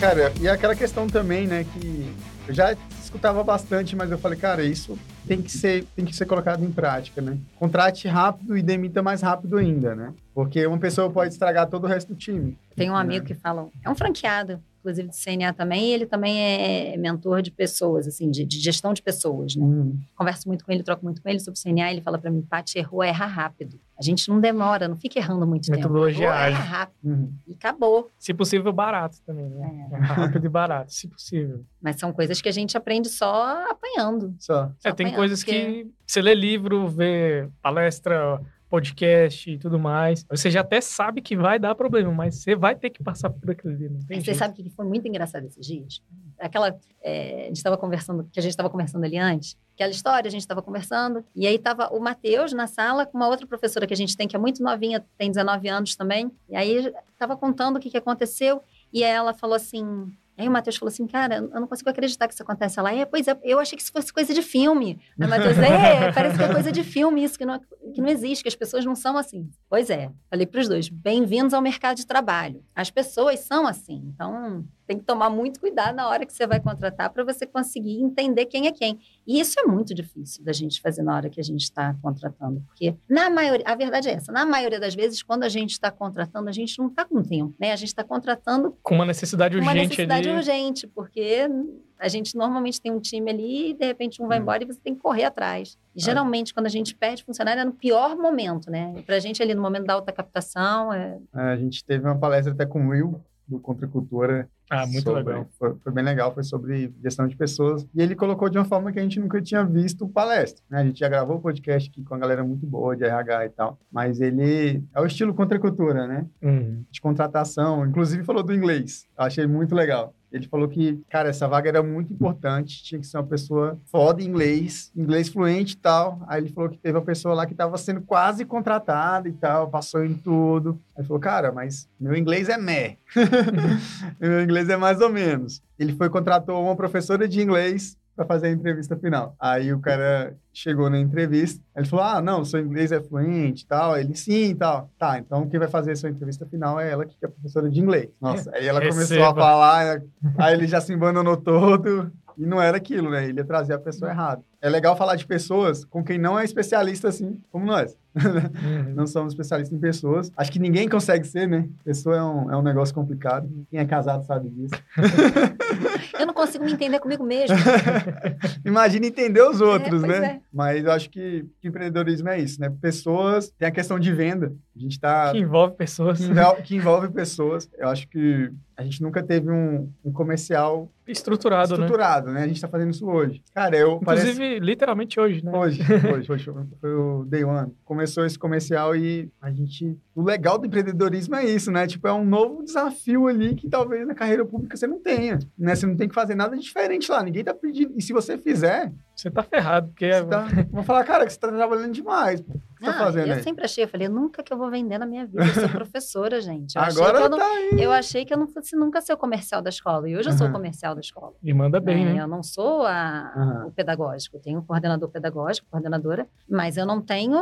Cara, 0.00 0.32
e 0.40 0.48
aquela 0.48 0.74
questão 0.74 1.06
também, 1.06 1.46
né, 1.46 1.64
que 1.72 2.12
Eu 2.48 2.54
já 2.54 2.74
escutava 3.00 3.44
bastante, 3.44 3.94
mas 3.94 4.10
eu 4.10 4.18
falei, 4.18 4.36
cara, 4.36 4.64
isso 4.64 4.98
tem 5.26 5.42
que 5.42 5.50
ser, 5.50 5.84
tem 5.96 6.04
que 6.04 6.14
ser 6.14 6.26
colocado 6.26 6.64
em 6.64 6.70
prática, 6.70 7.20
né? 7.20 7.38
Contrate 7.56 8.08
rápido 8.08 8.56
e 8.56 8.62
demita 8.62 9.02
mais 9.02 9.22
rápido 9.22 9.56
ainda, 9.56 9.94
né? 9.94 10.12
Porque 10.34 10.66
uma 10.66 10.78
pessoa 10.78 11.10
pode 11.10 11.32
estragar 11.32 11.68
todo 11.68 11.84
o 11.84 11.86
resto 11.86 12.14
do 12.14 12.18
time. 12.18 12.56
Tem 12.74 12.90
um 12.90 12.94
né? 12.94 13.00
amigo 13.00 13.26
que 13.26 13.34
fala, 13.34 13.68
é 13.84 13.90
um 13.90 13.94
franqueado, 13.94 14.60
inclusive 14.80 15.08
de 15.08 15.16
CNA 15.16 15.52
também, 15.52 15.88
e 15.88 15.92
ele 15.92 16.06
também 16.06 16.40
é 16.40 16.96
mentor 16.96 17.42
de 17.42 17.50
pessoas, 17.50 18.08
assim, 18.08 18.30
de, 18.30 18.44
de 18.44 18.58
gestão 18.58 18.92
de 18.92 19.02
pessoas, 19.02 19.54
né? 19.54 19.64
Uhum. 19.64 19.98
Converso 20.16 20.48
muito 20.48 20.64
com 20.64 20.72
ele, 20.72 20.82
troco 20.82 21.04
muito 21.04 21.22
com 21.22 21.28
ele 21.28 21.38
sobre 21.38 21.60
CNA, 21.60 21.92
ele 21.92 22.00
fala 22.00 22.18
para 22.18 22.30
mim, 22.30 22.42
Paty, 22.42 22.78
errou, 22.78 23.02
erra 23.02 23.26
rápido. 23.26 23.78
A 23.98 24.02
gente 24.02 24.28
não 24.30 24.40
demora, 24.40 24.88
não 24.88 24.96
fica 24.96 25.18
errando 25.18 25.46
muito 25.46 25.70
Metodologia 25.70 26.28
tempo. 26.28 26.32
Metodologia 26.32 26.58
erra 26.58 26.64
rápido. 26.64 26.96
Uhum. 27.04 27.32
E 27.46 27.52
acabou. 27.52 28.10
Se 28.18 28.32
possível, 28.32 28.72
barato 28.72 29.18
também, 29.26 29.50
né? 29.50 29.88
É. 29.92 29.96
Rápido 29.98 30.46
e 30.46 30.48
barato, 30.48 30.92
se 30.92 31.06
possível. 31.06 31.64
Mas 31.80 31.96
são 31.96 32.10
coisas 32.10 32.40
que 32.40 32.48
a 32.48 32.52
gente 32.52 32.76
aprende 32.76 33.10
só 33.10 33.70
apanhando. 33.70 34.34
Só. 34.38 34.72
só 34.78 34.88
é, 34.88 34.92
tem 34.92 35.12
coisas 35.12 35.44
porque... 35.44 35.84
que 35.84 35.90
você 36.06 36.22
lê 36.22 36.34
livro, 36.34 36.88
vê 36.88 37.48
palestra 37.60 38.40
podcast 38.70 39.50
e 39.50 39.58
tudo 39.58 39.78
mais. 39.78 40.24
Você 40.30 40.48
já 40.48 40.60
até 40.60 40.80
sabe 40.80 41.20
que 41.20 41.36
vai 41.36 41.58
dar 41.58 41.74
problema, 41.74 42.12
mas 42.12 42.36
você 42.36 42.54
vai 42.54 42.76
ter 42.76 42.88
que 42.88 43.02
passar 43.02 43.28
por 43.28 43.50
aquilo 43.50 43.74
ali. 43.74 44.22
Você 44.22 44.32
sabe 44.32 44.54
que 44.54 44.70
foi 44.70 44.86
muito 44.86 45.06
engraçado 45.08 45.44
esses 45.44 45.66
dias? 45.66 46.00
Aquela. 46.38 46.78
É, 47.02 47.42
a 47.42 47.46
gente 47.46 47.56
estava 47.56 47.76
conversando, 47.76 48.28
que 48.32 48.38
a 48.38 48.42
gente 48.42 48.52
estava 48.52 48.70
conversando 48.70 49.04
ali 49.04 49.18
antes, 49.18 49.56
aquela 49.74 49.90
história, 49.90 50.28
a 50.28 50.30
gente 50.30 50.42
estava 50.42 50.60
conversando, 50.60 51.24
e 51.34 51.46
aí 51.46 51.54
estava 51.54 51.88
o 51.88 51.98
Matheus 51.98 52.52
na 52.52 52.66
sala 52.66 53.06
com 53.06 53.16
uma 53.16 53.26
outra 53.26 53.46
professora 53.46 53.86
que 53.86 53.94
a 53.94 53.96
gente 53.96 54.14
tem, 54.14 54.28
que 54.28 54.36
é 54.36 54.38
muito 54.38 54.62
novinha, 54.62 55.02
tem 55.16 55.30
19 55.30 55.66
anos 55.68 55.96
também, 55.96 56.30
e 56.48 56.54
aí 56.54 56.92
estava 57.10 57.36
contando 57.36 57.76
o 57.76 57.80
que, 57.80 57.90
que 57.90 57.96
aconteceu, 57.96 58.62
e 58.92 59.02
ela 59.02 59.32
falou 59.32 59.56
assim: 59.56 60.12
Aí 60.40 60.48
o 60.48 60.50
Matheus 60.50 60.76
falou 60.76 60.90
assim, 60.90 61.06
cara, 61.06 61.36
eu 61.36 61.60
não 61.60 61.66
consigo 61.66 61.90
acreditar 61.90 62.26
que 62.26 62.32
isso 62.32 62.42
acontece. 62.42 62.78
Ela, 62.78 62.94
é, 62.94 63.04
pois 63.04 63.28
é, 63.28 63.38
eu 63.42 63.60
achei 63.60 63.76
que 63.76 63.82
isso 63.82 63.92
fosse 63.92 64.10
coisa 64.10 64.32
de 64.32 64.40
filme. 64.40 64.98
Aí 65.20 65.26
o 65.26 65.28
Matheus, 65.28 65.58
é, 65.58 66.10
parece 66.12 66.38
que 66.38 66.42
é 66.42 66.48
coisa 66.48 66.72
de 66.72 66.82
filme 66.82 67.22
isso, 67.22 67.36
que 67.36 67.44
não, 67.44 67.60
que 67.94 68.00
não 68.00 68.08
existe, 68.08 68.42
que 68.42 68.48
as 68.48 68.54
pessoas 68.54 68.82
não 68.82 68.94
são 68.94 69.18
assim. 69.18 69.50
Pois 69.68 69.90
é, 69.90 70.10
falei 70.30 70.46
para 70.46 70.62
os 70.62 70.66
dois, 70.66 70.88
bem-vindos 70.88 71.52
ao 71.52 71.60
mercado 71.60 71.98
de 71.98 72.06
trabalho. 72.06 72.64
As 72.74 72.90
pessoas 72.90 73.40
são 73.40 73.66
assim, 73.66 74.02
então 74.14 74.64
tem 74.90 74.98
que 74.98 75.04
tomar 75.04 75.30
muito 75.30 75.60
cuidado 75.60 75.94
na 75.94 76.08
hora 76.08 76.26
que 76.26 76.32
você 76.32 76.48
vai 76.48 76.58
contratar 76.58 77.10
para 77.10 77.22
você 77.22 77.46
conseguir 77.46 78.02
entender 78.02 78.46
quem 78.46 78.66
é 78.66 78.72
quem. 78.72 78.98
E 79.24 79.38
isso 79.38 79.60
é 79.60 79.62
muito 79.62 79.94
difícil 79.94 80.44
da 80.44 80.52
gente 80.52 80.80
fazer 80.80 81.04
na 81.04 81.14
hora 81.14 81.30
que 81.30 81.38
a 81.38 81.44
gente 81.44 81.60
está 81.60 81.94
contratando, 82.02 82.60
porque 82.66 82.96
na 83.08 83.30
maioria, 83.30 83.64
a 83.68 83.76
verdade 83.76 84.08
é 84.08 84.14
essa, 84.14 84.32
na 84.32 84.44
maioria 84.44 84.80
das 84.80 84.92
vezes, 84.92 85.22
quando 85.22 85.44
a 85.44 85.48
gente 85.48 85.70
está 85.70 85.92
contratando, 85.92 86.48
a 86.48 86.52
gente 86.52 86.76
não 86.76 86.88
está 86.88 87.04
com 87.04 87.22
tempo, 87.22 87.54
né? 87.60 87.70
A 87.70 87.76
gente 87.76 87.90
está 87.90 88.02
contratando 88.02 88.76
com 88.82 88.96
uma 88.96 89.06
necessidade 89.06 89.56
urgente. 89.56 89.76
Uma 89.76 89.80
necessidade 89.80 90.28
ali. 90.28 90.36
urgente, 90.36 90.88
porque 90.88 91.48
a 91.96 92.08
gente 92.08 92.36
normalmente 92.36 92.80
tem 92.80 92.90
um 92.90 92.98
time 92.98 93.30
ali 93.30 93.70
e 93.70 93.74
de 93.74 93.86
repente 93.86 94.20
um 94.20 94.26
vai 94.26 94.40
hum. 94.40 94.42
embora 94.42 94.64
e 94.64 94.66
você 94.66 94.80
tem 94.80 94.96
que 94.96 95.00
correr 95.00 95.22
atrás. 95.22 95.78
E, 95.94 96.02
geralmente, 96.02 96.52
quando 96.52 96.66
a 96.66 96.70
gente 96.70 96.96
perde 96.96 97.22
funcionário, 97.22 97.60
é 97.60 97.64
no 97.64 97.72
pior 97.72 98.16
momento, 98.16 98.68
né? 98.68 98.92
Para 99.06 99.14
a 99.14 99.20
gente 99.20 99.40
ali 99.40 99.54
no 99.54 99.62
momento 99.62 99.84
da 99.84 99.94
alta 99.94 100.10
captação. 100.10 100.92
É... 100.92 101.16
É, 101.32 101.40
a 101.42 101.56
gente 101.56 101.84
teve 101.84 102.04
uma 102.04 102.18
palestra 102.18 102.52
até 102.52 102.66
com 102.66 102.86
o 102.86 102.88
Will, 102.88 103.22
do 103.46 103.60
Contracultura. 103.60 104.48
Ah, 104.70 104.86
muito 104.86 105.02
sobre, 105.02 105.24
legal. 105.24 105.48
Foi, 105.58 105.74
foi, 105.74 105.92
bem 105.92 106.04
legal, 106.04 106.32
foi 106.32 106.44
sobre 106.44 106.94
gestão 107.02 107.26
de 107.26 107.36
pessoas. 107.36 107.84
E 107.92 108.00
ele 108.00 108.14
colocou 108.14 108.48
de 108.48 108.56
uma 108.56 108.64
forma 108.64 108.92
que 108.92 109.00
a 109.00 109.02
gente 109.02 109.18
nunca 109.18 109.42
tinha 109.42 109.64
visto 109.64 110.08
palestra. 110.08 110.62
Né? 110.70 110.78
A 110.78 110.84
gente 110.84 111.00
já 111.00 111.08
gravou 111.08 111.38
o 111.38 111.40
podcast 111.40 111.90
aqui 111.90 112.04
com 112.04 112.14
a 112.14 112.18
galera 112.18 112.44
muito 112.44 112.64
boa 112.64 112.96
de 112.96 113.04
RH 113.04 113.46
e 113.46 113.48
tal. 113.50 113.78
Mas 113.90 114.20
ele 114.20 114.84
é 114.94 115.00
o 115.00 115.06
estilo 115.06 115.34
Contracultura, 115.34 116.06
né? 116.06 116.24
Uhum. 116.40 116.84
De 116.88 117.00
contratação. 117.00 117.84
Inclusive 117.84 118.22
falou 118.22 118.44
do 118.44 118.54
inglês. 118.54 119.08
Eu 119.18 119.24
achei 119.24 119.46
muito 119.46 119.74
legal. 119.74 120.14
Ele 120.32 120.46
falou 120.46 120.68
que, 120.68 121.00
cara, 121.08 121.28
essa 121.28 121.48
vaga 121.48 121.68
era 121.68 121.82
muito 121.82 122.12
importante, 122.12 122.82
tinha 122.82 123.00
que 123.00 123.06
ser 123.06 123.16
uma 123.16 123.26
pessoa 123.26 123.78
foda 123.86 124.22
em 124.22 124.26
inglês, 124.26 124.92
inglês 124.96 125.28
fluente 125.28 125.74
e 125.74 125.76
tal. 125.76 126.20
Aí 126.28 126.42
ele 126.42 126.52
falou 126.52 126.70
que 126.70 126.78
teve 126.78 126.96
uma 126.96 127.04
pessoa 127.04 127.34
lá 127.34 127.46
que 127.46 127.52
estava 127.52 127.76
sendo 127.76 128.00
quase 128.00 128.44
contratada 128.44 129.28
e 129.28 129.32
tal, 129.32 129.68
passou 129.68 130.04
em 130.04 130.14
tudo. 130.14 130.80
Aí 130.96 131.04
falou, 131.04 131.20
cara, 131.20 131.50
mas 131.50 131.88
meu 131.98 132.14
inglês 132.14 132.48
é 132.48 132.56
meh. 132.56 132.96
meu 134.20 134.42
inglês 134.42 134.68
é 134.68 134.76
mais 134.76 135.00
ou 135.00 135.10
menos. 135.10 135.62
Ele 135.78 135.94
foi 135.94 136.08
contratou 136.08 136.62
uma 136.62 136.76
professora 136.76 137.26
de 137.26 137.40
inglês 137.40 137.96
para 138.20 138.26
fazer 138.26 138.48
a 138.48 138.50
entrevista 138.50 138.96
final. 138.96 139.34
Aí 139.40 139.72
o 139.72 139.80
cara 139.80 140.36
chegou 140.52 140.90
na 140.90 140.98
entrevista, 140.98 141.62
ele 141.74 141.86
falou: 141.86 142.04
Ah, 142.04 142.20
não, 142.20 142.44
seu 142.44 142.60
inglês 142.60 142.92
é 142.92 143.00
fluente 143.00 143.64
e 143.64 143.66
tal. 143.66 143.96
Ele, 143.96 144.14
sim 144.14 144.50
e 144.50 144.54
tal. 144.54 144.90
Tá, 144.98 145.18
então 145.18 145.48
quem 145.48 145.58
vai 145.58 145.68
fazer 145.68 145.92
a 145.92 145.96
sua 145.96 146.10
entrevista 146.10 146.44
final 146.46 146.78
é 146.78 146.90
ela, 146.90 147.06
que 147.06 147.16
é 147.22 147.28
professora 147.28 147.70
de 147.70 147.80
inglês. 147.80 148.10
Nossa, 148.20 148.50
aí 148.54 148.66
ela 148.66 148.78
Receba. 148.78 149.06
começou 149.06 149.24
a 149.24 149.34
falar, 149.34 150.02
aí 150.36 150.54
ele 150.54 150.66
já 150.66 150.80
se 150.80 150.92
embandonou 150.92 151.36
todo. 151.36 152.12
E 152.36 152.46
não 152.46 152.60
era 152.60 152.76
aquilo, 152.76 153.10
né? 153.10 153.26
Ele 153.28 153.38
ia 153.40 153.44
trazer 153.44 153.74
a 153.74 153.78
pessoa 153.78 154.10
errada. 154.10 154.42
É 154.62 154.68
legal 154.68 154.96
falar 154.96 155.16
de 155.16 155.26
pessoas 155.26 155.84
com 155.84 156.04
quem 156.04 156.18
não 156.18 156.38
é 156.38 156.44
especialista 156.44 157.08
assim, 157.08 157.40
como 157.50 157.64
nós. 157.64 157.96
Uhum. 158.14 158.92
não 158.94 159.06
somos 159.06 159.32
especialistas 159.32 159.76
em 159.76 159.80
pessoas. 159.80 160.32
Acho 160.36 160.50
que 160.50 160.58
ninguém 160.58 160.88
consegue 160.88 161.26
ser, 161.26 161.46
né? 161.46 161.68
Pessoa 161.84 162.16
é 162.16 162.22
um, 162.22 162.52
é 162.52 162.56
um 162.56 162.62
negócio 162.62 162.94
complicado. 162.94 163.48
Quem 163.70 163.78
é 163.78 163.84
casado 163.84 164.24
sabe 164.24 164.48
disso. 164.50 164.74
eu 166.18 166.26
não 166.26 166.34
consigo 166.34 166.64
me 166.64 166.72
entender 166.72 166.98
comigo 166.98 167.24
mesmo. 167.24 167.56
Imagina 168.64 169.06
entender 169.06 169.42
os 169.42 169.60
outros, 169.60 170.02
é, 170.04 170.06
né? 170.06 170.26
É. 170.26 170.40
Mas 170.52 170.84
eu 170.84 170.92
acho 170.92 171.08
que, 171.08 171.46
que, 171.60 171.68
empreendedorismo 171.68 172.28
é 172.28 172.40
isso, 172.40 172.60
né? 172.60 172.70
Pessoas, 172.80 173.50
tem 173.50 173.68
a 173.68 173.72
questão 173.72 173.98
de 173.98 174.12
venda. 174.12 174.52
A 174.76 174.78
gente 174.78 174.98
tá... 174.98 175.32
Que 175.32 175.38
envolve 175.38 175.74
pessoas. 175.74 176.18
Que 176.18 176.24
envolve, 176.24 176.62
que 176.62 176.76
envolve 176.76 177.08
pessoas. 177.08 177.70
Eu 177.78 177.88
acho 177.88 178.08
que 178.08 178.50
a 178.76 178.82
gente 178.82 179.02
nunca 179.02 179.22
teve 179.22 179.50
um, 179.50 179.92
um 180.02 180.10
comercial 180.10 180.90
estruturado, 181.06 181.76
né? 181.76 181.84
estruturado 181.84 182.26
né? 182.28 182.32
né? 182.32 182.42
A 182.44 182.46
gente 182.46 182.56
está 182.56 182.68
fazendo 182.68 182.90
isso 182.90 183.06
hoje. 183.06 183.42
Cara, 183.54 183.76
eu 183.76 183.98
Inclusive, 184.00 184.38
parece... 184.38 184.49
literalmente 184.58 185.20
hoje, 185.20 185.44
né? 185.44 185.52
Hoje, 185.52 185.80
hoje, 186.12 186.32
hoje 186.32 186.50
foi 186.80 186.94
o 186.94 187.24
Day 187.24 187.44
One. 187.44 187.72
Começou 187.84 188.24
esse 188.24 188.38
comercial 188.38 188.96
e 188.96 189.30
a 189.40 189.50
gente... 189.50 189.96
O 190.20 190.24
legal 190.24 190.58
do 190.58 190.66
empreendedorismo 190.66 191.34
é 191.34 191.44
isso, 191.46 191.72
né? 191.72 191.86
Tipo, 191.86 192.06
é 192.06 192.12
um 192.12 192.24
novo 192.24 192.62
desafio 192.62 193.26
ali 193.26 193.54
que 193.54 193.68
talvez 193.68 194.06
na 194.06 194.14
carreira 194.14 194.44
pública 194.44 194.76
você 194.76 194.86
não 194.86 195.00
tenha, 195.00 195.38
né? 195.58 195.74
Você 195.74 195.86
não 195.86 195.96
tem 195.96 196.08
que 196.08 196.14
fazer 196.14 196.34
nada 196.34 196.56
diferente 196.58 197.10
lá. 197.10 197.22
Ninguém 197.22 197.42
tá 197.42 197.54
pedindo... 197.54 197.94
E 197.96 198.02
se 198.02 198.12
você 198.12 198.36
fizer... 198.36 198.92
Você 199.16 199.30
tá 199.30 199.42
ferrado, 199.42 199.88
porque... 199.88 200.04
É 200.04 200.22
tá... 200.22 200.46
Vou 200.70 200.82
falar, 200.82 201.04
cara, 201.04 201.24
que 201.24 201.32
você 201.32 201.38
tá 201.38 201.48
trabalhando 201.48 201.92
demais 201.92 202.44
que 202.80 202.86
tá 202.86 202.92
fazendo 202.94 203.28
eu 203.28 203.34
aí? 203.34 203.42
sempre 203.42 203.64
achei, 203.64 203.84
eu 203.84 203.88
falei, 203.88 204.08
nunca 204.08 204.42
que 204.42 204.52
eu 204.52 204.56
vou 204.56 204.70
vender 204.70 204.98
na 204.98 205.06
minha 205.06 205.26
vida. 205.26 205.44
Eu 205.44 205.54
sou 205.54 205.68
professora, 205.68 206.40
gente. 206.40 206.76
Eu 206.76 206.82
Agora 206.82 207.18
achei 207.18 207.20
que 207.20 207.22
eu, 207.22 207.30
tá 207.30 207.36
não, 207.36 207.78
eu 207.78 207.92
achei 207.92 208.24
que 208.24 208.34
eu 208.34 208.38
não 208.38 208.48
fosse 208.48 208.74
nunca 208.74 209.00
ser 209.00 209.12
o 209.12 209.16
comercial 209.18 209.60
da 209.60 209.68
escola. 209.68 210.08
E 210.08 210.16
hoje 210.16 210.30
eu 210.30 210.32
sou 210.32 210.48
o 210.48 210.52
comercial 210.52 210.94
da 210.94 211.00
escola. 211.00 211.34
E 211.42 211.52
manda 211.52 211.78
bem, 211.78 212.06
é, 212.06 212.12
né? 212.14 212.22
Eu 212.22 212.26
não 212.26 212.42
sou 212.42 212.86
a, 212.86 213.32
uhum. 213.36 213.68
o 213.68 213.72
pedagógico. 213.72 214.38
Eu 214.38 214.40
tenho 214.40 214.58
um 214.58 214.62
coordenador 214.62 215.08
pedagógico, 215.10 215.66
coordenadora, 215.70 216.26
mas 216.48 216.76
eu 216.76 216.86
não 216.86 217.02
tenho 217.02 217.38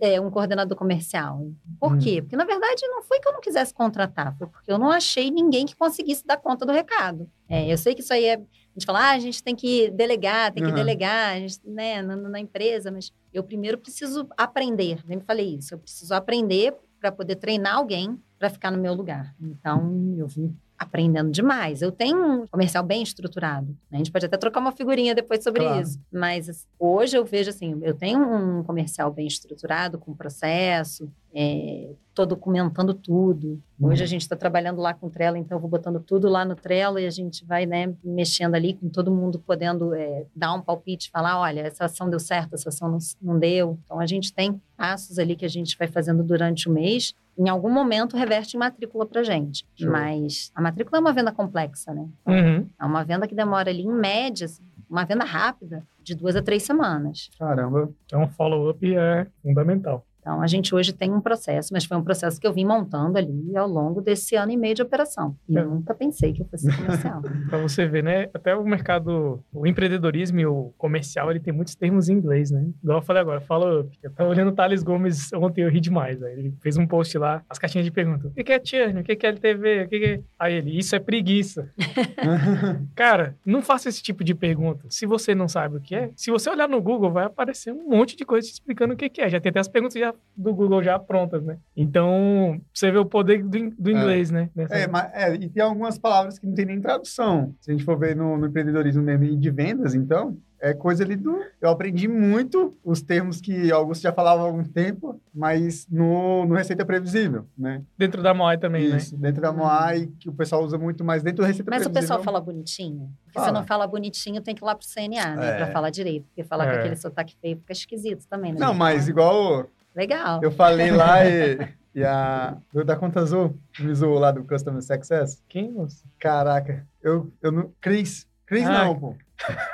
é, 0.00 0.20
um 0.20 0.30
coordenador 0.30 0.76
comercial. 0.76 1.46
Por 1.80 1.92
uhum. 1.92 1.98
quê? 1.98 2.11
Porque, 2.20 2.36
na 2.36 2.44
verdade, 2.44 2.86
não 2.88 3.02
foi 3.02 3.20
que 3.20 3.28
eu 3.28 3.32
não 3.32 3.40
quisesse 3.40 3.72
contratar, 3.72 4.36
foi 4.36 4.46
porque 4.46 4.70
eu 4.70 4.78
não 4.78 4.90
achei 4.90 5.30
ninguém 5.30 5.64
que 5.64 5.76
conseguisse 5.76 6.26
dar 6.26 6.36
conta 6.36 6.66
do 6.66 6.72
recado. 6.72 7.30
É, 7.48 7.72
eu 7.72 7.78
sei 7.78 7.94
que 7.94 8.02
isso 8.02 8.12
aí 8.12 8.24
é 8.24 8.40
a 8.74 8.80
gente 8.80 8.86
fala, 8.86 9.00
ah, 9.00 9.10
a 9.10 9.18
gente 9.18 9.42
tem 9.42 9.54
que 9.54 9.90
delegar, 9.90 10.50
tem 10.50 10.62
que 10.62 10.70
uhum. 10.70 10.74
delegar, 10.74 11.38
gente, 11.38 11.60
né, 11.62 12.00
na, 12.00 12.16
na, 12.16 12.40
empresa, 12.40 12.90
mas 12.90 13.12
eu 13.32 13.44
primeiro 13.44 13.76
preciso 13.76 14.26
aprender. 14.34 14.92
Eu 14.92 15.06
sempre 15.06 15.26
falei 15.26 15.56
isso, 15.56 15.74
eu 15.74 15.78
preciso 15.78 16.14
aprender 16.14 16.74
para 16.98 17.12
poder 17.12 17.36
treinar 17.36 17.76
alguém 17.76 18.18
para 18.38 18.48
ficar 18.48 18.70
no 18.70 18.78
meu 18.78 18.94
lugar. 18.94 19.34
Então, 19.38 20.14
eu 20.16 20.26
vim 20.26 20.56
aprendendo 20.78 21.30
demais. 21.30 21.82
Eu 21.82 21.92
tenho 21.92 22.16
um 22.16 22.46
comercial 22.46 22.82
bem 22.82 23.02
estruturado. 23.02 23.68
Né? 23.90 23.92
A 23.92 23.96
gente 23.98 24.10
pode 24.10 24.26
até 24.26 24.36
trocar 24.36 24.60
uma 24.60 24.72
figurinha 24.72 25.14
depois 25.14 25.42
sobre 25.44 25.62
claro. 25.62 25.80
isso. 25.80 26.00
Mas 26.10 26.66
hoje 26.78 27.16
eu 27.16 27.24
vejo 27.24 27.50
assim, 27.50 27.78
eu 27.82 27.94
tenho 27.94 28.20
um 28.20 28.64
comercial 28.64 29.12
bem 29.12 29.26
estruturado, 29.26 29.98
com 29.98 30.14
processo, 30.14 31.12
Estou 31.34 32.24
é, 32.24 32.28
documentando 32.28 32.92
tudo. 32.92 33.60
Hoje 33.80 34.02
a 34.02 34.04
uhum. 34.04 34.08
gente 34.08 34.20
está 34.20 34.36
trabalhando 34.36 34.80
lá 34.80 34.92
com 34.92 35.08
Trello, 35.08 35.36
então 35.36 35.56
eu 35.56 35.60
vou 35.60 35.70
botando 35.70 35.98
tudo 35.98 36.28
lá 36.28 36.44
no 36.44 36.54
Trello 36.54 36.98
e 36.98 37.06
a 37.06 37.10
gente 37.10 37.44
vai 37.44 37.64
né, 37.64 37.94
mexendo 38.04 38.54
ali 38.54 38.74
com 38.74 38.88
todo 38.88 39.10
mundo 39.10 39.38
podendo 39.38 39.94
é, 39.94 40.26
dar 40.36 40.52
um 40.52 40.60
palpite, 40.60 41.10
falar, 41.10 41.40
olha, 41.40 41.62
essa 41.62 41.86
ação 41.86 42.10
deu 42.10 42.20
certo, 42.20 42.54
essa 42.54 42.68
ação 42.68 42.90
não, 42.90 42.98
não 43.20 43.38
deu. 43.38 43.78
Então 43.84 43.98
a 43.98 44.06
gente 44.06 44.32
tem 44.32 44.60
passos 44.76 45.18
ali 45.18 45.34
que 45.34 45.44
a 45.44 45.48
gente 45.48 45.76
vai 45.78 45.88
fazendo 45.88 46.22
durante 46.22 46.68
o 46.68 46.72
mês. 46.72 47.14
Em 47.36 47.48
algum 47.48 47.70
momento 47.70 48.14
reverte 48.14 48.56
em 48.56 48.60
matrícula 48.60 49.06
para 49.06 49.22
gente. 49.22 49.66
Show. 49.74 49.90
Mas 49.90 50.52
a 50.54 50.60
matrícula 50.60 50.98
é 50.98 51.00
uma 51.00 51.14
venda 51.14 51.32
complexa, 51.32 51.94
né? 51.94 52.06
Uhum. 52.26 52.68
É 52.78 52.84
uma 52.84 53.02
venda 53.04 53.26
que 53.26 53.34
demora 53.34 53.70
ali, 53.70 53.82
em 53.82 53.92
média, 53.92 54.44
assim, 54.44 54.62
uma 54.88 55.04
venda 55.06 55.24
rápida, 55.24 55.82
de 56.02 56.14
duas 56.14 56.36
a 56.36 56.42
três 56.42 56.62
semanas. 56.62 57.30
Caramba. 57.38 57.90
Então, 58.04 58.28
follow-up 58.28 58.94
é 58.94 59.26
fundamental. 59.42 60.04
Então, 60.22 60.40
a 60.40 60.46
gente 60.46 60.72
hoje 60.72 60.92
tem 60.92 61.12
um 61.12 61.20
processo, 61.20 61.70
mas 61.72 61.84
foi 61.84 61.96
um 61.96 62.02
processo 62.04 62.40
que 62.40 62.46
eu 62.46 62.52
vim 62.52 62.64
montando 62.64 63.18
ali 63.18 63.56
ao 63.56 63.66
longo 63.66 64.00
desse 64.00 64.36
ano 64.36 64.52
e 64.52 64.56
meio 64.56 64.72
de 64.72 64.80
operação. 64.80 65.36
E 65.48 65.56
eu 65.56 65.62
é. 65.62 65.64
nunca 65.64 65.92
pensei 65.92 66.32
que 66.32 66.42
eu 66.42 66.46
fosse 66.46 66.70
comercial. 66.76 67.20
Para 67.50 67.58
você 67.58 67.86
ver, 67.86 68.04
né? 68.04 68.30
Até 68.32 68.54
o 68.54 68.64
mercado, 68.64 69.42
o 69.52 69.66
empreendedorismo 69.66 70.38
e 70.38 70.46
o 70.46 70.72
comercial, 70.78 71.28
ele 71.28 71.40
tem 71.40 71.52
muitos 71.52 71.74
termos 71.74 72.08
em 72.08 72.12
inglês, 72.12 72.52
né? 72.52 72.70
Igual 72.84 72.98
eu 72.98 73.02
falei 73.02 73.20
agora, 73.20 73.40
fala 73.40 73.84
Eu 74.00 74.10
tava 74.12 74.30
olhando 74.30 74.52
o 74.52 74.54
Thales 74.54 74.84
Gomes 74.84 75.32
ontem, 75.32 75.62
eu 75.62 75.68
ri 75.68 75.80
demais. 75.80 76.20
Né? 76.20 76.32
Ele 76.34 76.54
fez 76.60 76.76
um 76.76 76.86
post 76.86 77.18
lá, 77.18 77.42
as 77.50 77.58
caixinhas 77.58 77.84
de 77.84 77.90
pergunta. 77.90 78.28
O 78.28 78.44
que 78.44 78.52
é 78.52 78.64
churn? 78.64 79.00
O 79.00 79.02
que 79.02 79.26
é 79.26 79.28
LTV? 79.28 79.82
O 79.82 79.88
que 79.88 80.04
é... 80.04 80.20
Aí 80.38 80.54
ele, 80.54 80.78
isso 80.78 80.94
é 80.94 81.00
preguiça. 81.00 81.68
Cara, 82.94 83.34
não 83.44 83.60
faça 83.60 83.88
esse 83.88 84.00
tipo 84.00 84.22
de 84.22 84.36
pergunta. 84.36 84.86
Se 84.88 85.04
você 85.04 85.34
não 85.34 85.48
sabe 85.48 85.78
o 85.78 85.80
que 85.80 85.96
é, 85.96 86.10
se 86.14 86.30
você 86.30 86.48
olhar 86.48 86.68
no 86.68 86.80
Google, 86.80 87.10
vai 87.10 87.24
aparecer 87.24 87.72
um 87.72 87.88
monte 87.88 88.16
de 88.16 88.24
coisa 88.24 88.46
te 88.46 88.52
explicando 88.52 88.94
o 88.94 88.96
que 88.96 89.20
é. 89.20 89.28
Já 89.28 89.40
tem 89.40 89.50
até 89.50 89.58
as 89.58 89.66
perguntas 89.66 89.98
já 89.98 90.11
do 90.36 90.54
Google 90.54 90.82
já 90.82 90.98
prontas, 90.98 91.42
né? 91.42 91.58
Então, 91.76 92.60
você 92.72 92.90
vê 92.90 92.98
o 92.98 93.04
poder 93.04 93.42
do, 93.42 93.70
do 93.70 93.90
é. 93.90 93.92
inglês, 93.92 94.30
é. 94.30 94.34
né? 94.34 94.50
Nessa... 94.54 94.74
É, 94.74 94.86
mas, 94.86 95.10
é, 95.12 95.34
e 95.34 95.48
tem 95.48 95.62
algumas 95.62 95.98
palavras 95.98 96.38
que 96.38 96.46
não 96.46 96.54
tem 96.54 96.66
nem 96.66 96.80
tradução. 96.80 97.54
Se 97.60 97.70
a 97.70 97.74
gente 97.74 97.84
for 97.84 97.98
ver 97.98 98.16
no, 98.16 98.36
no 98.36 98.46
empreendedorismo 98.46 99.02
mesmo 99.02 99.24
e 99.24 99.36
de 99.36 99.50
vendas, 99.50 99.94
então, 99.94 100.36
é 100.62 100.72
coisa 100.72 101.02
ali 101.02 101.16
do. 101.16 101.42
Eu 101.60 101.70
aprendi 101.70 102.06
muito 102.06 102.72
os 102.84 103.02
termos 103.02 103.40
que 103.40 103.72
Augusto 103.72 104.02
já 104.02 104.12
falava 104.12 104.42
há 104.42 104.44
algum 104.44 104.62
tempo, 104.62 105.20
mas 105.34 105.88
no, 105.90 106.46
no 106.46 106.54
Receita 106.54 106.84
Previsível, 106.84 107.44
né? 107.58 107.82
Dentro 107.98 108.22
da 108.22 108.32
Moai 108.32 108.56
também, 108.56 108.88
né? 108.88 108.96
Isso, 108.96 109.16
né? 109.16 109.22
dentro 109.22 109.42
da 109.42 109.52
Moai, 109.52 110.08
que 110.20 110.28
o 110.28 110.32
pessoal 110.32 110.62
usa 110.62 110.78
muito, 110.78 111.04
mas 111.04 111.20
dentro 111.20 111.42
do 111.42 111.46
Receita 111.46 111.68
mas 111.68 111.82
Previsível. 111.82 111.92
Mas 111.92 112.04
o 112.04 112.06
pessoal 112.06 112.22
fala 112.22 112.40
bonitinho? 112.40 113.12
Porque 113.24 113.40
fala. 113.40 113.46
se 113.48 113.52
não 113.52 113.64
fala 113.64 113.86
bonitinho, 113.88 114.40
tem 114.40 114.54
que 114.54 114.62
ir 114.62 114.64
lá 114.64 114.76
pro 114.76 114.86
CNA, 114.86 115.34
né? 115.34 115.48
É. 115.48 115.56
Pra 115.56 115.66
falar 115.72 115.90
direito. 115.90 116.26
Porque 116.26 116.44
falar 116.44 116.68
é. 116.68 116.72
com 116.72 116.78
aquele 116.78 116.96
sotaque 116.96 117.36
feio 117.40 117.56
fica 117.56 117.72
esquisito 117.72 118.24
também, 118.28 118.52
né? 118.52 118.60
Não, 118.60 118.72
mas 118.72 119.08
igual. 119.08 119.66
Legal. 119.94 120.40
Eu 120.42 120.50
falei 120.50 120.90
lá 120.90 121.24
e. 121.26 121.58
E 121.94 122.02
a 122.04 122.56
da 122.86 122.96
Conta 122.96 123.20
Azul 123.20 123.54
me 123.78 123.94
zoou 123.94 124.18
lá 124.18 124.30
do 124.30 124.44
Customer 124.44 124.80
Success. 124.80 125.42
Quem, 125.46 125.70
moço? 125.70 126.04
Caraca, 126.18 126.86
eu, 127.02 127.30
eu 127.42 127.52
não. 127.52 127.70
Cris. 127.80 128.26
Cris 128.46 128.66
ah, 128.66 128.84
não, 128.84 128.98
pô. 128.98 129.14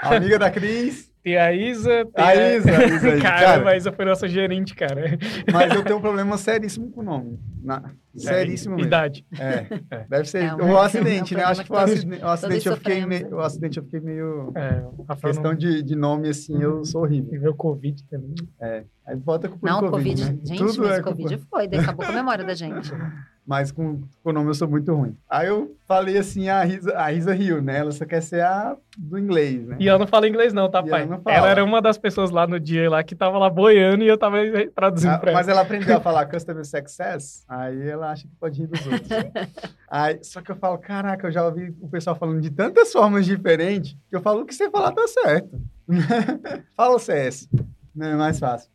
Amiga 0.03 0.39
da 0.39 0.51
Cris. 0.51 1.09
Tem 1.23 1.37
a 1.37 1.53
Isa. 1.53 2.07
Tem 2.07 2.25
a, 2.25 2.57
Isa, 2.57 2.71
a 2.71 2.87
Isa 2.87 3.09
aí, 3.11 3.21
cara, 3.21 3.63
cara, 3.63 3.77
a 3.77 3.93
foi 3.93 4.05
nossa 4.05 4.29
gerente, 4.29 4.75
cara. 4.75 5.19
Mas 5.53 5.75
eu 5.75 5.85
tenho 5.85 5.99
um 5.99 6.01
problema 6.01 6.39
seríssimo 6.39 6.91
com 6.91 7.01
o 7.01 7.05
nome. 7.05 7.39
Na, 7.63 7.93
é, 8.15 8.19
seríssimo 8.19 8.77
mesmo. 8.77 8.87
Idade. 8.87 9.27
É. 9.39 9.67
é. 9.91 10.07
Deve 10.09 10.25
ser. 10.27 10.45
É, 10.45 10.55
o 10.55 10.79
acidente, 10.79 11.35
né? 11.35 11.43
Acho 11.45 11.65
que 11.65 11.73
o 11.73 11.77
acidente, 11.77 12.25
o 12.25 12.29
acidente 12.29 12.69
eu 12.69 12.77
fiquei 12.77 13.05
meio. 13.05 13.35
O 13.35 13.41
acidente 13.41 13.79
eu 13.79 13.85
fiquei 13.85 14.01
meio. 14.01 14.53
É, 14.55 14.85
a 15.09 15.17
questão 15.17 15.51
não... 15.51 15.55
de, 15.55 15.83
de 15.83 15.97
nome, 15.97 16.29
assim, 16.29 16.63
eu 16.63 16.85
sou 16.85 17.03
horrível. 17.03 17.35
E 17.35 17.39
ver 17.39 17.49
o 17.49 17.55
Covid 17.55 18.05
também. 18.05 18.35
É. 18.61 18.85
Aí 19.07 19.17
bota 19.17 19.49
com 19.49 19.57
o 19.57 19.59
Não, 19.63 19.81
Covid. 19.81 20.23
COVID 20.23 20.25
né? 20.25 20.39
Gente, 20.45 20.59
Tudo 20.59 20.83
mas 20.87 20.99
é 20.99 21.01
o 21.01 21.05
Covid 21.05 21.37
culpa... 21.37 21.47
foi, 21.51 21.79
acabou 21.79 22.07
com 22.07 22.13
a 22.13 22.15
memória 22.15 22.45
da 22.45 22.55
gente. 22.55 22.91
mas 23.49 23.73
com, 23.73 24.03
com 24.23 24.29
o 24.29 24.33
nome 24.35 24.51
eu 24.51 24.55
sou 24.55 24.69
muito 24.69 24.95
ruim. 24.95 25.17
Aí 25.27 25.49
eu 25.49 25.75
falei 25.87 26.19
assim, 26.19 26.51
a 26.51 26.63
Risa, 26.63 26.93
a 26.95 27.07
Risa 27.09 27.33
riu, 27.33 27.63
né? 27.63 27.79
Ela 27.79 27.91
só 27.93 28.05
quer 28.05 28.21
ser 28.21 28.43
a 28.43 28.77
do 28.99 29.19
inglês, 29.19 29.67
né? 29.67 29.79
E 29.81 29.89
ela 29.89 29.99
não 29.99 30.07
fala 30.07 30.29
inglês 30.29 30.53
não, 30.53 30.71
tá, 30.71 30.83
e 30.85 30.91
pai? 30.91 31.05
Ela, 31.05 31.23
ela, 31.25 31.49
era 31.49 31.65
uma 31.65 31.81
das 31.81 31.97
pessoas 31.97 32.31
lá 32.31 32.47
no 32.47 32.61
dia 32.61 32.91
lá 32.91 33.03
que 33.03 33.15
tava 33.15 33.39
lá 33.39 33.49
boiando 33.49 34.05
e 34.05 34.07
eu 34.07 34.19
tava 34.19 34.37
traduzindo 34.75 35.13
ah, 35.13 35.19
pra 35.19 35.31
ela. 35.31 35.41
Mas 35.41 35.49
ela 35.49 35.63
aprendeu 35.63 35.97
a 35.97 36.01
falar 36.03 36.27
Customer 36.27 36.63
Success, 36.63 37.43
aí 37.49 37.89
ela 37.89 38.11
acha 38.11 38.29
que 38.29 38.35
pode 38.39 38.61
rir 38.61 38.67
dos 38.67 38.87
outros. 38.87 39.09
aí, 39.91 40.19
só 40.23 40.43
que 40.43 40.53
eu 40.53 40.57
falo, 40.57 40.77
caraca, 40.77 41.27
eu 41.27 41.33
já 41.33 41.43
ouvi 41.43 41.75
o 41.81 41.89
pessoal 41.89 42.17
falando 42.17 42.43
de 42.43 42.51
tantas 42.51 42.93
formas 42.93 43.25
diferentes, 43.25 43.97
que 44.11 44.15
eu 44.15 44.21
falo 44.21 44.45
que 44.45 44.55
você 44.55 44.69
falar 44.69 44.93
tá 44.93 45.09
certo. 45.09 45.59
Fala 46.77 46.97
o 46.97 46.99
CS. 46.99 47.49
É 47.99 48.15
mais 48.15 48.39
fácil. 48.39 48.71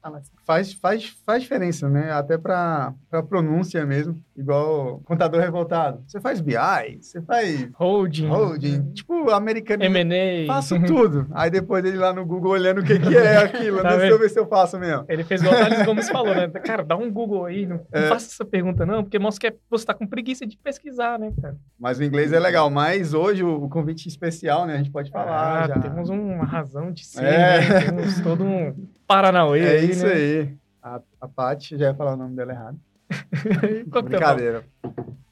Faz, 0.45 0.73
faz, 0.73 1.06
faz 1.25 1.41
diferença, 1.41 1.88
né? 1.89 2.12
Até 2.12 2.38
para 2.38 2.93
pronúncia 3.29 3.86
mesmo. 3.86 4.21
Igual 4.36 5.01
contador 5.06 5.39
revoltado. 5.39 6.03
Você 6.06 6.19
faz 6.19 6.41
BI, 6.41 6.56
você 6.99 7.21
faz... 7.21 7.69
Holding. 7.75 8.27
Holding. 8.27 8.91
Tipo, 8.93 9.29
americano. 9.29 9.84
M&A. 9.84 10.45
Faço 10.47 10.79
tudo. 10.86 11.27
Aí 11.32 11.49
depois 11.49 11.86
ele 11.86 11.97
lá 11.97 12.12
no 12.12 12.25
Google 12.25 12.51
olhando 12.51 12.82
o 12.82 12.84
que, 12.84 12.99
que 12.99 13.15
é 13.15 13.38
aquilo. 13.38 13.82
tá 13.82 13.95
Deixa 13.95 14.13
eu 14.13 14.19
ver 14.19 14.29
se 14.29 14.39
eu 14.39 14.45
faço 14.47 14.77
mesmo. 14.77 15.06
Ele 15.08 15.23
fez 15.23 15.41
igual 15.41 15.56
o 15.56 15.60
Thales 15.60 15.86
Gomes 15.86 16.10
falou, 16.10 16.36
né? 16.36 16.47
Cara, 16.47 16.84
dá 16.84 16.97
um 16.97 17.12
Google 17.12 17.45
aí. 17.45 17.65
Não, 17.65 17.79
é. 17.91 18.01
não 18.01 18.08
faça 18.10 18.27
essa 18.27 18.45
pergunta 18.45 18.86
não, 18.86 19.03
porque 19.03 19.19
mostra 19.19 19.39
que 19.49 19.56
é, 19.56 19.60
você 19.69 19.86
tá 19.86 19.93
com 19.93 20.06
preguiça 20.06 20.45
de 20.45 20.58
pesquisar, 20.58 21.17
né, 21.17 21.32
cara? 21.41 21.56
Mas 21.79 21.99
o 21.99 22.03
inglês 22.03 22.34
é 22.34 22.39
legal. 22.39 22.69
Mas 22.69 23.13
hoje 23.13 23.43
o, 23.43 23.63
o 23.63 23.69
convite 23.69 24.08
especial, 24.10 24.65
né? 24.65 24.73
A 24.73 24.77
gente 24.77 24.91
pode 24.91 25.10
falar 25.10 25.63
ah, 25.63 25.67
já. 25.67 25.79
Temos 25.79 26.10
uma 26.10 26.43
razão 26.43 26.91
de 26.91 27.06
ser, 27.06 27.23
é. 27.23 27.69
né? 27.69 27.82
Temos 27.82 28.19
todo 28.19 28.43
um 28.43 28.73
Paranauê 29.08 29.62
é 29.62 29.69
aí, 29.79 29.91
isso 29.91 30.06
né? 30.06 30.13
aí. 30.13 30.42
A, 30.84 31.02
a 31.22 31.28
Paty, 31.30 31.78
já 31.78 31.88
ia 31.88 31.96
falar 31.96 32.13
o 32.13 32.17
nome 32.17 32.36
dela 32.36 32.52
errado. 32.52 32.80
Brincadeira. 34.04 34.65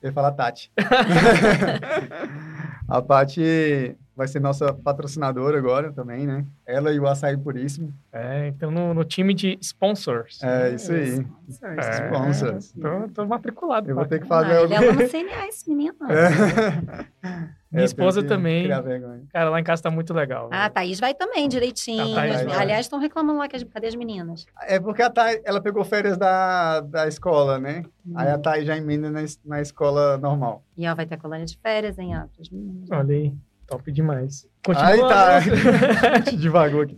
Eu 0.01 0.09
ia 0.09 0.13
falar 0.13 0.31
Tati. 0.31 0.71
a 2.87 3.01
Paty 3.01 3.97
vai 4.15 4.27
ser 4.27 4.39
nossa 4.39 4.73
patrocinadora 4.73 5.57
agora 5.57 5.91
também, 5.91 6.27
né? 6.27 6.45
Ela 6.65 6.91
e 6.93 6.99
o 6.99 7.07
Açaí 7.07 7.37
Puríssimo. 7.37 7.93
É, 8.11 8.47
então 8.47 8.69
no, 8.69 8.93
no 8.93 9.03
time 9.03 9.33
de 9.33 9.57
sponsors. 9.61 10.41
É, 10.43 10.73
isso 10.73 10.91
aí. 10.91 11.25
É, 11.63 12.05
sponsors. 12.05 12.73
Tô, 12.73 13.09
tô 13.13 13.25
matriculado. 13.25 13.89
Eu 13.89 13.95
vou 13.95 14.05
ter 14.05 14.19
que 14.19 14.27
fazer... 14.27 14.51
Ah, 14.51 14.63
ele 14.63 14.73
é 14.73 14.91
no 14.91 15.09
CNA, 15.09 15.47
esse 15.47 15.69
menino. 15.69 15.95
É. 17.23 17.61
Minha 17.71 17.85
esposa 17.85 18.21
também. 18.21 18.67
Cara, 19.31 19.49
lá 19.49 19.59
em 19.59 19.63
casa 19.63 19.83
tá 19.83 19.91
muito 19.91 20.13
legal. 20.13 20.49
Ah, 20.51 20.65
a 20.65 20.69
Thaís 20.69 20.99
vai 20.99 21.13
também, 21.13 21.47
direitinho. 21.47 22.15
Thaís, 22.15 22.47
Aliás, 22.57 22.85
estão 22.87 22.99
reclamando 22.99 23.39
lá 23.39 23.47
que 23.47 23.55
as, 23.55 23.63
cadê 23.63 23.87
as 23.87 23.95
meninas? 23.95 24.45
É 24.63 24.77
porque 24.77 25.01
a 25.01 25.09
Thaís, 25.09 25.39
ela 25.45 25.61
pegou 25.61 25.85
férias 25.85 26.17
da, 26.17 26.81
da 26.81 27.07
escola, 27.07 27.59
né? 27.59 27.83
Hum. 28.05 28.13
Aí 28.15 28.27
a 28.27 28.37
Thaís 28.37 28.65
já 28.65 28.75
emenda 28.75 29.09
na, 29.09 29.21
na 29.45 29.61
escola 29.61 30.17
normal. 30.17 30.63
E 30.75 30.85
ela 30.85 30.95
vai 30.95 31.05
ter 31.05 31.17
colônia 31.17 31.45
de 31.45 31.57
férias, 31.59 31.97
hein, 31.97 32.11
ó. 32.17 32.97
Olha 32.97 33.15
aí. 33.15 33.33
Top 33.71 33.89
demais. 33.89 34.45
Continua. 34.65 34.89
Aí 34.89 34.99
tá. 34.99 35.39
Devagou 36.37 36.81
aqui. 36.81 36.97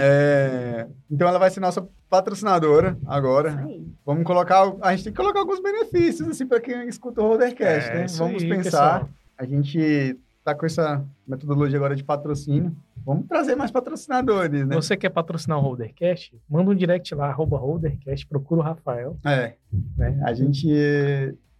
É, 0.00 0.88
então 1.08 1.28
ela 1.28 1.38
vai 1.38 1.48
ser 1.48 1.60
nossa 1.60 1.88
patrocinadora 2.08 2.98
agora. 3.06 3.64
Vamos 4.04 4.24
colocar. 4.24 4.74
A 4.82 4.90
gente 4.90 5.04
tem 5.04 5.12
que 5.12 5.16
colocar 5.16 5.38
alguns 5.38 5.62
benefícios, 5.62 6.28
assim, 6.28 6.44
para 6.44 6.60
quem 6.60 6.88
escuta 6.88 7.22
o 7.22 7.28
Rodercast, 7.28 7.88
é, 7.88 7.94
né? 7.94 8.06
Vamos 8.18 8.42
aí, 8.42 8.48
pensar. 8.48 9.00
Pessoal. 9.00 9.08
A 9.38 9.44
gente 9.44 10.18
tá 10.42 10.56
com 10.56 10.66
essa 10.66 11.04
metodologia 11.24 11.78
agora 11.78 11.94
de 11.94 12.02
patrocínio. 12.02 12.74
Vamos 13.06 13.28
trazer 13.28 13.54
mais 13.54 13.70
patrocinadores, 13.70 14.66
né? 14.66 14.74
Você 14.74 14.96
quer 14.96 15.10
patrocinar 15.10 15.58
o 15.58 15.62
Holdercast? 15.62 16.36
Manda 16.48 16.72
um 16.72 16.74
direct 16.74 17.14
lá, 17.14 17.28
arroba 17.28 17.56
Holdercast, 17.56 18.26
procura 18.26 18.60
o 18.60 18.64
Rafael. 18.64 19.16
É. 19.24 19.54
Né? 19.96 20.20
A 20.24 20.34
gente 20.34 20.68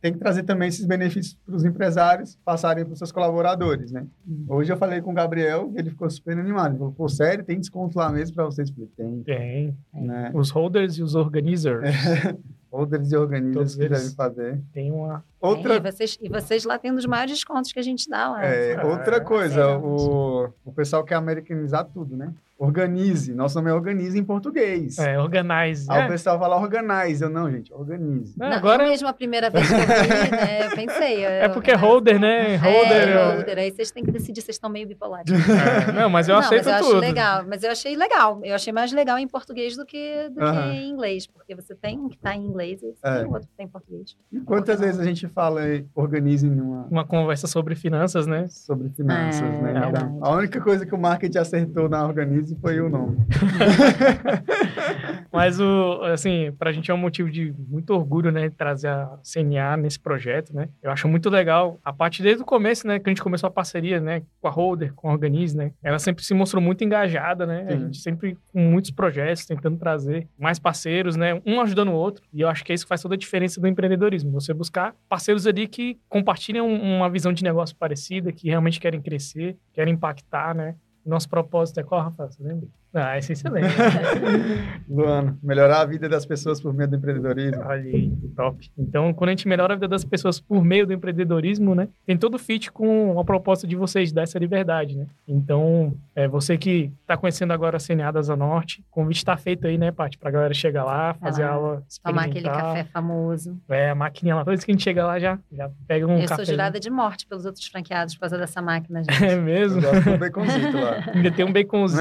tem 0.00 0.12
que 0.12 0.18
trazer 0.18 0.44
também 0.44 0.68
esses 0.68 0.84
benefícios 0.86 1.36
para 1.44 1.54
os 1.54 1.64
empresários 1.64 2.38
passarem 2.44 2.84
para 2.84 2.92
os 2.92 2.98
seus 2.98 3.12
colaboradores, 3.12 3.92
né? 3.92 4.06
Hum. 4.26 4.46
Hoje 4.48 4.72
eu 4.72 4.76
falei 4.76 5.00
com 5.00 5.10
o 5.10 5.14
Gabriel, 5.14 5.72
ele 5.76 5.90
ficou 5.90 6.08
super 6.08 6.38
animado. 6.38 6.70
Ele 6.70 6.78
falou, 6.78 6.92
pô, 6.92 7.08
sério, 7.08 7.44
tem 7.44 7.58
desconto 7.58 7.98
lá 7.98 8.10
mesmo 8.10 8.34
para 8.34 8.44
vocês? 8.44 8.70
Tem. 8.96 9.22
Tem. 9.22 9.76
Né? 9.92 10.30
Os 10.34 10.50
holders 10.50 10.96
e 10.96 11.02
os 11.02 11.14
organizers. 11.14 11.84
holders 12.72 13.12
e 13.12 13.16
organizers 13.16 13.74
que 13.74 13.88
devem 13.88 14.10
fazer. 14.10 14.60
Tem 14.72 14.90
uma 14.90 15.22
Outra... 15.40 15.74
É, 15.74 15.76
e, 15.76 15.80
vocês, 15.80 16.18
e 16.20 16.28
vocês 16.28 16.64
lá 16.64 16.78
têm 16.78 16.92
um 16.92 16.94
dos 16.94 17.06
maiores 17.06 17.32
descontos 17.32 17.72
que 17.72 17.78
a 17.78 17.82
gente 17.82 18.08
dá 18.08 18.30
lá. 18.30 18.44
É, 18.44 18.76
ah, 18.76 18.86
outra 18.86 19.20
coisa, 19.20 19.60
é, 19.60 19.76
o, 19.76 20.50
o 20.64 20.72
pessoal 20.72 21.02
quer 21.02 21.14
americanizar 21.14 21.84
tudo, 21.84 22.16
né? 22.16 22.32
Organize. 22.60 23.34
Nosso 23.34 23.56
nome 23.56 23.70
é 23.70 23.72
Organize 23.72 24.18
em 24.18 24.22
português. 24.22 24.98
É, 24.98 25.18
Organize. 25.18 25.86
Aí 25.88 26.02
é. 26.02 26.04
o 26.04 26.08
pessoal 26.08 26.38
fala 26.38 26.56
Organize. 26.56 27.24
Eu, 27.24 27.30
não, 27.30 27.50
gente, 27.50 27.72
Organize. 27.72 28.34
Não, 28.36 28.52
agora... 28.52 28.84
mesmo 28.84 29.08
a 29.08 29.14
primeira 29.14 29.48
vez 29.48 29.66
que 29.66 29.72
eu 29.72 29.78
vi, 29.78 30.30
né? 30.30 30.66
Eu 30.66 30.70
pensei. 30.76 31.24
Eu, 31.24 31.30
é 31.30 31.48
porque 31.48 31.70
é 31.70 31.74
holder, 31.74 32.20
né? 32.20 32.56
Holder. 32.56 33.08
É, 33.08 33.34
holder. 33.34 33.58
Aí 33.58 33.70
vocês 33.70 33.90
têm 33.90 34.04
que 34.04 34.12
decidir, 34.12 34.42
vocês 34.42 34.56
estão 34.56 34.68
meio 34.68 34.86
bipolares. 34.86 35.32
É, 35.32 35.90
não, 35.92 36.10
mas 36.10 36.28
eu 36.28 36.34
não, 36.34 36.42
aceito 36.42 36.66
mas 36.66 36.74
eu 36.74 36.82
tudo. 36.82 36.96
Acho 36.98 37.00
legal, 37.00 37.44
mas 37.48 37.62
eu 37.62 37.70
achei 37.70 37.96
legal. 37.96 38.40
Eu 38.44 38.54
achei 38.54 38.72
mais 38.74 38.92
legal 38.92 39.16
em 39.16 39.26
português 39.26 39.74
do 39.74 39.86
que, 39.86 40.28
do 40.28 40.40
que 40.40 40.76
em 40.76 40.90
inglês. 40.90 41.26
Porque 41.26 41.54
você 41.54 41.74
tem 41.74 41.98
um 41.98 42.10
que 42.10 42.16
está 42.16 42.36
em 42.36 42.44
inglês 42.44 42.82
e 42.82 42.94
é. 43.02 43.22
tem 43.22 43.26
outro 43.26 43.48
que 43.48 43.54
está 43.54 43.62
em 43.62 43.68
português. 43.68 44.14
E 44.30 44.38
quantas 44.40 44.78
vezes 44.78 45.00
a 45.00 45.04
gente 45.04 45.26
fala 45.28 45.62
organizem 45.94 46.50
uma... 46.50 46.86
Uma 46.90 47.06
conversa 47.06 47.46
sobre 47.46 47.74
finanças, 47.74 48.26
né? 48.26 48.48
Sobre 48.48 48.90
finanças, 48.90 49.40
é, 49.40 49.62
né? 49.62 49.88
Então, 49.88 50.18
a 50.20 50.34
única 50.34 50.60
coisa 50.60 50.84
que 50.84 50.94
o 50.94 50.98
marketing 50.98 51.38
acertou 51.38 51.88
na 51.88 52.06
Organize 52.06 52.49
foi 52.56 52.80
o 52.80 52.88
nome. 52.88 53.18
Mas, 55.32 55.60
o, 55.60 56.02
assim, 56.04 56.52
para 56.58 56.70
a 56.70 56.72
gente 56.72 56.90
é 56.90 56.94
um 56.94 56.98
motivo 56.98 57.30
de 57.30 57.54
muito 57.68 57.90
orgulho, 57.90 58.32
né? 58.32 58.50
Trazer 58.50 58.88
a 58.88 59.18
CNA 59.22 59.76
nesse 59.76 59.98
projeto, 59.98 60.54
né? 60.54 60.68
Eu 60.82 60.90
acho 60.90 61.06
muito 61.06 61.30
legal. 61.30 61.78
A 61.84 61.92
parte 61.92 62.22
desde 62.22 62.42
o 62.42 62.46
começo, 62.46 62.86
né? 62.86 62.98
Que 62.98 63.08
a 63.08 63.12
gente 63.12 63.22
começou 63.22 63.46
a 63.46 63.50
parceria, 63.50 64.00
né? 64.00 64.22
Com 64.40 64.48
a 64.48 64.50
Holder, 64.50 64.92
com 64.94 65.08
a 65.08 65.12
Organize, 65.12 65.56
né? 65.56 65.72
Ela 65.82 65.98
sempre 65.98 66.24
se 66.24 66.34
mostrou 66.34 66.62
muito 66.62 66.82
engajada, 66.82 67.46
né? 67.46 67.66
Sim. 67.68 67.74
A 67.74 67.78
gente 67.78 67.98
sempre 67.98 68.38
com 68.52 68.60
muitos 68.60 68.90
projetos, 68.90 69.46
tentando 69.46 69.78
trazer 69.78 70.26
mais 70.38 70.58
parceiros, 70.58 71.16
né? 71.16 71.40
Um 71.46 71.60
ajudando 71.60 71.88
o 71.88 71.94
outro. 71.94 72.24
E 72.32 72.40
eu 72.40 72.48
acho 72.48 72.64
que 72.64 72.72
é 72.72 72.74
isso 72.74 72.84
que 72.84 72.88
faz 72.88 73.02
toda 73.02 73.14
a 73.14 73.18
diferença 73.18 73.60
do 73.60 73.66
empreendedorismo. 73.66 74.32
Você 74.32 74.53
buscar 74.53 74.94
parceiros 75.09 75.46
ali 75.46 75.68
que 75.68 75.98
compartilham 76.09 76.68
uma 76.68 77.09
visão 77.09 77.32
de 77.32 77.44
negócio 77.44 77.76
parecida, 77.76 78.32
que 78.32 78.48
realmente 78.48 78.80
querem 78.80 79.01
crescer, 79.01 79.57
querem 79.72 79.94
impactar, 79.94 80.55
né? 80.55 80.74
Nosso 81.05 81.28
propósito 81.28 81.80
é 81.80 81.82
qual, 81.82 82.03
Rafael? 82.03 82.30
Você 82.30 82.42
lembra? 82.42 82.68
Ah, 82.93 83.18
isso 83.18 83.30
é 83.30 83.34
excelente. 83.34 83.68
Luano, 84.88 85.38
melhorar 85.43 85.82
a 85.82 85.84
vida 85.84 86.09
das 86.09 86.26
pessoas 86.26 86.61
por 86.61 86.74
meio 86.74 86.88
do 86.88 86.97
empreendedorismo. 86.97 87.62
Olha 87.64 87.80
aí, 87.80 88.12
top. 88.36 88.70
Então, 88.76 89.12
quando 89.14 89.28
a 89.28 89.32
gente 89.32 89.47
melhora 89.47 89.74
a 89.74 89.76
vida 89.76 89.88
das 89.88 90.05
pessoas 90.05 90.41
por 90.41 90.64
meio 90.64 90.86
do 90.86 90.93
empreendedorismo, 90.93 91.74
né? 91.74 91.88
Tem 92.05 92.16
todo 92.16 92.38
fit 92.38 92.70
com 92.72 93.18
a 93.18 93.24
proposta 93.24 93.66
de 93.66 93.76
vocês 93.76 94.12
dar 94.12 94.22
essa 94.22 94.38
liberdade, 94.38 94.97
né? 94.97 95.07
Então, 95.26 95.95
é, 96.14 96.26
você 96.26 96.59
que 96.59 96.93
está 97.03 97.16
conhecendo 97.16 97.53
agora 97.53 97.76
a 97.76 97.80
CNA 97.80 98.11
da 98.11 98.36
Norte, 98.36 98.80
o 98.80 98.84
convite 98.91 99.18
está 99.18 99.36
feito 99.36 99.66
aí, 99.66 99.78
né, 99.78 99.93
Paty? 99.93 100.18
Pra 100.18 100.30
galera 100.30 100.53
chegar 100.55 100.84
lá, 100.84 101.14
fazer 101.14 101.45
lá, 101.45 101.51
aula 101.53 101.82
Tomar 102.03 102.24
aquele 102.24 102.49
café 102.49 102.84
famoso. 102.84 103.57
É, 103.68 103.91
a 103.91 103.95
maquininha 103.95 104.34
lá. 104.34 104.41
Toda 104.43 104.53
vez 104.53 104.64
que 104.64 104.70
a 104.70 104.74
gente 104.74 104.82
chega 104.82 105.07
lá, 105.07 105.18
já, 105.18 105.38
já 105.53 105.70
pega 105.86 106.07
um 106.07 106.18
Eu 106.18 106.28
café. 106.28 106.36
sou 106.36 106.45
jurada 106.45 106.80
de 106.80 106.91
morte 106.91 107.26
pelos 107.26 107.45
outros 107.45 107.66
franqueados 107.66 108.14
por 108.14 108.20
causa 108.20 108.38
dessa 108.38 108.61
máquina, 108.61 109.03
gente. 109.05 109.24
É 109.24 109.36
mesmo? 109.36 109.80
Eu 109.80 109.93
gosto 109.93 110.11
do 110.11 110.18
baconzito 110.18 110.76
lá. 110.78 111.05
Ainda 111.14 111.30
tem 111.30 111.45
um 111.45 111.53
baconzito. 111.53 112.01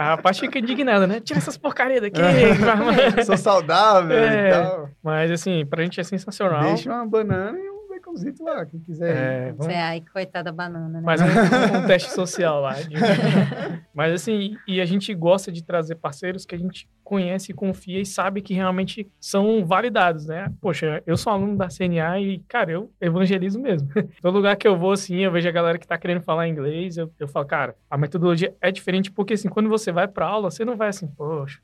A 0.00 0.16
Paty 0.16 0.40
fica 0.40 0.58
indignada, 0.58 1.06
né? 1.06 1.20
Tira 1.20 1.38
essas 1.38 1.56
porcarias 1.56 2.00
daqui. 2.02 2.20
Sou 3.24 3.36
saudável 3.36 4.16
É. 4.16 4.48
e 4.48 4.50
tal. 4.52 4.88
Mas, 5.02 5.30
assim, 5.30 5.64
pra 5.66 5.82
gente 5.82 6.00
é 6.00 6.04
sensacional. 6.04 6.62
Deixa 6.62 6.90
uma 6.92 7.06
banana 7.06 7.58
e 7.58 7.69
baconzito 8.10 8.42
lá, 8.44 8.66
quem 8.66 8.80
quiser. 8.80 9.16
É, 9.16 9.52
vamos- 9.52 9.66
Você, 9.66 9.72
ai, 9.72 10.02
coitada 10.12 10.44
da 10.50 10.52
banana, 10.52 10.88
né? 10.88 11.00
Mas 11.04 11.20
um, 11.20 11.26
um 11.78 11.86
teste 11.86 12.10
social 12.10 12.60
lá. 12.60 12.74
de- 12.74 12.94
Mas 13.94 14.12
assim, 14.14 14.56
e 14.66 14.80
a 14.80 14.84
gente 14.84 15.12
gosta 15.14 15.50
de 15.52 15.62
trazer 15.62 15.94
parceiros 15.96 16.44
que 16.44 16.54
a 16.54 16.58
gente 16.58 16.88
conhece, 17.04 17.52
confia 17.52 18.00
e 18.00 18.06
sabe 18.06 18.40
que 18.40 18.54
realmente 18.54 19.10
são 19.20 19.64
validados, 19.66 20.26
né? 20.26 20.52
Poxa, 20.60 21.02
eu 21.06 21.16
sou 21.16 21.32
aluno 21.32 21.56
da 21.56 21.68
CNA 21.68 22.20
e, 22.20 22.38
cara, 22.48 22.70
eu 22.72 22.90
evangelizo 23.00 23.58
mesmo. 23.60 23.88
Todo 24.22 24.34
lugar 24.36 24.56
que 24.56 24.66
eu 24.66 24.76
vou, 24.78 24.92
assim, 24.92 25.16
eu 25.18 25.32
vejo 25.32 25.48
a 25.48 25.52
galera 25.52 25.78
que 25.78 25.86
tá 25.86 25.98
querendo 25.98 26.22
falar 26.22 26.48
inglês, 26.48 26.96
eu, 26.96 27.12
eu 27.18 27.26
falo, 27.28 27.46
cara, 27.46 27.74
a 27.90 27.98
metodologia 27.98 28.54
é 28.60 28.70
diferente 28.70 29.10
porque, 29.10 29.34
assim, 29.34 29.48
quando 29.48 29.68
você 29.68 29.90
vai 29.90 30.06
pra 30.06 30.26
aula, 30.26 30.50
você 30.50 30.64
não 30.64 30.76
vai 30.76 30.88
assim, 30.88 31.06
poxa, 31.08 31.58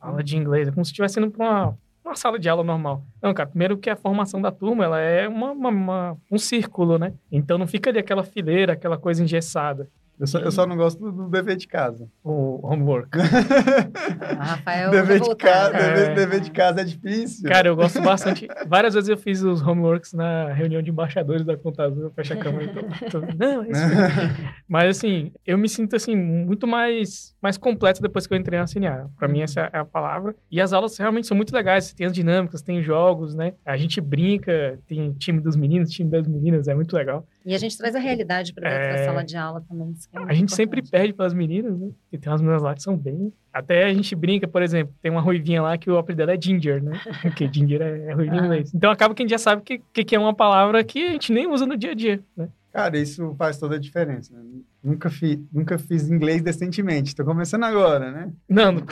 aula 0.00 0.22
de 0.22 0.36
inglês, 0.36 0.68
é 0.68 0.70
como 0.70 0.84
se 0.84 0.90
estivesse 0.92 1.18
indo 1.18 1.30
pra 1.30 1.44
uma, 1.44 1.78
uma 2.04 2.14
sala 2.16 2.38
de 2.38 2.48
aula 2.48 2.62
normal. 2.62 3.02
Não, 3.22 3.32
cara, 3.32 3.48
primeiro 3.48 3.78
que 3.78 3.88
a 3.90 3.96
formação 3.96 4.40
da 4.40 4.50
turma, 4.52 4.84
ela 4.84 5.00
é 5.00 5.26
uma, 5.28 5.52
uma- 5.52 5.68
uma- 5.70 6.16
um 6.30 6.38
círculo, 6.38 6.98
né? 6.98 7.12
Então 7.32 7.56
não 7.58 7.66
fica 7.66 7.90
ali 7.90 7.98
aquela 7.98 8.22
fileira, 8.22 8.74
aquela 8.74 8.98
coisa 8.98 9.22
engessada. 9.22 9.88
Eu, 10.18 10.26
só, 10.28 10.38
eu 10.38 10.52
só 10.52 10.64
não 10.66 10.76
gosto 10.76 10.98
do, 11.00 11.10
do 11.10 11.28
dever 11.28 11.56
de 11.56 11.66
casa. 11.66 12.08
O 12.22 12.60
homework. 12.66 13.08
A 13.18 14.34
Rafael 14.44 14.90
dever, 14.90 15.20
de 15.20 15.34
casa 15.36 15.72
dever, 15.72 16.10
É. 16.10 16.14
dever 16.14 16.40
de 16.40 16.50
casa 16.50 16.80
é 16.80 16.84
difícil. 16.84 17.48
Cara, 17.50 17.68
eu 17.68 17.76
gosto 17.76 18.00
bastante. 18.02 18.46
Várias 18.66 18.94
vezes 18.94 19.08
eu 19.08 19.16
fiz 19.16 19.42
os 19.42 19.60
homeworks 19.60 20.12
na 20.12 20.52
reunião 20.52 20.80
de 20.82 20.90
embaixadores 20.90 21.44
da 21.44 21.56
Contazul, 21.56 22.10
fecha 22.14 22.34
a 22.34 22.36
câmera 22.36 22.64
e 22.64 22.68
tô, 23.10 23.20
tô- 23.20 23.26
Não, 23.36 23.62
é 23.64 23.70
isso. 23.70 23.86
mesmo. 23.88 24.34
Mas 24.68 24.96
assim, 24.96 25.32
eu 25.46 25.58
me 25.58 25.68
sinto 25.68 25.96
assim 25.96 26.14
muito 26.16 26.66
mais 26.66 27.34
mais 27.42 27.58
completo 27.58 28.00
depois 28.00 28.26
que 28.26 28.34
eu 28.34 28.38
entrei 28.38 28.58
na 28.58 28.66
CNA. 28.66 29.10
Pra 29.18 29.28
mim 29.28 29.40
essa 29.42 29.68
é 29.72 29.78
a 29.78 29.84
palavra. 29.84 30.34
E 30.50 30.60
as 30.60 30.72
aulas 30.72 30.96
realmente 30.96 31.26
são 31.26 31.36
muito 31.36 31.52
legais, 31.54 31.92
tem 31.92 32.06
as 32.06 32.12
dinâmicas, 32.12 32.62
tem 32.62 32.82
jogos, 32.82 33.34
né? 33.34 33.52
A 33.66 33.76
gente 33.76 34.00
brinca, 34.00 34.78
tem 34.86 35.12
time 35.14 35.40
dos 35.40 35.56
meninos, 35.56 35.90
time 35.90 36.08
das 36.08 36.26
meninas, 36.26 36.68
é 36.68 36.74
muito 36.74 36.94
legal. 36.96 37.26
E 37.44 37.54
a 37.54 37.58
gente 37.58 37.76
traz 37.76 37.94
a 37.94 37.98
realidade 37.98 38.54
para 38.54 38.70
dentro 38.70 38.84
É. 38.86 38.96
da 38.96 39.04
sala 39.04 39.22
de 39.22 39.36
aula 39.36 39.62
também. 39.68 39.92
é 40.14 40.18
A 40.18 40.32
gente 40.32 40.54
sempre 40.54 40.80
importante. 40.80 40.90
perde 40.90 41.12
pelas 41.12 41.34
meninas, 41.34 41.78
né? 41.78 41.90
E 42.10 42.16
tem 42.16 42.32
umas 42.32 42.40
meninas 42.40 42.62
lá 42.62 42.74
que 42.74 42.82
são 42.82 42.96
bem. 42.96 43.32
Até 43.52 43.84
a 43.84 43.92
gente 43.92 44.14
brinca, 44.16 44.48
por 44.48 44.62
exemplo, 44.62 44.94
tem 45.02 45.10
uma 45.10 45.20
ruivinha 45.20 45.60
lá 45.60 45.76
que 45.76 45.90
o 45.90 45.98
apelido 45.98 46.18
dela 46.24 46.32
é 46.36 46.40
Ginger, 46.40 46.82
né? 46.82 46.92
Porque 47.22 47.46
Ginger 47.52 47.82
é, 47.82 48.10
é 48.10 48.12
ruiva 48.14 48.34
em 48.34 48.38
Ah. 48.40 48.44
inglês. 48.44 48.74
Então 48.74 48.90
acaba 48.90 49.14
que 49.14 49.22
a 49.22 49.24
gente 49.24 49.30
já 49.30 49.38
sabe 49.38 49.62
que, 49.62 49.78
que, 49.92 50.04
que 50.04 50.16
é 50.16 50.18
uma 50.18 50.32
palavra 50.34 50.82
que 50.82 51.06
a 51.06 51.12
gente 51.12 51.32
nem 51.32 51.46
usa 51.46 51.66
no 51.66 51.76
dia 51.76 51.90
a 51.90 51.94
dia, 51.94 52.20
né? 52.36 52.48
Cara, 52.74 52.98
isso 52.98 53.36
faz 53.38 53.56
toda 53.56 53.76
a 53.76 53.78
diferença. 53.78 54.34
né? 54.34 54.42
Nunca, 54.82 55.08
fi, 55.08 55.40
nunca 55.52 55.78
fiz 55.78 56.10
inglês 56.10 56.42
decentemente. 56.42 57.14
Tô 57.14 57.24
começando 57.24 57.62
agora, 57.62 58.10
né? 58.10 58.32
Não, 58.48 58.72
não. 58.72 58.82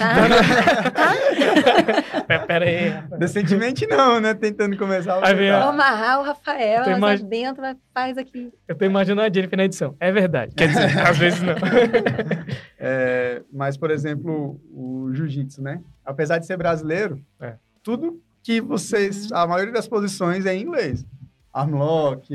Tá. 2.26 2.38
Pera, 2.46 2.64
aí. 2.64 2.88
rapaz. 2.88 3.18
Decentemente 3.20 3.86
não, 3.86 4.20
né? 4.20 4.34
Tentando 4.34 4.76
começar 4.76 5.18
Vai 5.20 5.34
ver, 5.34 5.52
Vou 5.52 5.70
amarrar 5.70 6.20
o 6.20 6.22
Rafael, 6.22 6.84
mas 6.98 7.20
lá 7.20 7.28
dentro 7.28 7.60
vai- 7.60 7.76
faz 7.92 8.16
aqui. 8.16 8.52
Eu 8.68 8.74
tô 8.76 8.84
imaginando 8.84 9.20
a 9.22 9.32
Jennifer 9.32 9.56
na 9.56 9.64
edição. 9.64 9.96
É 10.00 10.10
verdade. 10.12 10.54
Quer 10.54 10.68
dizer, 10.68 10.98
às 11.00 11.18
vezes 11.18 11.42
não. 11.42 11.54
É, 12.84 13.42
mas, 13.52 13.76
por 13.76 13.90
exemplo, 13.90 14.60
o 14.72 15.10
jiu-jitsu, 15.12 15.62
né? 15.62 15.80
Apesar 16.04 16.38
de 16.38 16.46
ser 16.46 16.56
brasileiro, 16.56 17.20
É. 17.40 17.54
tudo 17.82 18.20
que 18.42 18.60
vocês... 18.60 19.30
A 19.30 19.46
maioria 19.46 19.72
das 19.72 19.86
posições 19.86 20.46
é 20.46 20.54
em 20.54 20.62
inglês. 20.62 21.04
Armlock, 21.52 22.34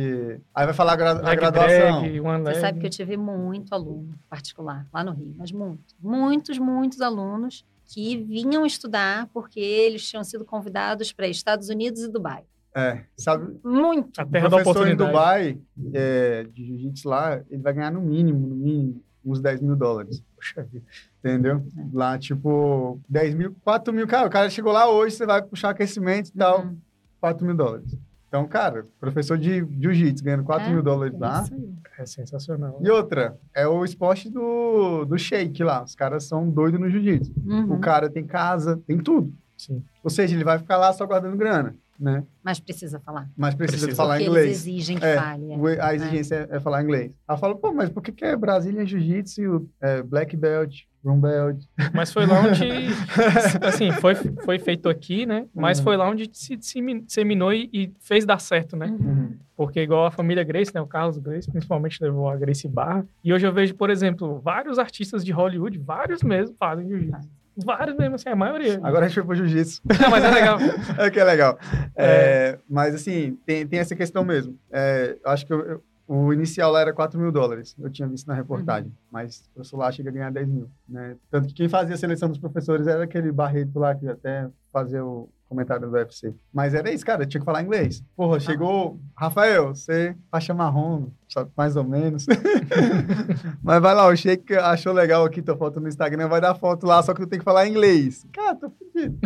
aí 0.53 0.65
vai 0.65 0.73
falar 0.73 0.93
a, 0.93 0.95
gra- 0.95 1.11
a 1.31 1.35
graduação. 1.35 2.01
drag, 2.01 2.19
Você 2.43 2.61
sabe 2.61 2.79
que 2.79 2.85
eu 2.85 2.89
tive 2.89 3.17
muito 3.17 3.73
aluno 3.73 4.13
particular 4.29 4.85
lá 4.93 5.03
no 5.03 5.11
Rio, 5.11 5.33
mas 5.37 5.51
muito. 5.51 5.95
Muitos, 5.99 6.57
muitos 6.59 7.01
alunos 7.01 7.65
que 7.85 8.17
vinham 8.17 8.65
estudar 8.65 9.27
porque 9.33 9.59
eles 9.59 10.07
tinham 10.07 10.23
sido 10.23 10.45
convidados 10.45 11.11
para 11.11 11.27
Estados 11.27 11.69
Unidos 11.69 12.01
e 12.03 12.09
Dubai. 12.11 12.43
É, 12.75 13.05
sabe? 13.17 13.57
Muito. 13.63 14.19
A 14.19 14.23
O 14.23 14.27
terra 14.27 14.49
da 14.49 14.57
professor 14.57 14.87
em 14.87 14.93
oportunidade. 14.93 15.07
Dubai, 15.11 15.57
é, 15.93 16.43
de 16.53 16.65
jiu-jitsu 16.65 17.09
lá, 17.09 17.41
ele 17.49 17.61
vai 17.63 17.73
ganhar 17.73 17.91
no 17.91 18.01
mínimo, 18.01 18.45
no 18.47 18.55
mínimo, 18.55 19.01
uns 19.25 19.39
10 19.39 19.61
mil 19.61 19.75
dólares. 19.75 20.21
Puxa 20.35 20.61
vida. 20.63 20.85
Entendeu? 21.19 21.63
É. 21.75 21.85
Lá, 21.91 22.19
tipo, 22.19 22.99
10 23.09 23.33
mil, 23.33 23.55
4 23.63 23.91
mil. 23.91 24.05
Cara, 24.05 24.27
o 24.27 24.29
cara 24.29 24.47
chegou 24.51 24.71
lá 24.71 24.87
hoje, 24.87 25.15
você 25.15 25.25
vai 25.25 25.41
puxar 25.41 25.71
aquecimento 25.71 26.27
e 26.29 26.33
tal, 26.33 26.61
Uhum. 26.65 26.77
4 27.19 27.43
mil 27.47 27.55
dólares. 27.55 27.97
Então, 28.27 28.45
cara, 28.45 28.85
professor 28.99 29.37
de 29.37 29.65
jiu-jitsu 29.79 30.23
ganhando 30.23 30.43
4 30.43 30.67
É, 30.67 30.73
mil 30.73 30.83
dólares 30.83 31.13
É 31.15 31.17
lá. 31.17 31.45
É 31.97 32.05
sensacional. 32.05 32.79
E 32.83 32.89
outra, 32.89 33.37
é 33.53 33.65
o 33.67 33.83
esporte 33.85 34.29
do, 34.29 35.05
do 35.05 35.17
shake 35.17 35.63
lá. 35.63 35.83
Os 35.83 35.95
caras 35.95 36.25
são 36.25 36.49
doidos 36.49 36.79
no 36.79 36.89
jiu-jitsu. 36.89 37.33
Uhum. 37.45 37.73
O 37.75 37.79
cara 37.79 38.09
tem 38.09 38.25
casa, 38.25 38.77
tem 38.85 38.97
tudo. 38.97 39.33
Sim. 39.57 39.81
Ou 40.03 40.09
seja, 40.09 40.35
ele 40.35 40.43
vai 40.43 40.59
ficar 40.59 40.77
lá 40.77 40.91
só 40.93 41.05
guardando 41.05 41.35
grana, 41.37 41.73
né? 41.99 42.23
Mas 42.43 42.59
precisa 42.59 42.99
falar. 42.99 43.29
Mas 43.35 43.55
precisa, 43.55 43.85
Precisa. 43.87 43.95
falar 44.01 44.15
porque 44.15 44.29
inglês. 44.29 44.45
eles 44.45 44.57
exigem 44.59 44.97
que 44.97 45.05
É, 45.05 45.15
fale. 45.15 45.51
é. 45.51 45.57
O- 45.57 45.81
A 45.81 45.93
exigência 45.95 46.47
é, 46.51 46.57
é 46.57 46.59
falar 46.59 46.83
inglês. 46.83 47.11
Ela 47.27 47.37
fala, 47.37 47.55
pô, 47.55 47.73
mas 47.73 47.89
por 47.89 48.01
que, 48.03 48.11
que 48.11 48.23
é 48.25 48.35
Brasília 48.35 48.85
Jiu-Jitsu, 48.85 49.67
é, 49.81 50.01
Black 50.03 50.35
Belt, 50.37 50.81
Brown 51.03 51.19
Belt? 51.19 51.63
Mas 51.93 52.11
foi 52.13 52.25
lá 52.25 52.39
onde, 52.41 52.63
assim, 53.61 53.91
foi, 53.93 54.15
foi 54.15 54.59
feito 54.59 54.89
aqui, 54.89 55.25
né? 55.25 55.45
Mas 55.53 55.77
Uhum. 55.79 55.83
foi 55.85 55.97
lá 55.97 56.09
onde 56.09 56.29
se 56.33 56.55
dissemi- 56.55 57.01
disseminou 57.01 57.53
e, 57.53 57.69
e 57.73 57.93
fez 57.99 58.25
dar 58.25 58.39
certo, 58.39 58.75
né? 58.75 58.87
Uhum. 58.87 59.35
Porque 59.55 59.81
igual 59.81 60.05
a 60.05 60.11
família 60.11 60.43
Grace, 60.43 60.71
né? 60.73 60.79
O 60.81 60.85
Carlos 60.87 61.17
Grace, 61.17 61.49
principalmente 61.49 61.97
levou 62.03 62.29
a 62.29 62.35
Grace 62.35 62.67
Barra. 62.67 63.05
E 63.23 63.33
hoje 63.33 63.47
eu 63.47 63.51
vejo, 63.51 63.73
por 63.73 63.89
exemplo, 63.89 64.39
vários 64.39 64.77
artistas 64.77 65.25
de 65.25 65.31
Hollywood, 65.31 65.77
vários 65.79 66.21
mesmo, 66.21 66.55
fazem 66.59 66.87
jiu-jitsu. 66.87 67.27
Vários 67.65 67.97
mesmo, 67.97 68.15
assim, 68.15 68.29
a 68.29 68.35
maioria. 68.35 68.79
Agora 68.83 69.05
a 69.05 69.07
gente 69.07 69.15
foi 69.15 69.23
pro 69.23 69.35
Jiu-Jitsu. 69.35 69.81
Não, 70.01 70.09
mas 70.11 70.23
é 70.23 70.29
legal. 70.31 70.57
é 70.99 71.09
que 71.09 71.19
é 71.19 71.23
legal. 71.23 71.57
É, 71.95 72.59
mas, 72.69 72.93
assim, 72.93 73.37
tem, 73.45 73.65
tem 73.65 73.79
essa 73.79 73.95
questão 73.95 74.23
mesmo. 74.23 74.57
É, 74.71 75.17
eu 75.23 75.31
acho 75.31 75.45
que 75.45 75.51
eu- 75.53 75.61
eu- 75.65 75.83
o 76.07 76.31
inicial 76.31 76.71
lá 76.71 76.79
era 76.81 76.93
4 76.93 77.19
mil 77.19 77.31
dólares. 77.31 77.75
Eu 77.79 77.89
tinha 77.89 78.07
visto 78.07 78.27
na 78.27 78.33
reportagem. 78.33 78.91
Mas 79.11 79.39
o 79.51 79.55
professor 79.55 79.77
lá 79.77 79.91
chega 79.91 80.09
a 80.09 80.13
ganhar 80.13 80.31
10 80.31 80.47
mil. 80.47 80.69
Né? 80.87 81.15
Tanto 81.29 81.47
que 81.49 81.53
quem 81.55 81.67
fazia 81.67 81.95
a 81.95 81.97
seleção 81.97 82.29
dos 82.29 82.37
professores 82.37 82.87
era 82.87 83.03
aquele 83.03 83.31
Barreto 83.31 83.77
lá, 83.77 83.93
que 83.93 84.07
até 84.07 84.47
fazia 84.71 85.03
o 85.03 85.27
comentário 85.47 85.89
do 85.89 85.93
UFC. 85.95 86.33
Mas 86.53 86.73
era 86.73 86.91
isso, 86.91 87.05
cara. 87.05 87.23
Eu 87.23 87.27
tinha 87.27 87.39
que 87.39 87.45
falar 87.45 87.61
inglês. 87.61 88.03
Porra, 88.15 88.39
chegou... 88.39 88.99
Rafael, 89.15 89.69
você 89.69 90.15
faixa 90.29 90.53
marrom, 90.53 91.07
sabe? 91.27 91.49
Mais 91.57 91.75
ou 91.75 91.83
menos. 91.83 92.25
Mas 93.63 93.81
vai 93.81 93.95
lá, 93.95 94.07
o 94.07 94.15
Sheik 94.15 94.53
achou 94.55 94.93
legal 94.93 95.25
aqui 95.25 95.41
tua 95.41 95.57
foto 95.57 95.79
no 95.79 95.87
Instagram. 95.87 96.27
Vai 96.27 96.39
dar 96.39 96.53
foto 96.55 96.85
lá, 96.85 97.01
só 97.01 97.13
que 97.13 97.21
tu 97.21 97.27
tem 97.27 97.39
que 97.39 97.45
falar 97.45 97.67
inglês. 97.67 98.25
Cara, 98.33 98.55
tô 98.55 98.69
fudido. 98.69 99.17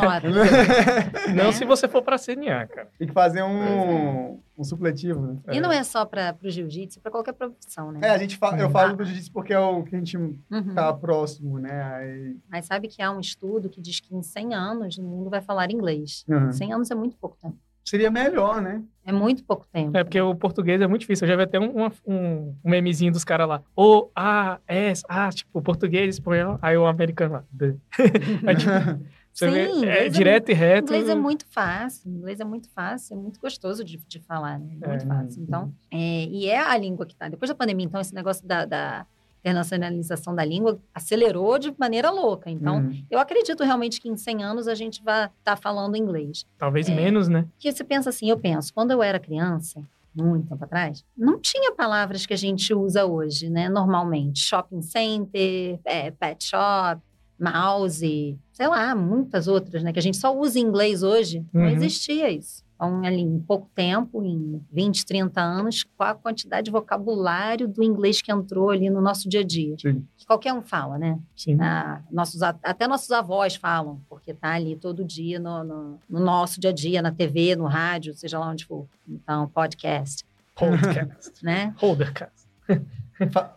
Ó, 0.00 1.28
Não 1.34 1.44
né? 1.46 1.52
se 1.52 1.64
você 1.64 1.86
for 1.88 2.02
pra 2.02 2.18
CNA, 2.18 2.66
cara. 2.68 2.88
Tem 2.98 3.06
que 3.08 3.14
fazer 3.14 3.42
um, 3.42 4.40
um 4.56 4.64
supletivo, 4.64 5.20
né? 5.20 5.36
E 5.52 5.60
não 5.60 5.72
é 5.72 5.82
só 5.82 6.04
para 6.04 6.36
o 6.42 6.48
jiu-jitsu, 6.50 7.00
para 7.00 7.10
qualquer 7.10 7.32
profissão, 7.32 7.90
né? 7.90 8.00
É, 8.02 8.10
a 8.10 8.18
gente 8.18 8.36
fa- 8.36 8.56
eu 8.58 8.70
falo 8.70 8.96
do 8.96 9.04
jiu-jitsu 9.04 9.32
porque 9.32 9.52
é 9.52 9.58
o 9.58 9.82
que 9.82 9.94
a 9.94 9.98
gente 9.98 10.16
Uhum. 10.16 10.74
tá 10.74 10.92
próximo, 10.92 11.58
né? 11.58 11.82
Aí, 11.94 12.36
Mas 12.50 12.66
sabe 12.66 12.88
que 12.88 13.02
há 13.02 13.10
um 13.10 13.20
estudo 13.20 13.68
que 13.68 13.80
diz 13.80 14.00
que 14.00 14.14
em 14.14 14.22
100 14.22 14.54
anos 14.54 14.96
o 14.98 15.02
mundo 15.02 15.28
vai 15.30 15.40
falar 15.40 15.70
inglês. 15.70 16.24
uhum. 16.28 16.52
100 16.52 16.72
anos 16.72 16.90
é 16.90 16.94
muito 16.94 17.16
pouco 17.16 17.36
tempo. 17.42 17.56
Seria 17.84 18.10
melhor, 18.10 18.62
né? 18.62 18.82
É 19.04 19.12
muito 19.12 19.44
pouco 19.44 19.66
tempo. 19.70 19.94
É 19.94 20.02
porque 20.02 20.18
o 20.18 20.34
português 20.34 20.80
é 20.80 20.86
muito 20.86 21.02
difícil. 21.02 21.26
Eu 21.26 21.32
já 21.32 21.36
vi 21.36 21.42
até 21.42 21.60
um, 21.60 21.84
um, 22.06 22.56
um 22.64 22.70
memezinho 22.70 23.12
dos 23.12 23.24
caras 23.24 23.46
lá. 23.46 23.62
O, 23.76 24.08
A, 24.16 24.58
S, 24.66 25.02
A, 25.06 25.28
tipo, 25.30 25.60
português, 25.60 26.14
espanhol. 26.14 26.58
Aí 26.62 26.78
o 26.78 26.86
americano 26.86 27.34
lá. 27.34 27.44
Aí, 28.46 28.56
tipo, 28.56 28.70
você 29.34 29.46
Sim, 29.46 29.80
vê, 29.80 29.86
é 29.88 30.06
é 30.06 30.08
direto 30.08 30.50
e 30.50 30.54
reto. 30.54 30.86
inglês 30.94 31.08
é 31.08 31.14
muito 31.14 31.44
fácil. 31.50 32.08
Inglês 32.10 32.38
é 32.40 32.44
muito 32.44 32.68
fácil, 32.70 33.14
é 33.16 33.20
muito 33.20 33.40
gostoso 33.40 33.82
de, 33.84 33.96
de 34.06 34.20
falar, 34.20 34.58
né? 34.58 34.76
Muito 34.86 35.04
É. 35.04 35.06
fácil. 35.06 35.42
Então, 35.42 35.72
é, 35.90 36.24
e 36.24 36.46
é 36.48 36.58
a 36.58 36.76
língua 36.78 37.04
que 37.04 37.16
tá. 37.16 37.28
Depois 37.28 37.48
da 37.48 37.54
pandemia, 37.54 37.84
então, 37.84 38.00
esse 38.00 38.14
negócio 38.14 38.46
da, 38.46 38.64
da 38.64 39.06
internacionalização 39.40 40.34
da 40.34 40.44
língua 40.44 40.78
acelerou 40.94 41.58
de 41.58 41.74
maneira 41.78 42.10
louca. 42.10 42.50
Então, 42.50 42.76
Uhum. 42.78 43.04
eu 43.10 43.18
acredito 43.18 43.62
realmente 43.62 44.00
que 44.00 44.08
em 44.08 44.16
100 44.16 44.42
anos 44.42 44.66
a 44.68 44.74
gente 44.74 45.02
vai 45.02 45.26
estar 45.38 45.56
falando 45.56 45.96
inglês. 45.96 46.46
Talvez 46.58 46.88
É. 46.88 46.94
menos, 46.94 47.28
né? 47.28 47.46
Porque 47.52 47.70
você 47.70 47.84
pensa 47.84 48.10
assim, 48.10 48.30
eu 48.30 48.38
penso, 48.38 48.72
quando 48.72 48.90
eu 48.90 49.02
era 49.02 49.18
criança, 49.20 49.82
muito 50.14 50.48
tempo 50.48 50.64
atrás, 50.64 51.04
não 51.16 51.38
tinha 51.40 51.72
palavras 51.72 52.24
que 52.24 52.32
a 52.32 52.36
gente 52.38 52.72
usa 52.72 53.04
hoje, 53.04 53.50
né? 53.50 53.68
Normalmente. 53.68 54.38
Shopping 54.40 54.80
center, 54.80 55.78
é, 55.84 56.10
pet 56.10 56.44
shop, 56.44 57.00
mouse, 57.38 58.38
sei 58.52 58.68
lá, 58.68 58.94
muitas 58.94 59.48
outras, 59.48 59.82
né? 59.82 59.92
Que 59.92 59.98
a 59.98 60.02
gente 60.02 60.16
só 60.16 60.36
usa 60.36 60.58
em 60.58 60.62
inglês 60.62 61.02
hoje. 61.02 61.44
Não 61.52 61.62
uhum. 61.62 61.68
existia 61.68 62.30
isso. 62.30 62.64
Então, 62.74 63.04
ali, 63.04 63.20
em 63.20 63.38
pouco 63.40 63.68
tempo, 63.74 64.22
em 64.22 64.60
20, 64.70 65.06
30 65.06 65.40
anos, 65.40 65.84
qual 65.96 66.10
a 66.10 66.14
quantidade 66.14 66.66
de 66.66 66.70
vocabulário 66.70 67.68
do 67.68 67.82
inglês 67.82 68.20
que 68.20 68.32
entrou 68.32 68.70
ali 68.70 68.90
no 68.90 69.00
nosso 69.00 69.28
dia 69.28 69.40
a 69.40 69.44
dia? 69.44 69.76
Sim. 69.78 70.04
Que 70.16 70.26
qualquer 70.26 70.52
um 70.52 70.60
fala, 70.60 70.98
né? 70.98 71.18
Sim. 71.36 71.56
Ah, 71.60 72.02
nossos, 72.10 72.42
até 72.42 72.88
nossos 72.88 73.10
avós 73.12 73.54
falam, 73.54 74.00
porque 74.08 74.34
tá 74.34 74.54
ali 74.54 74.76
todo 74.76 75.04
dia 75.04 75.38
no, 75.38 75.62
no, 75.62 76.00
no, 76.10 76.20
nosso 76.20 76.60
dia 76.60 76.70
a 76.70 76.72
dia, 76.72 77.00
na 77.00 77.12
TV, 77.12 77.54
no 77.54 77.66
rádio, 77.66 78.12
seja 78.14 78.38
lá 78.38 78.50
onde 78.50 78.64
for. 78.64 78.86
Então, 79.08 79.48
podcast. 79.48 80.24
Podcast. 80.54 81.32
né? 81.44 81.74
Holdercast. 81.78 82.44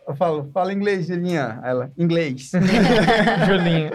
Eu 0.08 0.16
falo, 0.16 0.50
fala 0.54 0.74
inglês, 0.74 1.08
Julinha. 1.08 1.60
Ela, 1.64 1.92
inglês. 1.98 2.52
Julinha. 3.48 3.92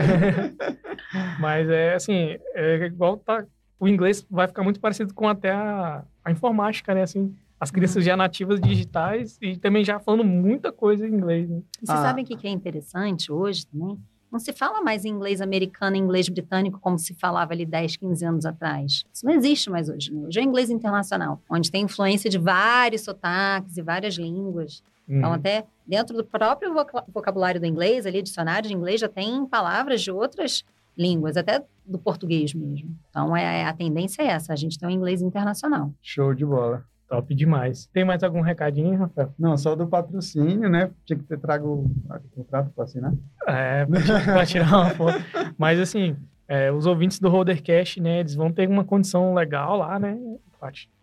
Mas 1.41 1.69
é 1.69 1.95
assim, 1.95 2.37
é 2.55 2.87
igual 2.87 3.17
tá 3.17 3.45
o 3.83 3.89
inglês 3.89 4.25
vai 4.31 4.47
ficar 4.47 4.63
muito 4.63 4.79
parecido 4.79 5.13
com 5.13 5.29
até 5.29 5.51
a, 5.51 6.05
a 6.25 6.31
informática, 6.31 6.95
né? 6.95 7.03
Assim, 7.03 7.35
as 7.59 7.69
crianças 7.69 8.05
já 8.05 8.17
nativas 8.17 8.61
digitais 8.61 9.37
e 9.43 9.57
também 9.57 9.85
já 9.85 9.99
falando 9.99 10.25
muita 10.25 10.71
coisa 10.71 11.05
em 11.05 11.13
inglês. 11.13 11.51
Né? 11.51 11.63
E 11.83 11.87
vocês 11.87 11.99
ah. 11.99 12.03
sabem 12.03 12.25
o 12.25 12.27
que 12.27 12.47
é 12.47 12.51
interessante 12.51 13.33
hoje 13.33 13.67
também? 13.67 13.99
Não 14.31 14.39
se 14.39 14.53
fala 14.53 14.81
mais 14.81 15.05
em 15.05 15.09
inglês 15.09 15.41
americano 15.41 15.97
e 15.97 15.99
inglês 15.99 16.29
britânico 16.29 16.79
como 16.79 16.97
se 16.97 17.13
falava 17.15 17.53
ali 17.53 17.67
10, 17.67 17.97
15 17.97 18.25
anos 18.25 18.47
atrás. 18.47 19.05
Isso 19.13 19.27
não 19.27 19.33
existe 19.33 19.69
mais 19.69 19.89
hoje. 19.89 20.13
Né? 20.13 20.27
Hoje 20.29 20.39
é 20.39 20.43
inglês 20.45 20.71
internacional, 20.71 21.43
onde 21.51 21.69
tem 21.69 21.83
influência 21.83 22.31
de 22.31 22.39
vários 22.39 23.03
sotaques 23.03 23.77
e 23.77 23.83
várias 23.83 24.15
línguas. 24.15 24.81
Então, 25.09 25.15
uhum. 25.15 25.19
Então, 25.19 25.33
até 25.33 25.65
dentro 25.87 26.17
do 26.17 26.25
próprio 26.25 26.73
vocabulário 27.09 27.61
do 27.61 27.67
inglês, 27.67 28.07
ali, 28.07 28.23
dicionário 28.23 28.69
de 28.69 28.75
inglês, 28.75 29.01
já 29.01 29.09
tem 29.09 29.45
palavras 29.47 30.01
de 30.01 30.11
outras 30.11 30.65
línguas, 30.97 31.37
até 31.37 31.63
do 31.85 31.99
português 31.99 32.55
mesmo. 32.55 32.97
Então, 33.11 33.37
é, 33.37 33.65
a 33.65 33.73
tendência 33.73 34.23
é 34.23 34.27
essa, 34.27 34.53
a 34.53 34.57
gente 34.57 34.79
tem 34.79 34.89
um 34.89 34.93
inglês 34.93 35.23
internacional. 35.23 35.93
Show 36.01 36.35
de 36.35 36.45
bola. 36.45 36.85
Top 37.09 37.35
demais. 37.35 37.87
Tem 37.93 38.07
mais 38.07 38.23
algum 38.23 38.41
recadinho, 38.41 38.99
Rafael? 38.99 39.35
Não, 39.39 39.59
só 39.59 39.77
do 39.77 39.87
patrocínio, 39.87 40.71
né? 40.71 40.91
Tinha 41.05 41.19
que 41.19 41.25
ter 41.25 41.39
trago 41.39 41.69
o 41.69 42.21
contrato 42.35 42.71
para 42.75 42.85
assinar. 42.85 43.13
É, 43.47 43.85
para 44.25 44.47
tirar 44.47 44.69
uma 44.69 44.91
foto. 44.91 45.19
Mas, 45.59 45.79
assim, 45.79 46.17
é, 46.49 46.73
os 46.73 46.87
ouvintes 46.87 47.19
do 47.19 47.29
Rodercast, 47.29 48.01
né? 48.01 48.21
Eles 48.21 48.35
vão 48.35 48.51
ter 48.51 48.67
uma 48.67 48.83
condição 48.83 49.35
legal 49.35 49.77
lá, 49.77 49.99
né? 49.99 50.19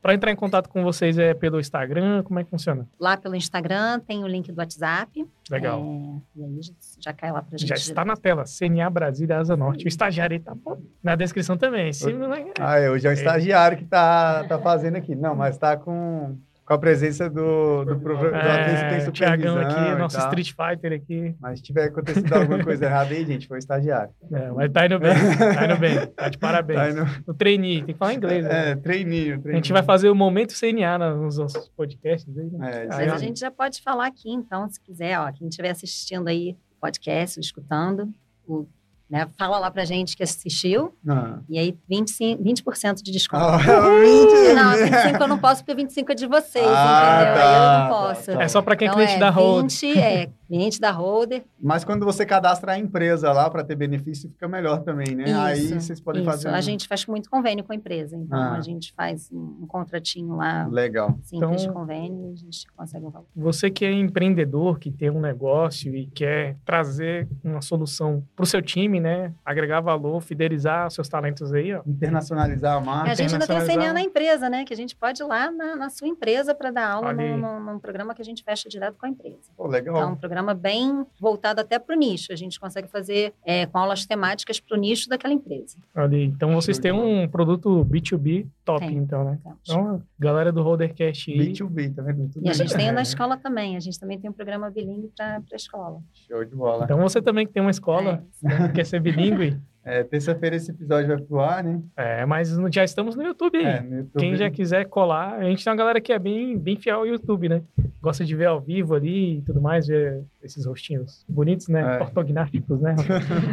Para 0.02 0.14
entrar 0.14 0.32
em 0.32 0.36
contato 0.36 0.70
com 0.70 0.82
vocês 0.84 1.18
é 1.18 1.34
pelo 1.34 1.60
Instagram, 1.60 2.24
como 2.24 2.40
é 2.40 2.44
que 2.44 2.50
funciona? 2.50 2.88
Lá 3.00 3.18
pelo 3.18 3.36
Instagram 3.36 4.00
tem 4.00 4.24
o 4.24 4.28
link 4.28 4.52
do 4.52 4.58
WhatsApp. 4.58 5.28
Legal. 5.50 5.82
É, 5.82 6.40
e 6.40 6.44
aí 6.44 6.60
já 7.00 7.14
cai 7.14 7.32
lá 7.32 7.42
para 7.42 7.58
gente. 7.58 7.68
Já 7.68 7.76
está 7.76 8.06
na 8.06 8.16
tela, 8.16 8.46
CNA 8.46 8.90
Brasília 8.90 9.38
Asa 9.38 9.58
Norte. 9.58 9.86
O 9.86 9.88
estagiário 9.88 10.38
está 10.38 10.56
na 11.04 11.16
descrição 11.16 11.58
também. 11.58 11.92
Sim, 11.92 12.18
ah, 12.60 12.92
hoje 12.92 13.08
é 13.08 13.10
o 13.10 13.14
estagiário 13.14 13.78
que 13.78 13.84
está 13.84 14.46
tá 14.46 14.60
fazendo 14.60 14.96
aqui. 14.96 15.16
Não, 15.16 15.36
mas 15.36 15.56
está 15.56 15.76
com 15.76 16.38
com 16.70 16.76
a 16.76 16.78
presença 16.78 17.28
do, 17.28 17.84
do, 17.84 17.96
do, 17.96 18.00
do 18.00 18.28
é, 18.28 19.10
tem 19.10 19.28
aqui, 19.58 19.96
nosso 19.98 20.20
Street 20.20 20.52
Fighter 20.52 20.94
aqui. 20.94 21.36
Mas 21.40 21.58
se 21.58 21.64
tiver 21.64 21.86
acontecido 21.86 22.32
alguma 22.32 22.64
coisa 22.64 22.86
errada 22.86 23.12
aí, 23.12 23.26
gente, 23.26 23.48
foi 23.48 23.58
o 23.58 23.60
estagiário. 23.60 24.14
É, 24.32 24.52
mas 24.52 24.72
tá 24.72 24.86
indo 24.86 25.00
bem, 25.00 25.12
tá 25.56 25.66
indo 25.66 25.78
bem, 25.78 26.06
tá 26.06 26.30
de 26.30 26.38
parabéns. 26.38 26.80
Tá 26.80 26.90
indo... 26.92 27.24
O 27.26 27.34
trainee, 27.34 27.84
tem 27.84 27.96
que 27.96 27.98
falar 27.98 28.14
inglês. 28.14 28.46
Né? 28.46 28.70
É, 28.70 28.76
trainee, 28.76 29.34
A 29.34 29.52
gente 29.54 29.74
vai 29.74 29.82
fazer 29.82 30.12
o 30.12 30.16
momento 30.16 30.54
CNA 30.54 31.00
nos 31.16 31.40
nossos 31.40 31.68
podcasts. 31.70 32.38
Aí, 32.38 32.52
né? 32.52 32.84
é, 32.84 32.88
mas 32.88 33.14
a 33.14 33.18
gente 33.18 33.40
já 33.40 33.50
pode 33.50 33.82
falar 33.82 34.06
aqui, 34.06 34.32
então, 34.32 34.70
se 34.70 34.80
quiser, 34.80 35.20
ó, 35.20 35.32
quem 35.32 35.48
estiver 35.48 35.72
assistindo 35.72 36.28
aí 36.28 36.56
podcast, 36.80 37.40
escutando, 37.40 38.14
o 38.46 38.68
né? 39.10 39.28
Fala 39.38 39.58
lá 39.58 39.72
pra 39.72 39.84
gente 39.86 40.16
que 40.16 40.24
assistiu. 40.24 40.94
Ah. 41.08 41.40
E 41.50 41.58
aí, 41.58 41.76
25, 41.90 42.44
20% 42.44 43.02
de 43.02 43.12
desconto. 43.12 43.44
Ah, 43.44 43.58
20. 43.58 44.54
Não, 44.54 44.78
25 44.78 45.24
eu 45.24 45.28
não 45.28 45.40
posso, 45.40 45.64
porque 45.64 45.74
25 45.74 46.12
é 46.12 46.16
de 46.16 46.28
vocês, 46.28 46.66
ah, 46.68 47.22
entendeu? 47.22 47.42
Tá, 47.42 47.56
eu 47.56 47.80
não 47.80 47.90
posso. 47.90 48.26
Tá, 48.28 48.38
tá. 48.38 48.44
É 48.44 48.48
só 48.48 48.62
pra 48.62 48.76
quem 48.76 48.88
é 48.88 48.92
então, 48.92 49.02
é 49.02 49.06
cliente 49.06 49.18
é, 49.18 49.26
da 49.26 49.30
Hold. 49.30 49.72
20, 49.72 49.98
é, 49.98 50.30
cliente 50.50 50.82
da 50.82 50.90
Holder. 50.90 51.44
Mas 51.62 51.84
quando 51.84 52.04
você 52.04 52.26
cadastra 52.26 52.72
a 52.72 52.78
empresa 52.78 53.32
lá 53.32 53.48
para 53.50 53.64
ter 53.64 53.76
benefício, 53.76 54.30
fica 54.30 54.48
melhor 54.48 54.82
também, 54.82 55.16
né? 55.16 55.26
Isso, 55.26 55.40
Aí 55.40 55.68
vocês 55.68 56.02
podem 56.02 56.24
isso. 56.24 56.32
fazer. 56.32 56.50
Um... 56.50 56.56
A 56.56 56.62
gente 56.62 56.88
faz 56.88 57.06
muito 57.06 57.30
convênio 57.30 57.64
com 57.64 57.72
a 57.72 57.76
empresa, 57.76 58.18
então 58.18 58.38
ah. 58.38 58.58
a 58.58 58.62
gente 58.62 58.92
faz 58.94 59.30
um, 59.32 59.68
contratinho 59.68 60.36
lá. 60.36 60.68
Legal. 60.68 61.10
Simples 61.22 61.34
então, 61.34 61.56
de 61.56 61.72
convênio 61.72 62.32
e 62.32 62.34
a 62.34 62.36
gente 62.36 62.66
consegue 62.76 63.06
um 63.06 63.12
valor. 63.12 63.28
Você 63.36 63.70
que 63.70 63.86
é 63.86 63.92
empreendedor, 63.92 64.80
que 64.80 64.90
tem 64.90 65.12
um 65.12 65.22
negócio 65.22 65.96
e 65.96 66.08
quer 66.08 66.58
trazer 66.66 67.28
uma 67.44 67.62
solução 67.62 68.24
para 68.36 68.44
o 68.44 68.48
seu 68.48 68.62
time, 68.62 69.00
né? 69.00 69.32
Agregar 69.46 69.82
valor, 69.82 70.20
fidelizar 70.22 70.88
os 70.88 70.96
seus 70.96 71.08
talentos 71.08 71.54
aí, 71.54 71.76
ó. 71.76 71.82
Internacionalizar 71.86 72.76
a 72.76 72.82
marca. 72.82 73.10
É, 73.10 73.12
a 73.12 73.16
gente 73.16 73.34
ainda 73.34 73.46
tem 73.46 73.58
a 73.58 73.66
CNA 73.66 73.94
na 73.94 74.02
empresa, 74.02 74.50
né? 74.50 74.66
Que 74.66 74.74
a 74.74 74.78
gente 74.78 74.96
pode 74.96 75.22
ir 75.22 75.26
lá 75.26 75.52
na, 75.52 75.76
na 75.76 75.90
sua 75.90 76.08
empresa 76.08 76.56
para 76.56 76.72
dar 76.72 76.90
aula 76.90 77.14
num, 77.14 77.38
num, 77.38 77.60
num, 77.60 77.80
programa 77.80 78.16
que 78.16 78.22
a 78.22 78.26
gente 78.26 78.44
fecha 78.44 78.68
direto 78.68 78.98
com 78.98 79.06
a 79.06 79.10
empresa. 79.10 79.52
Pô, 79.56 79.68
legal. 79.68 79.96
Então, 79.96 80.14
um 80.14 80.16
programa 80.16 80.39
programa 80.40 80.54
bem 80.54 81.06
voltado 81.20 81.62
até 81.62 81.78
para 81.78 81.96
o 81.96 82.00
nicho. 82.00 82.32
A 82.32 82.36
gente 82.36 82.60
consegue 82.60 82.88
fazer 82.88 83.34
é, 83.46 83.66
com 83.66 83.78
aulas 83.78 84.06
temáticas 84.06 84.60
para 84.60 84.78
o 84.78 84.80
nicho 84.80 85.10
daquela 85.10 85.34
empresa. 85.34 85.78
Ali, 85.94 86.24
então 86.24 86.54
vocês 86.54 86.80
têm 86.80 86.92
um 86.92 87.28
produto 87.28 87.86
B2B 87.86 88.48
top, 88.64 88.86
tem, 88.86 88.98
então, 88.98 89.24
né? 89.24 89.40
Temos. 89.44 89.60
Então, 89.64 90.02
galera 90.18 90.52
do 90.52 90.62
Holdercast 90.62 91.32
aí. 91.32 91.52
B2B, 91.52 91.96
tá 91.96 92.02
vendo? 92.02 92.30
Tudo 92.30 92.46
e 92.46 92.50
a 92.50 92.54
gente 92.54 92.74
tem 92.76 92.92
na 92.92 93.02
escola 93.02 93.38
também. 93.38 93.76
A 93.76 93.80
gente 93.80 94.00
também 94.00 94.20
tem 94.20 94.30
um 94.30 94.34
programa 94.34 94.70
bilíngue 94.70 95.12
para 95.16 95.42
a 95.52 95.56
escola. 95.56 96.02
Show 96.28 96.46
de 96.46 96.56
bola. 96.56 96.86
Então 96.86 97.00
você 97.00 97.22
também 97.22 97.46
que 97.46 97.54
tem 97.54 97.62
uma 97.62 97.72
escola, 97.72 98.24
é. 98.44 98.48
né, 98.48 98.72
quer 98.74 98.86
ser 98.86 99.02
bilíngue. 99.02 99.60
É, 99.90 100.04
terça-feira 100.04 100.56
esse 100.56 100.70
episódio 100.70 101.08
vai 101.08 101.18
pro 101.18 101.40
ar, 101.40 101.64
né? 101.64 101.82
É, 101.98 102.24
mas 102.24 102.56
já 102.72 102.84
estamos 102.84 103.16
no 103.16 103.24
YouTube 103.24 103.58
aí. 103.58 103.66
É, 103.66 103.82
no 103.82 103.98
YouTube. 103.98 104.22
Quem 104.22 104.36
já 104.36 104.48
quiser 104.50 104.86
colar, 104.86 105.40
a 105.40 105.44
gente 105.46 105.64
tem 105.64 105.72
uma 105.72 105.78
galera 105.78 106.00
que 106.00 106.14
é 106.14 106.20
bem, 106.20 106.56
bem 106.60 106.76
fiel 106.76 106.98
ao 106.98 107.08
YouTube, 107.08 107.50
né? 107.50 107.64
Gosta 108.00 108.24
de 108.24 108.36
ver 108.36 108.46
ao 108.46 108.62
vivo 108.62 108.94
ali 108.94 109.40
e 109.40 109.42
tudo 109.42 109.60
mais, 109.60 109.88
ver 109.88 110.24
esses 110.44 110.64
rostinhos 110.68 111.26
bonitos, 111.28 111.68
né? 111.70 111.98
É. 111.98 112.02
Ortognáticos, 112.04 112.80
né? 112.80 112.96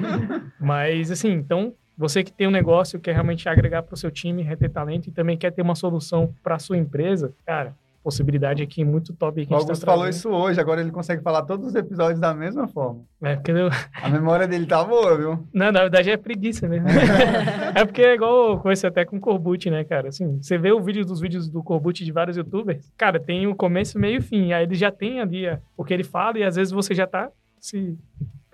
mas, 0.61 1.11
assim, 1.11 1.33
então, 1.33 1.73
você 1.97 2.23
que 2.23 2.31
tem 2.31 2.47
um 2.47 2.51
negócio, 2.51 3.01
quer 3.01 3.13
realmente 3.13 3.49
agregar 3.49 3.83
para 3.83 3.95
o 3.95 3.97
seu 3.97 4.11
time, 4.11 4.43
reter 4.43 4.71
talento 4.71 5.09
e 5.09 5.13
também 5.13 5.39
quer 5.39 5.53
ter 5.53 5.63
uma 5.63 5.75
solução 5.75 6.35
para 6.43 6.57
a 6.57 6.59
sua 6.59 6.77
empresa, 6.77 7.33
cara, 7.47 7.75
possibilidade 8.07 8.63
aqui 8.63 8.85
muito 8.85 9.13
top. 9.15 9.45
Que 9.45 9.53
o 9.53 9.57
Augusto 9.57 9.85
tá 9.85 9.91
falou 9.91 10.09
isso 10.09 10.31
hoje, 10.31 10.61
agora 10.61 10.81
ele 10.81 10.93
consegue 10.93 11.21
falar 11.25 11.43
todos 11.43 11.67
os 11.67 11.75
episódios 11.75 12.21
da 12.21 12.33
mesma 12.33 12.69
forma. 12.69 13.01
É 13.21 13.35
porque 13.35 13.51
eu... 13.51 13.69
A 14.01 14.09
memória 14.09 14.47
dele 14.47 14.65
tá 14.65 14.85
boa, 14.85 15.19
viu? 15.19 15.45
Não, 15.53 15.73
na 15.73 15.81
verdade 15.81 16.13
é 16.13 16.17
preguiça 16.17 16.69
mesmo. 16.69 16.87
é 17.75 17.85
porque 17.85 18.03
é 18.03 18.15
igual 18.15 18.51
eu 18.51 18.59
conheci 18.59 18.87
até 18.87 19.05
com 19.05 19.17
o 19.17 19.21
Corbucci, 19.21 19.71
né, 19.71 19.83
cara? 19.83 20.11
Assim, 20.11 20.41
você 20.41 20.57
vê 20.57 20.71
o 20.71 20.81
vídeo 20.81 21.05
dos 21.05 21.21
vídeos 21.21 21.49
do 21.49 21.65
Corbucci 21.65 22.05
de 22.05 22.13
vários 22.13 22.37
youtubers, 22.37 22.89
cara, 22.97 23.19
tem 23.19 23.49
o 23.49 23.57
começo, 23.57 23.99
meio 23.99 24.19
e 24.19 24.23
fim. 24.23 24.53
Aí 24.53 24.63
ele 24.63 24.77
já 24.77 24.93
tem 24.93 25.21
ali 25.21 25.47
o 25.77 25.85
que 25.85 25.93
ele 25.93 26.05
fala 26.05 26.39
e 26.39 26.45
às 26.45 26.55
vezes 26.55 26.73
você 26.73 26.95
já 26.95 27.09
tá 27.09 27.29
se 27.61 27.99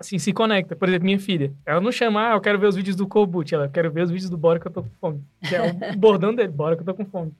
assim, 0.05 0.19
se 0.19 0.33
conecta. 0.33 0.75
Por 0.75 0.87
exemplo, 0.87 1.05
minha 1.05 1.19
filha, 1.19 1.53
ela 1.65 1.81
não 1.81 1.91
chama, 1.91 2.31
ah, 2.31 2.33
eu 2.35 2.41
quero 2.41 2.59
ver 2.59 2.67
os 2.67 2.75
vídeos 2.75 2.95
do 2.95 3.07
Kobuchi, 3.07 3.55
ela 3.55 3.67
quer 3.67 3.89
ver 3.89 4.03
os 4.03 4.11
vídeos 4.11 4.29
do 4.29 4.37
Bora 4.37 4.59
que 4.59 4.67
eu 4.67 4.71
tô 4.71 4.83
com 4.83 4.89
fome. 4.99 5.23
Que 5.47 5.55
é 5.55 5.71
o 5.71 5.73
bordão 5.97 6.33
dele, 6.33 6.51
Bora 6.51 6.75
que 6.75 6.81
eu 6.81 6.85
tô 6.85 6.93
com 6.93 7.05
fome. 7.05 7.31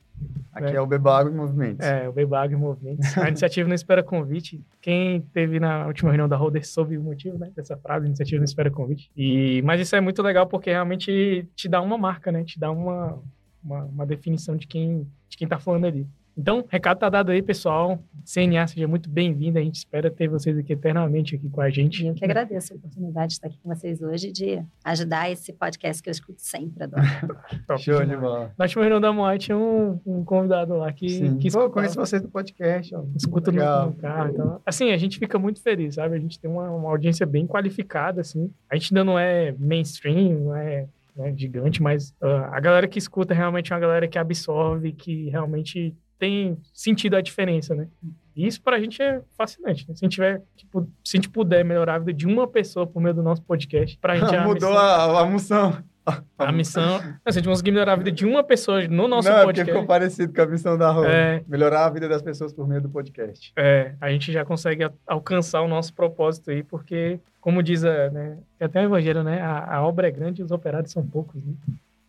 Aqui 0.53 0.73
é, 0.73 0.75
é 0.75 0.81
o 0.81 0.85
Bebago 0.85 1.29
em 1.29 1.33
Movimentos. 1.33 1.85
É, 1.85 2.07
o 2.07 2.13
Bebago 2.13 2.53
em 2.53 2.57
Movimentos. 2.57 3.17
A 3.17 3.27
iniciativa 3.27 3.67
não 3.67 3.75
espera 3.75 4.03
convite. 4.03 4.61
Quem 4.79 5.21
teve 5.33 5.59
na 5.59 5.87
última 5.87 6.11
reunião 6.11 6.29
da 6.29 6.37
Holder 6.37 6.65
soube 6.65 6.97
o 6.97 7.01
motivo, 7.01 7.37
né, 7.37 7.51
dessa 7.55 7.75
frase, 7.75 8.05
iniciativa 8.05 8.37
não 8.37 8.45
espera 8.45 8.69
convite. 8.69 9.09
E, 9.17 9.61
mas 9.63 9.81
isso 9.81 9.95
é 9.95 10.01
muito 10.01 10.21
legal 10.21 10.45
porque 10.47 10.69
realmente 10.69 11.47
te 11.55 11.67
dá 11.67 11.81
uma 11.81 11.97
marca, 11.97 12.31
né, 12.31 12.43
te 12.43 12.59
dá 12.59 12.71
uma, 12.71 13.19
uma, 13.63 13.83
uma 13.85 14.05
definição 14.05 14.55
de 14.55 14.67
quem, 14.67 15.07
de 15.27 15.37
quem 15.37 15.47
tá 15.47 15.59
falando 15.59 15.85
ali. 15.85 16.07
Então, 16.35 16.65
recado 16.67 16.97
tá 16.97 17.09
dado 17.09 17.31
aí, 17.31 17.41
pessoal. 17.41 17.99
CNA, 18.25 18.65
seja 18.67 18.87
muito 18.87 19.09
bem-vindo. 19.09 19.59
A 19.59 19.61
gente 19.61 19.75
espera 19.75 20.09
ter 20.09 20.27
vocês 20.27 20.57
aqui 20.57 20.73
eternamente 20.73 21.35
aqui 21.35 21.47
com 21.49 21.61
a 21.61 21.69
gente. 21.69 22.05
Eu 22.05 22.15
que 22.15 22.25
agradeço 22.25 22.73
a 22.73 22.75
oportunidade 22.75 23.27
de 23.27 23.33
estar 23.33 23.47
aqui 23.47 23.59
com 23.61 23.69
vocês 23.69 24.01
hoje, 24.01 24.31
de 24.31 24.63
ajudar 24.83 25.29
esse 25.29 25.53
podcast 25.53 26.01
que 26.01 26.09
eu 26.09 26.11
escuto 26.11 26.41
sempre, 26.41 26.83
adoro. 26.83 27.03
Show 27.77 28.03
de 28.03 28.15
bola. 28.17 28.51
Na 28.57 28.65
última 28.65 28.81
reunião 28.81 29.01
da 29.01 29.13
Moai 29.13 29.37
tinha 29.37 29.57
um, 29.57 29.99
um, 30.05 30.23
convidado 30.23 30.75
lá 30.75 30.91
que... 30.91 31.09
Sim. 31.09 31.37
que 31.37 31.51
Pô, 31.51 31.69
conheço 31.69 31.95
vocês 31.95 32.21
do 32.21 32.29
podcast. 32.29 32.95
Ó. 32.95 33.03
Escuta 33.15 33.51
no, 33.51 33.85
no, 33.87 33.93
carro. 33.93 34.31
Então, 34.31 34.61
assim, 34.65 34.91
a 34.91 34.97
gente 34.97 35.19
fica 35.19 35.37
muito 35.37 35.61
feliz, 35.61 35.95
sabe? 35.95 36.15
A 36.15 36.19
gente 36.19 36.39
tem 36.39 36.49
uma, 36.49 36.71
uma 36.71 36.89
audiência 36.89 37.25
bem 37.25 37.45
qualificada, 37.45 38.21
assim. 38.21 38.49
A 38.69 38.75
gente 38.75 38.93
ainda 38.93 39.03
não 39.03 39.19
é 39.19 39.53
mainstream, 39.59 40.39
não 40.39 40.55
é 40.55 40.87
né, 41.15 41.33
gigante, 41.37 41.81
mas 41.81 42.09
uh, 42.21 42.45
a 42.51 42.59
galera 42.59 42.87
que 42.87 42.97
escuta 42.97 43.33
realmente 43.33 43.71
é 43.71 43.75
uma 43.75 43.81
galera 43.81 44.07
que 44.07 44.17
absorve, 44.17 44.93
que 44.93 45.29
realmente 45.29 45.95
tem 46.23 46.57
sentido 46.73 47.15
a 47.15 47.21
diferença, 47.21 47.75
né? 47.75 47.87
E 48.35 48.47
isso 48.47 48.61
pra 48.61 48.79
gente 48.79 49.01
é 49.01 49.21
fascinante. 49.37 49.85
Né? 49.87 49.93
Se 49.93 50.03
a 50.03 50.07
gente 50.07 50.15
tiver, 50.15 50.41
tipo, 50.55 50.87
se 51.03 51.17
a 51.17 51.19
gente 51.19 51.29
puder 51.29 51.65
melhorar 51.65 51.95
a 51.95 51.99
vida 51.99 52.13
de 52.13 52.25
uma 52.25 52.47
pessoa 52.47 52.87
por 52.87 53.01
meio 53.01 53.13
do 53.13 53.21
nosso 53.21 53.41
podcast, 53.43 53.99
gente 54.01 54.01
é 54.35 54.45
Mudou 54.45 54.71
a, 54.77 55.21
a 55.21 55.25
moção. 55.25 55.77
A 56.37 56.51
missão. 56.51 56.99
Nós 57.25 57.33
temos 57.33 57.61
que 57.61 57.71
melhorar 57.71 57.93
a 57.93 57.95
vida 57.95 58.11
de 58.11 58.25
uma 58.25 58.43
pessoa 58.43 58.85
no 58.89 59.07
nosso 59.07 59.29
Não, 59.29 59.37
é 59.37 59.43
podcast. 59.45 59.63
porque 59.63 59.71
ficou 59.71 59.87
parecido 59.87 60.33
com 60.33 60.41
a 60.41 60.45
missão 60.45 60.77
da 60.77 60.91
Roma. 60.91 61.07
É. 61.07 61.41
Melhorar 61.47 61.85
a 61.85 61.89
vida 61.89 62.09
das 62.09 62.21
pessoas 62.21 62.51
por 62.51 62.67
meio 62.67 62.81
do 62.81 62.89
podcast. 62.89 63.53
É, 63.55 63.95
a 64.01 64.09
gente 64.09 64.29
já 64.29 64.43
consegue 64.43 64.83
a- 64.83 64.91
alcançar 65.07 65.61
o 65.61 65.67
nosso 65.69 65.93
propósito 65.93 66.51
aí, 66.51 66.61
porque, 66.61 67.21
como 67.39 67.63
diz 67.63 67.85
a, 67.85 68.09
né, 68.09 68.37
até 68.59 68.81
o 68.81 68.83
evangelho, 68.83 69.23
né? 69.23 69.39
A, 69.39 69.77
a 69.77 69.87
obra 69.87 70.09
é 70.09 70.11
grande 70.11 70.41
e 70.41 70.43
os 70.43 70.51
operários 70.51 70.91
são 70.91 71.07
poucos, 71.07 71.41
né? 71.41 71.53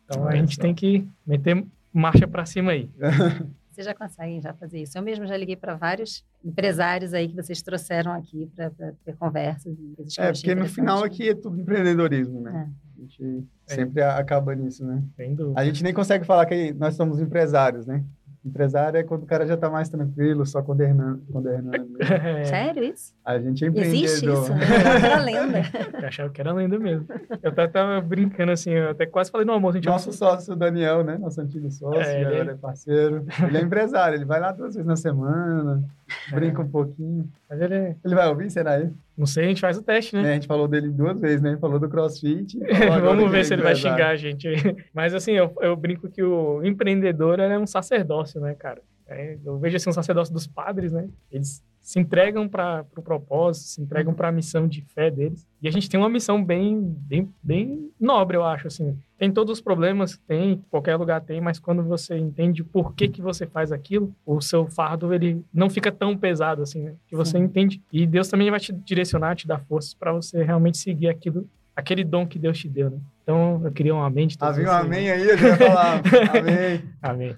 Então 0.07 0.27
a 0.27 0.35
gente 0.35 0.57
só. 0.57 0.63
tem 0.63 0.75
que 0.75 1.07
meter 1.25 1.65
marcha 1.93 2.27
pra 2.27 2.45
cima 2.45 2.73
aí. 2.73 2.91
Vocês 3.75 3.85
já 3.87 3.95
conseguem 3.95 4.41
já 4.41 4.55
fazer 4.55 4.83
isso. 4.83 4.97
Eu 4.97 5.03
mesmo 5.03 5.27
já 5.27 5.37
liguei 5.37 5.57
para 5.57 5.75
vários 5.75 6.25
empresários 6.45 7.13
aí 7.13 7.29
que 7.29 7.35
vocês 7.35 7.61
trouxeram 7.61 8.13
aqui 8.13 8.49
para 8.55 8.71
ter 9.05 9.17
conversas. 9.17 9.77
e 9.77 9.95
eu 9.99 10.25
É, 10.25 10.33
porque 10.33 10.55
no 10.55 10.67
final 10.67 11.03
aqui 11.03 11.31
é 11.31 11.35
tudo 11.35 11.61
empreendedorismo, 11.61 12.41
né? 12.41 12.71
A 12.97 13.01
gente 13.01 13.45
É. 13.69 13.75
sempre 13.75 14.01
acaba 14.01 14.55
nisso, 14.55 14.87
né? 14.87 15.03
Sem 15.17 15.35
dúvida. 15.35 15.61
A 15.61 15.65
gente 15.65 15.83
nem 15.83 15.93
consegue 15.93 16.25
falar 16.25 16.47
que 16.47 16.73
nós 16.75 16.95
somos 16.95 17.19
empresários, 17.21 17.85
né? 17.85 18.05
Empresário 18.45 18.99
é 18.99 19.03
quando 19.03 19.23
o 19.23 19.27
cara 19.27 19.47
já 19.47 19.57
tá 19.57 19.71
mais 19.71 19.89
tranquilo, 19.89 20.45
só 20.45 20.63
coordenando. 20.63 21.23
coordenando. 21.33 21.89
É, 22.05 22.45
Sério 22.45 22.85
isso? 22.85 23.15
A 23.25 23.39
gente 23.39 23.65
é 23.65 23.69
empreendedor. 23.69 24.05
Existe 24.05 24.27
isso? 24.31 24.53
né? 24.55 24.61
Era 25.07 25.23
lenda. 25.23 25.63
eu 26.03 26.07
achava 26.09 26.29
que 26.31 26.41
era 26.41 26.53
lenda 26.53 26.79
mesmo. 26.79 27.07
Eu 27.43 27.53
tava, 27.55 27.69
tava 27.69 28.01
brincando 28.03 28.53
assim, 28.53 28.71
eu 28.71 28.91
até 28.91 29.07
quase 29.07 29.31
falei 29.31 29.47
no 29.47 29.53
almoço, 29.53 29.79
a 29.79 29.81
gente 29.81 29.87
Nosso 29.89 30.13
sócio 30.13 30.55
Daniel, 30.55 31.03
né? 31.03 31.17
Nosso 31.17 31.41
antigo 31.41 31.71
sócio, 31.71 32.01
É, 32.03 32.21
ele- 32.21 32.35
agora 32.35 32.53
é 32.53 32.55
parceiro. 32.55 33.25
Ele 33.47 33.57
é 33.57 33.61
empresário, 33.63 34.17
ele 34.17 34.25
vai 34.27 34.41
lá 34.41 34.53
duas 34.53 34.75
vezes 34.75 34.87
na 34.87 34.97
semana, 34.97 35.83
brinca 36.31 36.63
um 36.63 36.69
pouquinho. 36.69 37.29
Mas 37.49 37.61
ele 37.61 37.75
é- 37.75 37.97
Ele 38.05 38.15
vai 38.15 38.29
ouvir, 38.29 38.51
será 38.51 38.79
ele? 38.79 38.93
Não 39.17 39.27
sei, 39.27 39.45
a 39.45 39.49
gente 39.49 39.61
faz 39.61 39.77
o 39.79 39.83
teste, 39.83 40.15
né? 40.17 40.23
É, 40.23 40.31
a 40.31 40.35
gente 40.35 40.47
falou 40.47 40.67
dele 40.67 40.89
duas 40.89 41.21
vezes, 41.21 41.41
né? 41.41 41.57
Falou 41.61 41.79
do 41.79 41.89
crossfit. 41.89 42.59
Vamos 43.03 43.31
ver 43.31 43.41
é 43.41 43.45
se 43.45 43.55
ele 43.55 43.63
vai 43.63 43.75
xingar 43.75 44.11
a 44.11 44.17
gente. 44.17 44.49
Mas 44.93 45.15
assim, 45.15 45.33
eu, 45.33 45.55
eu 45.61 45.77
brinco 45.77 46.09
que 46.09 46.23
o 46.23 46.65
empreendedor 46.65 47.39
é 47.39 47.59
um 47.59 47.67
sacerdócio, 47.67 48.41
né, 48.41 48.55
cara? 48.55 48.83
É, 49.07 49.37
eu 49.45 49.59
vejo 49.59 49.77
assim 49.77 49.91
um 49.91 49.93
sacerdócio 49.93 50.33
dos 50.33 50.47
padres, 50.47 50.93
né? 50.93 51.09
Eles 51.31 51.63
se 51.81 52.01
entregam 52.01 52.49
para 52.49 52.81
o 52.81 52.85
pro 52.87 53.03
propósito, 53.03 53.67
se 53.67 53.83
entregam 53.83 54.15
para 54.15 54.29
a 54.29 54.33
missão 54.33 54.67
de 54.67 54.81
fé 54.81 55.11
deles. 55.11 55.47
E 55.61 55.69
a 55.69 55.71
gente 55.71 55.89
tem 55.89 56.01
uma 56.01 56.09
missão 56.09 56.43
bem, 56.43 56.81
bem, 56.81 57.29
bem 57.43 57.91
nobre, 58.01 58.39
eu 58.39 58.43
acho, 58.45 58.67
assim. 58.67 58.97
Tem 59.25 59.33
todos 59.33 59.55
os 59.55 59.61
problemas, 59.63 60.21
tem, 60.29 60.63
qualquer 60.71 60.97
lugar 60.97 61.19
tem, 61.23 61.41
mas 61.41 61.59
quando 61.59 61.83
você 61.83 62.15
entende 62.15 62.63
por 62.63 62.95
que 62.95 63.09
que 63.09 63.23
você 63.23 63.47
faz 63.47 63.73
aquilo, 63.73 64.15
o 64.27 64.39
seu 64.39 64.67
fardo, 64.67 65.15
ele 65.15 65.43
não 65.51 65.71
fica 65.71 65.91
tão 65.91 66.15
pesado, 66.15 66.61
assim, 66.61 66.83
né? 66.83 66.93
Que 67.09 67.17
você 67.17 67.39
Sim. 67.39 67.45
entende. 67.45 67.83
E 67.91 68.07
Deus 68.07 68.29
também 68.29 68.51
vai 68.51 68.61
te 68.61 68.71
direcionar, 68.71 69.35
te 69.35 69.47
dar 69.47 69.61
forças 69.61 69.95
para 69.95 70.13
você 70.13 70.43
realmente 70.43 70.77
seguir 70.77 71.09
aquilo, 71.09 71.49
aquele 71.75 72.05
dom 72.05 72.27
que 72.27 72.39
Deus 72.39 72.59
te 72.59 72.69
deu, 72.69 72.91
né? 72.91 72.99
Então, 73.23 73.63
eu 73.65 73.73
queria 73.73 73.95
um 73.95 74.03
amém 74.03 74.27
de 74.27 74.37
todos 74.37 74.59
Havia 74.59 74.71
um 74.71 74.75
amém 74.75 75.11
aí, 75.11 75.27
eu 75.27 75.39
já 75.39 75.49
ia 75.49 75.57
falar. 75.57 76.03
amém. 76.39 76.83
Amém. 77.01 77.37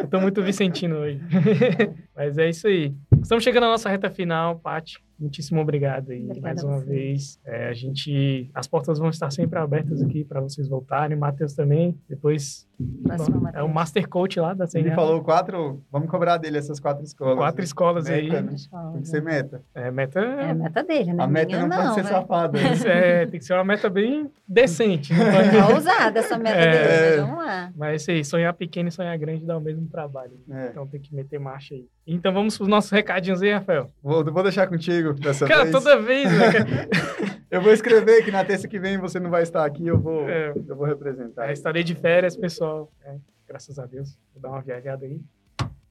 Eu 0.00 0.08
tô 0.08 0.18
muito 0.18 0.42
vicentino 0.42 0.96
hoje. 0.96 1.20
Mas 2.16 2.38
é 2.38 2.48
isso 2.48 2.66
aí. 2.66 2.94
Estamos 3.20 3.44
chegando 3.44 3.64
à 3.64 3.68
nossa 3.68 3.90
reta 3.90 4.08
final, 4.08 4.58
Paty. 4.58 4.98
Muitíssimo 5.20 5.60
obrigado 5.60 6.10
aí 6.10 6.24
Obrigada 6.24 6.40
mais 6.42 6.64
uma 6.64 6.80
vez. 6.80 7.38
É, 7.44 7.68
a 7.68 7.74
gente, 7.74 8.50
as 8.54 8.66
portas 8.66 8.98
vão 8.98 9.10
estar 9.10 9.30
sempre 9.30 9.58
abertas 9.58 10.02
aqui 10.02 10.24
para 10.24 10.40
vocês 10.40 10.66
voltarem. 10.66 11.16
Matheus 11.16 11.52
também. 11.52 11.94
Depois 12.08 12.66
Próximo, 13.04 13.46
é 13.52 13.62
o. 13.62 13.68
Master 13.68 14.08
Coach 14.08 14.40
lá 14.40 14.54
da 14.54 14.64
Ele 14.74 14.84
CNA. 14.84 14.94
falou 14.94 15.22
quatro. 15.22 15.82
Vamos 15.92 16.08
cobrar 16.08 16.38
dele 16.38 16.56
essas 16.56 16.80
quatro 16.80 17.04
escolas. 17.04 17.36
Quatro 17.36 17.60
né? 17.60 17.64
escolas 17.64 18.06
aí. 18.08 18.30
Meta, 18.30 18.40
né? 18.42 18.50
Pessoal, 18.52 18.92
Tem 18.92 19.02
que 19.02 19.08
ser 19.08 19.22
meta. 19.22 19.62
É, 19.74 19.90
meta. 19.90 20.20
É 20.20 20.50
a 20.50 20.54
meta 20.54 20.82
dele, 20.82 21.12
né? 21.12 21.22
A 21.22 21.26
meta 21.26 21.46
Minha 21.54 21.66
não, 21.66 21.76
pode 21.76 21.94
ser 21.94 22.04
né? 22.04 22.08
safada. 22.10 22.58
né? 22.58 22.70
é, 22.86 23.26
tem 23.26 23.38
que 23.38 23.44
ser 23.44 23.52
uma 23.52 23.64
meta 23.64 23.90
bem 23.90 24.30
decente. 24.48 25.12
não 25.12 25.24
pode- 25.30 25.50
É 25.60 25.74
ousada 25.74 26.18
essa 26.20 26.38
meta 26.38 26.56
É. 26.58 26.70
dele, 26.70 27.20
mas 27.20 27.28
vamos 27.28 27.44
lá. 27.44 27.72
Mas 27.76 27.90
é 27.90 27.96
isso 27.96 28.10
aí, 28.10 28.24
sonhar 28.24 28.54
pequeno 28.54 28.88
e 28.88 28.92
sonhar 28.92 29.16
grande 29.18 29.44
dá 29.44 29.56
o 29.58 29.60
mesmo 29.60 29.86
trabalho. 29.88 30.32
É. 30.50 30.68
Então 30.70 30.86
tem 30.86 31.00
que 31.00 31.14
meter 31.14 31.38
marcha 31.38 31.74
aí. 31.74 31.86
Então 32.06 32.32
vamos 32.32 32.56
para 32.56 32.62
os 32.64 32.68
nossos 32.68 32.90
recadinhos 32.90 33.42
aí, 33.42 33.52
Rafael. 33.52 33.90
Vou, 34.02 34.24
vou 34.24 34.42
deixar 34.42 34.66
contigo 34.66 35.09
dessa 35.14 35.46
Cara, 35.46 35.64
vez. 35.64 35.72
toda 35.74 36.00
vez, 36.00 36.30
né? 36.30 36.52
cara? 36.52 36.88
Eu 37.50 37.60
vou 37.60 37.72
escrever 37.72 38.24
que 38.24 38.30
na 38.30 38.44
terça 38.44 38.68
que 38.68 38.78
vem 38.78 38.96
você 38.96 39.18
não 39.18 39.28
vai 39.28 39.42
estar 39.42 39.64
aqui, 39.64 39.84
eu 39.84 39.98
vou, 39.98 40.28
É. 40.30 40.52
eu 40.68 40.76
vou 40.76 40.86
representar. 40.86 41.48
É, 41.48 41.52
estarei 41.52 41.82
de 41.82 41.96
férias, 41.96 42.36
pessoal. 42.36 42.88
É, 43.04 43.16
graças 43.48 43.76
a 43.76 43.86
Deus. 43.86 44.16
Vou 44.32 44.40
dar 44.40 44.50
uma 44.50 44.60
viajada 44.60 45.04
aí. 45.04 45.20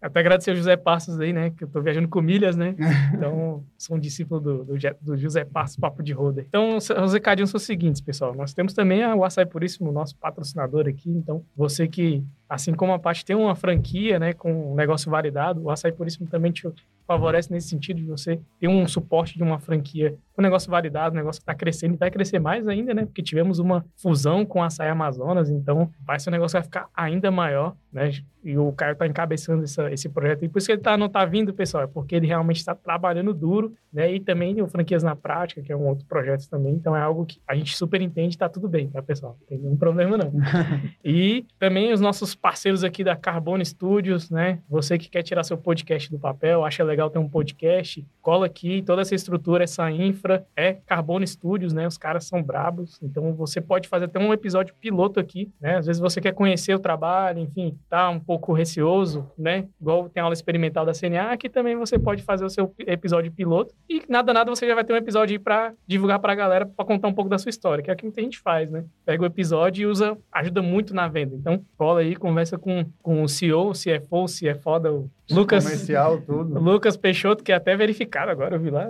Até 0.01 0.19
agradecer 0.21 0.51
o 0.51 0.55
José 0.55 0.77
Passos 0.77 1.19
aí, 1.19 1.33
né? 1.33 1.49
Que 1.51 1.63
eu 1.63 1.67
tô 1.67 1.81
viajando 1.81 2.07
com 2.07 2.21
milhas, 2.21 2.55
né? 2.55 2.75
Então, 3.13 3.63
sou 3.77 3.97
um 3.97 3.99
discípulo 3.99 4.39
do, 4.39 4.63
do, 4.63 4.75
do 5.01 5.17
José 5.17 5.43
Passos, 5.43 5.75
Papo 5.77 6.01
de 6.01 6.13
Roda. 6.13 6.41
Então, 6.47 6.77
os 6.77 6.89
os 6.89 7.13
recadinhos 7.13 7.49
são 7.49 7.57
os 7.57 7.63
seguintes, 7.63 7.99
pessoal. 8.01 8.33
Nós 8.33 8.53
temos 8.53 8.73
também 8.73 9.03
a- 9.03 9.15
o 9.15 9.23
Açaí 9.25 9.45
Puríssimo, 9.45 9.91
nosso 9.91 10.15
patrocinador 10.17 10.87
aqui. 10.87 11.09
Então, 11.09 11.43
você 11.55 11.87
que, 11.87 12.23
assim 12.47 12.73
como 12.73 12.93
a 12.93 12.99
parte 12.99 13.25
tem 13.25 13.35
uma 13.35 13.55
franquia, 13.55 14.17
né? 14.19 14.33
Com 14.33 14.71
um 14.71 14.75
negócio 14.75 15.11
validado, 15.11 15.61
o 15.63 15.69
Açaí 15.69 15.91
Puríssimo 15.91 16.27
também 16.27 16.51
te 16.51 16.67
favorece 17.05 17.51
nesse 17.51 17.69
sentido 17.69 17.97
de 17.97 18.05
você 18.05 18.39
ter 18.59 18.67
um 18.67 18.87
suporte 18.87 19.35
de 19.35 19.41
uma 19.43 19.57
franquia 19.59 20.15
um 20.37 20.41
negócio 20.41 20.71
validado, 20.71 21.13
um 21.15 21.17
negócio 21.17 21.41
que 21.41 21.43
está 21.43 21.53
crescendo 21.53 21.95
e 21.95 21.97
vai 21.97 22.09
crescer 22.09 22.39
mais 22.39 22.65
ainda, 22.65 22.93
né? 22.93 23.03
Porque 23.05 23.21
tivemos 23.21 23.59
uma 23.59 23.85
fusão 23.97 24.45
com 24.45 24.63
a 24.63 24.67
Açaí 24.67 24.87
Amazonas, 24.87 25.49
então 25.49 25.89
vai 26.05 26.17
ser 26.17 26.29
um 26.29 26.31
negócio 26.31 26.55
que 26.55 26.59
vai 26.61 26.63
ficar 26.63 26.87
ainda 26.95 27.29
maior, 27.29 27.75
né? 27.91 28.09
E 28.41 28.57
o 28.57 28.71
Caio 28.71 28.93
está 28.93 29.05
encabeçando 29.05 29.63
essa- 29.65 29.88
esse 29.93 30.09
projeto. 30.09 30.43
E 30.43 30.49
por 30.49 30.57
isso 30.57 30.67
que 30.67 30.73
ele 30.73 30.81
tá, 30.81 30.97
não 30.97 31.07
está 31.07 31.25
vindo, 31.25 31.53
pessoal, 31.53 31.83
é 31.83 31.87
porque 31.87 32.15
ele 32.15 32.27
realmente 32.27 32.57
está 32.57 32.75
trabalhando 32.75 33.33
duro, 33.33 33.73
né? 33.91 34.11
E 34.13 34.19
também 34.19 34.61
o 34.61 34.67
Franquias 34.67 35.03
na 35.03 35.15
Prática, 35.15 35.61
que 35.61 35.71
é 35.71 35.75
um 35.75 35.87
outro 35.87 36.05
projeto 36.05 36.47
também. 36.49 36.73
Então 36.73 36.95
é 36.95 37.01
algo 37.01 37.25
que 37.25 37.39
a 37.47 37.55
gente 37.55 37.75
super 37.75 38.01
entende, 38.01 38.37
tá 38.37 38.47
tudo 38.47 38.67
bem, 38.67 38.89
tá, 38.89 39.01
pessoal? 39.01 39.37
Não 39.39 39.47
tem 39.47 39.57
nenhum 39.57 39.77
problema, 39.77 40.17
não. 40.17 40.31
E 41.03 41.45
também 41.57 41.91
os 41.91 42.01
nossos 42.01 42.35
parceiros 42.35 42.83
aqui 42.83 43.03
da 43.03 43.15
Carbono 43.15 43.63
Studios, 43.65 44.29
né? 44.29 44.59
Você 44.69 44.97
que 44.97 45.09
quer 45.09 45.23
tirar 45.23 45.43
seu 45.43 45.57
podcast 45.57 46.09
do 46.11 46.19
papel, 46.19 46.63
acha 46.63 46.83
legal 46.83 47.09
ter 47.09 47.19
um 47.19 47.27
podcast, 47.27 48.05
cola 48.21 48.45
aqui, 48.45 48.81
toda 48.81 49.01
essa 49.01 49.15
estrutura, 49.15 49.63
essa 49.63 49.89
infra 49.91 50.45
é 50.55 50.73
Carbono 50.73 51.25
Studios, 51.25 51.73
né? 51.73 51.87
Os 51.87 51.97
caras 51.97 52.25
são 52.25 52.43
brabos, 52.43 52.99
então 53.01 53.33
você 53.33 53.59
pode 53.59 53.87
fazer 53.87 54.05
até 54.05 54.19
um 54.19 54.33
episódio 54.33 54.75
piloto 54.79 55.19
aqui, 55.19 55.51
né? 55.59 55.77
Às 55.77 55.85
vezes 55.85 55.99
você 55.99 56.21
quer 56.21 56.33
conhecer 56.33 56.75
o 56.75 56.79
trabalho, 56.79 57.39
enfim, 57.39 57.77
tá 57.89 58.09
um 58.09 58.19
pouco 58.19 58.53
receoso, 58.53 59.29
né? 59.37 59.67
Igual 59.79 60.09
tem 60.09 60.21
aula 60.21 60.33
experimental 60.33 60.85
da 60.85 60.93
CNA, 60.93 61.31
aqui 61.31 61.49
também 61.49 61.75
você 61.75 61.97
pode 61.97 62.21
fazer 62.23 62.43
o 62.43 62.49
seu 62.49 62.73
episódio 62.79 63.31
piloto 63.31 63.73
e 63.89 64.01
nada, 64.09 64.33
nada 64.33 64.53
você 64.53 64.67
já 64.67 64.75
vai 64.75 64.83
ter 64.83 64.93
um 64.93 64.97
episódio 64.97 65.39
pra 65.39 65.73
divulgar 65.87 66.19
pra 66.19 66.35
galera, 66.35 66.65
pra 66.65 66.85
contar 66.85 67.07
um 67.07 67.13
pouco 67.13 67.29
da 67.29 67.37
sua 67.37 67.49
história, 67.49 67.83
que 67.83 67.89
é 67.89 67.93
o 67.93 67.95
que 67.95 68.03
muita 68.03 68.21
gente 68.21 68.39
faz, 68.39 68.69
né? 68.69 68.83
Pega 69.05 69.23
o 69.23 69.25
episódio 69.25 69.83
e 69.83 69.85
usa, 69.85 70.17
ajuda 70.31 70.61
muito 70.61 70.93
na 70.93 71.07
venda. 71.07 71.35
Então, 71.35 71.63
cola 71.77 72.01
aí, 72.01 72.15
conversa 72.15 72.57
com, 72.57 72.85
com 73.01 73.23
o 73.23 73.29
CEO, 73.29 73.69
o 73.69 73.73
CFO, 73.73 74.27
se 74.27 74.47
é 74.47 74.55
foda, 74.55 74.89
Lucas. 75.31 75.63
Comercial, 75.63 76.21
tudo. 76.21 76.59
Lucas 76.59 76.97
Peixoto, 76.97 77.43
que 77.43 77.51
é 77.51 77.55
até 77.55 77.75
verificado 77.75 78.31
agora, 78.31 78.55
eu 78.55 78.59
vi 78.59 78.69
lá. 78.69 78.89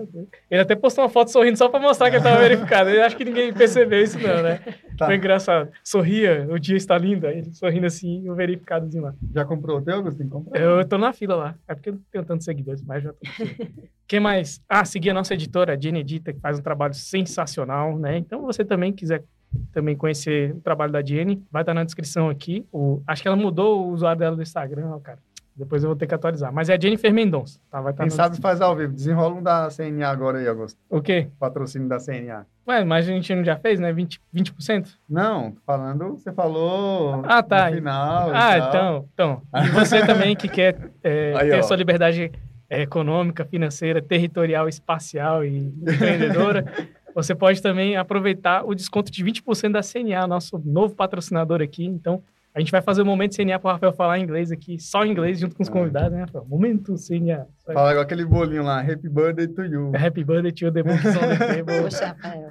Ele 0.50 0.62
até 0.62 0.76
postou 0.76 1.04
uma 1.04 1.10
foto 1.10 1.32
sorrindo 1.32 1.58
só 1.58 1.70
pra 1.70 1.80
mostrar 1.80 2.10
que 2.10 2.18
ele 2.18 2.24
tava 2.24 2.40
verificado. 2.40 2.90
Eu 2.90 3.04
acho 3.04 3.16
que 3.18 3.26
ninguém 3.26 3.54
percebeu 3.54 4.02
isso, 4.02 4.18
não, 4.20 4.42
né? 4.44 4.60
Tá. 4.98 5.06
Foi 5.06 5.16
engraçado. 5.16 5.70
Sorria, 5.84 6.48
o 6.50 6.60
dia 6.60 6.76
está 6.76 6.98
lindo. 6.98 7.26
Ele 7.26 7.54
sorrindo 7.54 7.86
assim 7.86 8.30
o 8.30 8.36
verificadozinho 8.36 9.04
lá. 9.04 9.14
Já 9.34 9.46
comprou 9.46 9.78
o 9.78 9.82
teu, 9.82 10.04
que 10.04 10.26
comprar. 10.26 10.60
Eu 10.60 10.86
tô 10.86 10.98
na 10.98 11.14
fila 11.14 11.36
lá. 11.36 11.56
É 11.68 11.74
porque 11.74 11.90
eu 11.90 11.94
não 11.94 12.02
tenho 12.12 12.26
tantos 12.26 12.46
seguidores, 12.46 12.82
mas 12.82 13.04
já 13.04 13.14
tô 13.14 13.20
na 13.24 13.32
fila. 13.32 13.70
Quem 14.08 14.20
mais? 14.20 14.62
Ah, 14.68 14.84
seguir 14.84 15.12
a 15.12 15.14
nossa 15.14 15.34
editora, 15.34 15.74
a 15.74 15.80
Jenny 15.80 16.00
Edita, 16.00 16.34
que 16.34 16.40
faz 16.40 16.60
um 16.60 16.62
trabalho 16.64 16.94
sensacional, 16.94 17.98
né? 17.98 18.18
Então, 18.18 18.42
você 18.42 18.66
também 18.66 18.92
quiser 18.92 19.24
também 19.72 19.96
conhecer 19.96 20.52
o 20.56 20.62
trabalho 20.62 20.92
da 20.92 21.04
Jenny, 21.04 21.42
vai 21.52 21.62
estar 21.62 21.74
na 21.74 21.84
descrição 21.84 22.30
aqui. 22.30 22.66
O, 22.72 23.02
acho 23.08 23.22
que 23.22 23.28
ela 23.28 23.38
mudou 23.38 23.88
o 23.88 23.92
usuário 23.92 24.20
dela 24.20 24.36
do 24.36 24.42
Instagram, 24.42 24.90
ó, 24.90 25.00
cara. 25.00 25.20
Depois 25.60 25.84
eu 25.84 25.90
vou 25.90 25.96
ter 25.98 26.08
que 26.08 26.16
atualizar. 26.16 26.52
Mas 26.54 26.70
é 26.70 26.76
a 26.76 26.80
Jennifer 26.80 27.14
Mendonça, 27.14 27.60
tá? 27.70 27.82
Vai 27.82 27.92
estar 27.92 28.04
Quem 28.04 28.10
no- 28.10 28.16
sabe 28.16 28.38
faz 28.40 28.62
ao 28.62 28.76
vivo. 28.76 28.94
Desenrola 28.94 29.36
um 29.36 29.44
da 29.44 29.70
CNA 29.70 30.08
agora 30.10 30.38
aí, 30.40 30.48
Augusto. 30.48 30.80
O 30.90 31.02
quê? 31.02 31.28
Patrocínio 31.38 31.88
da 31.90 32.00
CNA. 32.00 32.46
Ué, 32.68 32.86
mas 32.86 33.06
a 33.08 33.12
gente 33.12 33.36
não 33.36 33.44
já 33.44 33.58
fez, 33.58 33.80
né? 33.80 33.92
20%? 33.92 34.20
20%? 34.34 34.88
Não, 35.10 35.52
tô 35.52 35.60
falando, 35.66 36.12
você 36.18 36.32
falou 36.32 37.22
Ah, 37.26 37.44
tá. 37.44 37.70
no 37.70 37.76
final. 37.76 38.32
Ah, 38.34 38.58
então, 38.58 39.06
então. 39.14 39.42
E 39.54 39.70
você 39.72 40.06
também 40.06 40.36
que 40.36 40.48
quer 40.48 40.78
é, 41.04 41.34
Aí, 41.36 41.50
ter 41.50 41.56
ó. 41.58 41.60
a 41.60 41.64
sua 41.64 41.76
liberdade 41.76 42.32
é, 42.70 42.82
econômica, 42.84 43.44
financeira, 43.44 44.02
territorial, 44.02 44.70
espacial 44.70 45.44
e 45.44 45.58
empreendedora, 45.58 46.64
você 47.14 47.34
pode 47.36 47.62
também 47.62 47.98
aproveitar 47.98 48.64
o 48.66 48.74
desconto 48.76 49.12
de 49.12 49.26
20% 49.26 49.72
da 49.72 49.82
CNA, 49.82 50.26
nosso 50.28 50.62
novo 50.64 50.96
patrocinador 50.96 51.62
aqui. 51.62 51.84
Então, 51.86 52.22
a 52.54 52.60
gente 52.60 52.72
vai 52.72 52.82
fazer 52.82 53.02
o 53.02 53.06
momento 53.06 53.36
CNA 53.36 53.60
para 53.60 53.70
o 53.70 53.74
Rafael 53.74 53.94
falar 53.94 54.20
inglês 54.20 54.52
aqui, 54.52 54.78
só 54.80 55.06
inglês, 55.06 55.40
junto 55.40 55.56
com 55.56 55.64
os 55.64 55.70
Ah. 55.70 55.72
convidados, 55.72 56.12
né, 56.12 56.22
Rafael? 56.22 56.46
Momento 56.48 56.98
CNA. 56.98 57.46
Fala 57.66 57.92
igual 57.92 58.04
aquele 58.04 58.26
bolinho 58.26 58.64
lá. 58.64 58.82
Happy 58.82 59.08
birthday 59.08 59.48
to 59.48 59.64
you. 59.66 59.92
Happy 59.96 60.24
birthday 60.24 60.52
to 60.52 60.66
you, 60.66 60.72
the 60.72 60.84
books 60.84 61.06
on 61.16 61.20
the 61.20 61.38
table. 61.56 61.82
Poxa, 61.84 62.08
Rafael. 62.08 62.50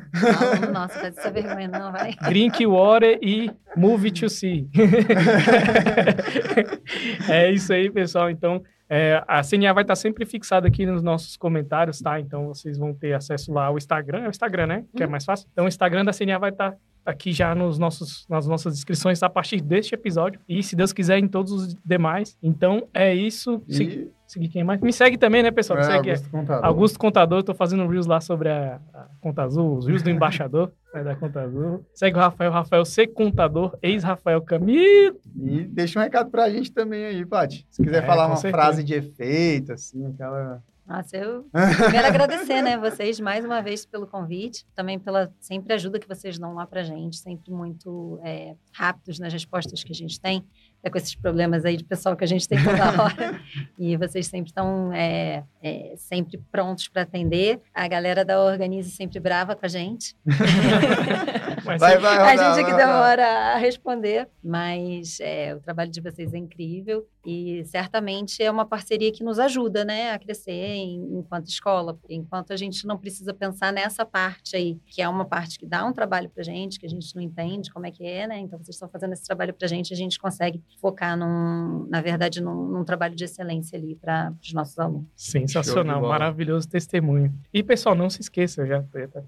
Nosso, 0.73 0.99
faz 1.01 1.19
essa 1.19 1.31
vergonha 1.31 1.69
não, 1.69 1.91
vai. 1.93 2.15
Drink 2.29 2.65
water 2.67 3.19
e 3.21 3.51
move 3.77 4.11
to 4.13 4.29
see. 4.31 4.69
é 7.29 7.51
isso 7.51 7.73
aí, 7.73 7.91
pessoal. 7.91 8.31
Então, 8.31 8.63
é, 8.89 9.23
a 9.27 9.43
CNA 9.43 9.73
vai 9.75 9.83
estar 9.85 9.97
sempre 9.97 10.25
fixada 10.25 10.67
aqui 10.69 10.87
nos 10.87 11.03
nossos 11.03 11.37
comentários, 11.37 12.01
tá? 12.01 12.19
Então, 12.21 12.49
vocês 12.49 12.79
vão 12.79 12.95
ter 12.95 13.13
acesso 13.15 13.53
lá 13.53 13.67
ao 13.67 13.77
Instagram. 13.77 14.21
É 14.25 14.29
o 14.29 14.31
Instagram, 14.31 14.67
né? 14.67 14.85
Que 14.97 15.03
é 15.03 15.07
mais 15.07 15.25
fácil. 15.25 15.49
Então, 15.53 15.65
o 15.65 15.69
Instagram 15.69 16.05
da 16.05 16.13
CNA 16.13 16.39
vai 16.39 16.51
estar 16.51 16.75
aqui 17.09 17.33
já 17.33 17.55
nos 17.55 17.79
nossos, 17.79 18.27
nas 18.29 18.47
nossas 18.47 18.75
descrições 18.75 19.23
a 19.23 19.31
partir 19.31 19.61
deste 19.61 19.95
episódio. 19.95 20.41
E, 20.49 20.63
se 20.63 20.77
Deus 20.77 20.93
quiser, 20.93 21.19
em 21.19 21.27
todos 21.27 21.53
os 21.53 21.75
demais. 21.85 22.37
Então, 22.43 22.87
é 22.93 23.15
isso. 23.15 23.63
E... 23.69 24.09
Seguir 24.27 24.49
quem 24.49 24.63
mais? 24.63 24.79
Me 24.83 24.93
segue 24.93 25.17
também, 25.17 25.43
né, 25.43 25.51
pessoal? 25.51 25.79
É, 25.79 25.85
segue 25.85 26.11
Augusto 26.11 26.31
Contador. 26.31 26.65
Augusto 26.67 26.99
Contador. 26.99 27.43
Tô 27.43 27.55
fazendo 27.55 27.87
Reels 27.87 28.07
lá 28.07 28.21
sobre 28.21 28.51
a, 28.51 28.79
a 28.93 29.07
Conta 29.23 29.43
Azul, 29.43 29.79
os 29.79 29.87
Reels 29.87 30.03
do 30.03 30.11
Embaixador 30.11 30.71
né, 30.93 31.03
da 31.03 31.17
Conta 31.17 31.41
Azul. 31.41 31.83
Segue 31.95 32.19
o 32.19 32.21
Rafael, 32.21 32.53
Rafael 32.53 32.85
C. 32.85 33.07
Contador, 33.07 33.79
ex-Rafael 33.81 34.43
Camilo. 34.43 35.19
E 35.35 35.65
deixa 35.65 35.99
um 35.99 36.03
recado 36.03 36.31
pra 36.31 36.51
gente 36.51 36.71
também 36.71 37.07
aí, 37.07 37.25
Paty. 37.25 37.67
Se 37.71 37.83
quiser 37.83 38.03
é, 38.03 38.07
falar 38.07 38.27
uma 38.27 38.37
certeza. 38.37 38.63
frase 38.63 38.85
de 38.85 38.93
efeito, 38.93 39.73
assim, 39.73 40.05
aquela 40.05 40.63
nossa, 40.89 41.18
eu 41.18 41.45
quero 41.91 42.07
agradecer, 42.07 42.62
né, 42.62 42.78
vocês 42.78 43.20
mais 43.20 43.45
uma 43.45 43.61
vez 43.61 43.84
pelo 43.84 44.07
convite, 44.07 44.64
também 44.74 44.99
pela 44.99 45.30
sempre 45.39 45.74
ajuda 45.74 45.99
que 45.99 46.09
vocês 46.09 46.39
dão 46.39 46.55
lá 46.55 46.66
pra 46.66 46.82
gente, 46.82 47.18
sempre 47.18 47.53
muito 47.53 48.18
é, 48.24 48.55
rápidos 48.72 49.18
nas 49.18 49.30
respostas 49.30 49.84
que 49.84 49.93
a 49.93 49.95
gente 49.95 50.18
tem, 50.18 50.43
é 50.82 50.89
com 50.89 50.97
esses 50.97 51.14
problemas 51.14 51.66
aí 51.66 51.76
de 51.76 51.84
pessoal 51.84 52.16
que 52.16 52.24
a 52.24 52.26
gente 52.26 52.49
tem 52.49 52.59
toda 52.62 53.03
hora. 53.03 53.41
e 53.78 53.97
vocês 53.99 54.26
sempre 54.28 54.51
estão 54.51 54.91
é, 54.93 55.45
é, 55.62 55.95
sempre 55.97 56.39
prontos 56.51 56.89
para 56.89 57.03
atender. 57.03 57.61
A 57.74 57.86
galera 57.86 58.24
da 58.24 58.43
Organize 58.43 58.91
sempre 58.91 59.20
brava 59.20 59.55
com 59.55 59.66
a 59.66 59.68
gente. 59.68 60.16
vai, 61.77 61.99
vai, 61.99 62.19
vai, 62.19 62.39
a 62.39 62.55
gente 62.55 62.64
que 62.64 62.75
demora 62.75 63.27
a 63.27 63.57
responder, 63.57 64.29
mas 64.43 65.19
é, 65.21 65.55
o 65.55 65.61
trabalho 65.61 65.91
de 65.91 66.01
vocês 66.01 66.33
é 66.33 66.39
incrível 66.39 67.07
e 67.25 67.62
certamente 67.66 68.43
é 68.43 68.51
uma 68.51 68.64
parceria 68.64 69.12
que 69.12 69.23
nos 69.23 69.39
ajuda, 69.39 69.85
né, 69.85 70.12
a 70.12 70.19
crescer 70.19 70.53
em, 70.53 71.19
enquanto 71.19 71.49
escola, 71.49 71.93
porque 71.93 72.14
enquanto 72.14 72.53
a 72.53 72.57
gente 72.57 72.87
não 72.87 72.97
precisa 72.97 73.35
pensar 73.35 73.73
nessa 73.73 74.05
parte 74.07 74.57
aí, 74.57 74.79
que 74.87 75.03
é 75.03 75.09
uma 75.09 75.27
parte 75.27 75.59
que 75.59 75.66
dá 75.66 75.85
um 75.85 75.93
trabalho 75.93 76.31
para 76.31 76.43
gente, 76.43 76.79
que 76.79 76.87
a 76.87 76.89
gente 76.89 77.14
não 77.14 77.21
entende 77.21 77.71
como 77.71 77.87
é 77.87 77.91
que 77.91 78.07
é, 78.07 78.27
né, 78.27 78.39
então 78.39 78.59
vocês 78.59 78.77
estão 78.77 78.89
fazendo 78.89 79.12
esse 79.12 79.25
trabalho 79.25 79.53
para 79.53 79.69
gente, 79.69 79.93
a 79.93 79.97
gente 79.97 80.19
consegue 80.19 80.62
focar 80.81 81.19
num, 81.19 81.87
na 81.91 82.01
verdade, 82.01 82.41
num, 82.41 82.66
num 82.69 82.85
trabalho 82.85 83.14
de 83.14 83.25
excelência 83.25 83.79
ali 83.79 83.95
para 83.95 84.33
os 84.41 84.53
nossos 84.55 84.79
alunos. 84.79 85.07
Sensacional, 85.14 86.01
maravilhoso 86.01 86.69
testemunho. 86.69 87.35
E 87.53 87.62
pessoal, 87.62 87.95
não 87.95 88.09
se 88.09 88.21
esqueça, 88.21 88.66
já 88.66 88.83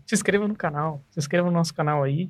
se 0.06 0.14
inscreva 0.14 0.48
no 0.48 0.54
canal, 0.54 1.02
se 1.10 1.18
inscreva 1.18 1.48
no 1.48 1.52
nosso 1.52 1.74
canal 1.74 2.02
aí, 2.02 2.29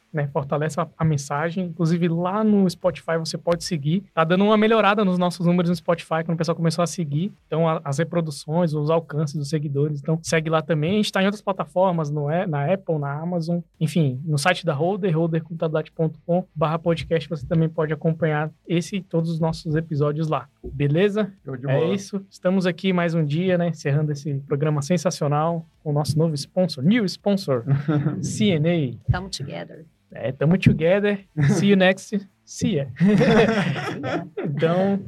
né? 0.13 0.27
Fortalece 0.27 0.79
a, 0.79 0.87
a, 0.97 1.05
mensagem. 1.05 1.65
Inclusive, 1.65 2.07
lá 2.07 2.43
no 2.43 2.69
Spotify 2.69 3.17
você 3.17 3.37
pode 3.37 3.63
seguir. 3.63 4.03
Tá 4.13 4.23
dando 4.23 4.43
uma 4.45 4.57
melhorada 4.57 5.03
nos 5.05 5.17
nossos 5.17 5.45
números 5.45 5.69
no 5.69 5.75
Spotify, 5.75 6.23
quando 6.23 6.33
o 6.33 6.37
pessoal 6.37 6.55
começou 6.55 6.83
a 6.83 6.87
seguir. 6.87 7.31
Então, 7.47 7.67
a, 7.67 7.81
as 7.83 7.97
reproduções, 7.97 8.73
os 8.73 8.89
alcances 8.89 9.35
dos 9.35 9.49
seguidores. 9.49 9.99
Então, 10.01 10.19
segue 10.21 10.49
lá 10.49 10.61
também. 10.61 10.91
A 10.91 10.95
gente 10.97 11.11
tá 11.11 11.21
em 11.21 11.25
outras 11.25 11.41
plataformas, 11.41 12.09
no, 12.09 12.27
na 12.47 12.71
Apple, 12.71 12.97
na 12.97 13.11
Amazon. 13.11 13.59
Enfim, 13.79 14.21
no 14.25 14.37
site 14.37 14.65
da 14.65 14.73
Holder, 14.73 15.17
holdercontabilidade.com 15.17 16.45
barra 16.55 16.79
podcast, 16.79 17.29
você 17.29 17.45
também 17.45 17.69
pode 17.69 17.93
acompanhar 17.93 18.51
esse 18.67 18.97
e 18.97 19.01
todos 19.01 19.29
os 19.29 19.39
nossos 19.39 19.75
episódios 19.75 20.27
lá. 20.27 20.47
Beleza? 20.63 21.31
É 21.67 21.93
isso. 21.93 22.25
Estamos 22.29 22.65
aqui 22.65 22.93
mais 22.93 23.13
um 23.13 23.25
dia, 23.25 23.57
né? 23.57 23.69
Encerrando 23.69 24.11
esse 24.11 24.33
programa 24.47 24.81
sensacional 24.81 25.65
com 25.83 25.89
o 25.89 25.93
nosso 25.93 26.17
novo 26.17 26.35
sponsor, 26.35 26.83
new 26.83 27.05
sponsor, 27.05 27.63
CNA. 28.21 28.97
Tamo 29.09 29.29
together. 29.29 29.85
É, 30.13 30.31
tamo 30.31 30.57
together. 30.57 31.19
See 31.57 31.69
you 31.69 31.77
next. 31.77 32.19
See 32.45 32.75
ya. 32.75 32.87
então. 34.37 34.99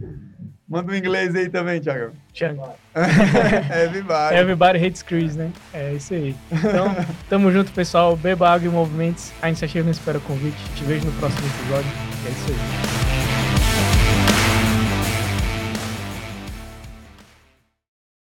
Manda 0.68 0.92
um 0.92 0.96
inglês 0.96 1.36
aí 1.36 1.50
também, 1.50 1.80
Thiago. 1.80 2.14
Thiago. 2.34 2.74
Everybody. 3.86 4.36
Everybody 4.36 4.84
hates 4.84 5.04
Chris, 5.04 5.36
né? 5.36 5.52
É 5.74 5.94
isso 5.94 6.14
aí. 6.14 6.36
Então, 6.52 6.96
tamo 7.30 7.52
junto, 7.52 7.72
pessoal. 7.74 8.16
Beba 8.16 8.50
água 8.50 8.68
e 8.68 8.72
movimentos. 8.72 9.32
A 9.42 9.50
iniciativa 9.50 9.84
não 9.84 9.92
espera 9.92 10.20
convite. 10.22 10.58
Te 10.76 10.84
vejo 10.86 11.06
no 11.06 11.12
próximo 11.14 11.46
episódio. 11.48 11.92
É 12.26 12.32
isso 12.32 12.52
aí. 12.52 13.13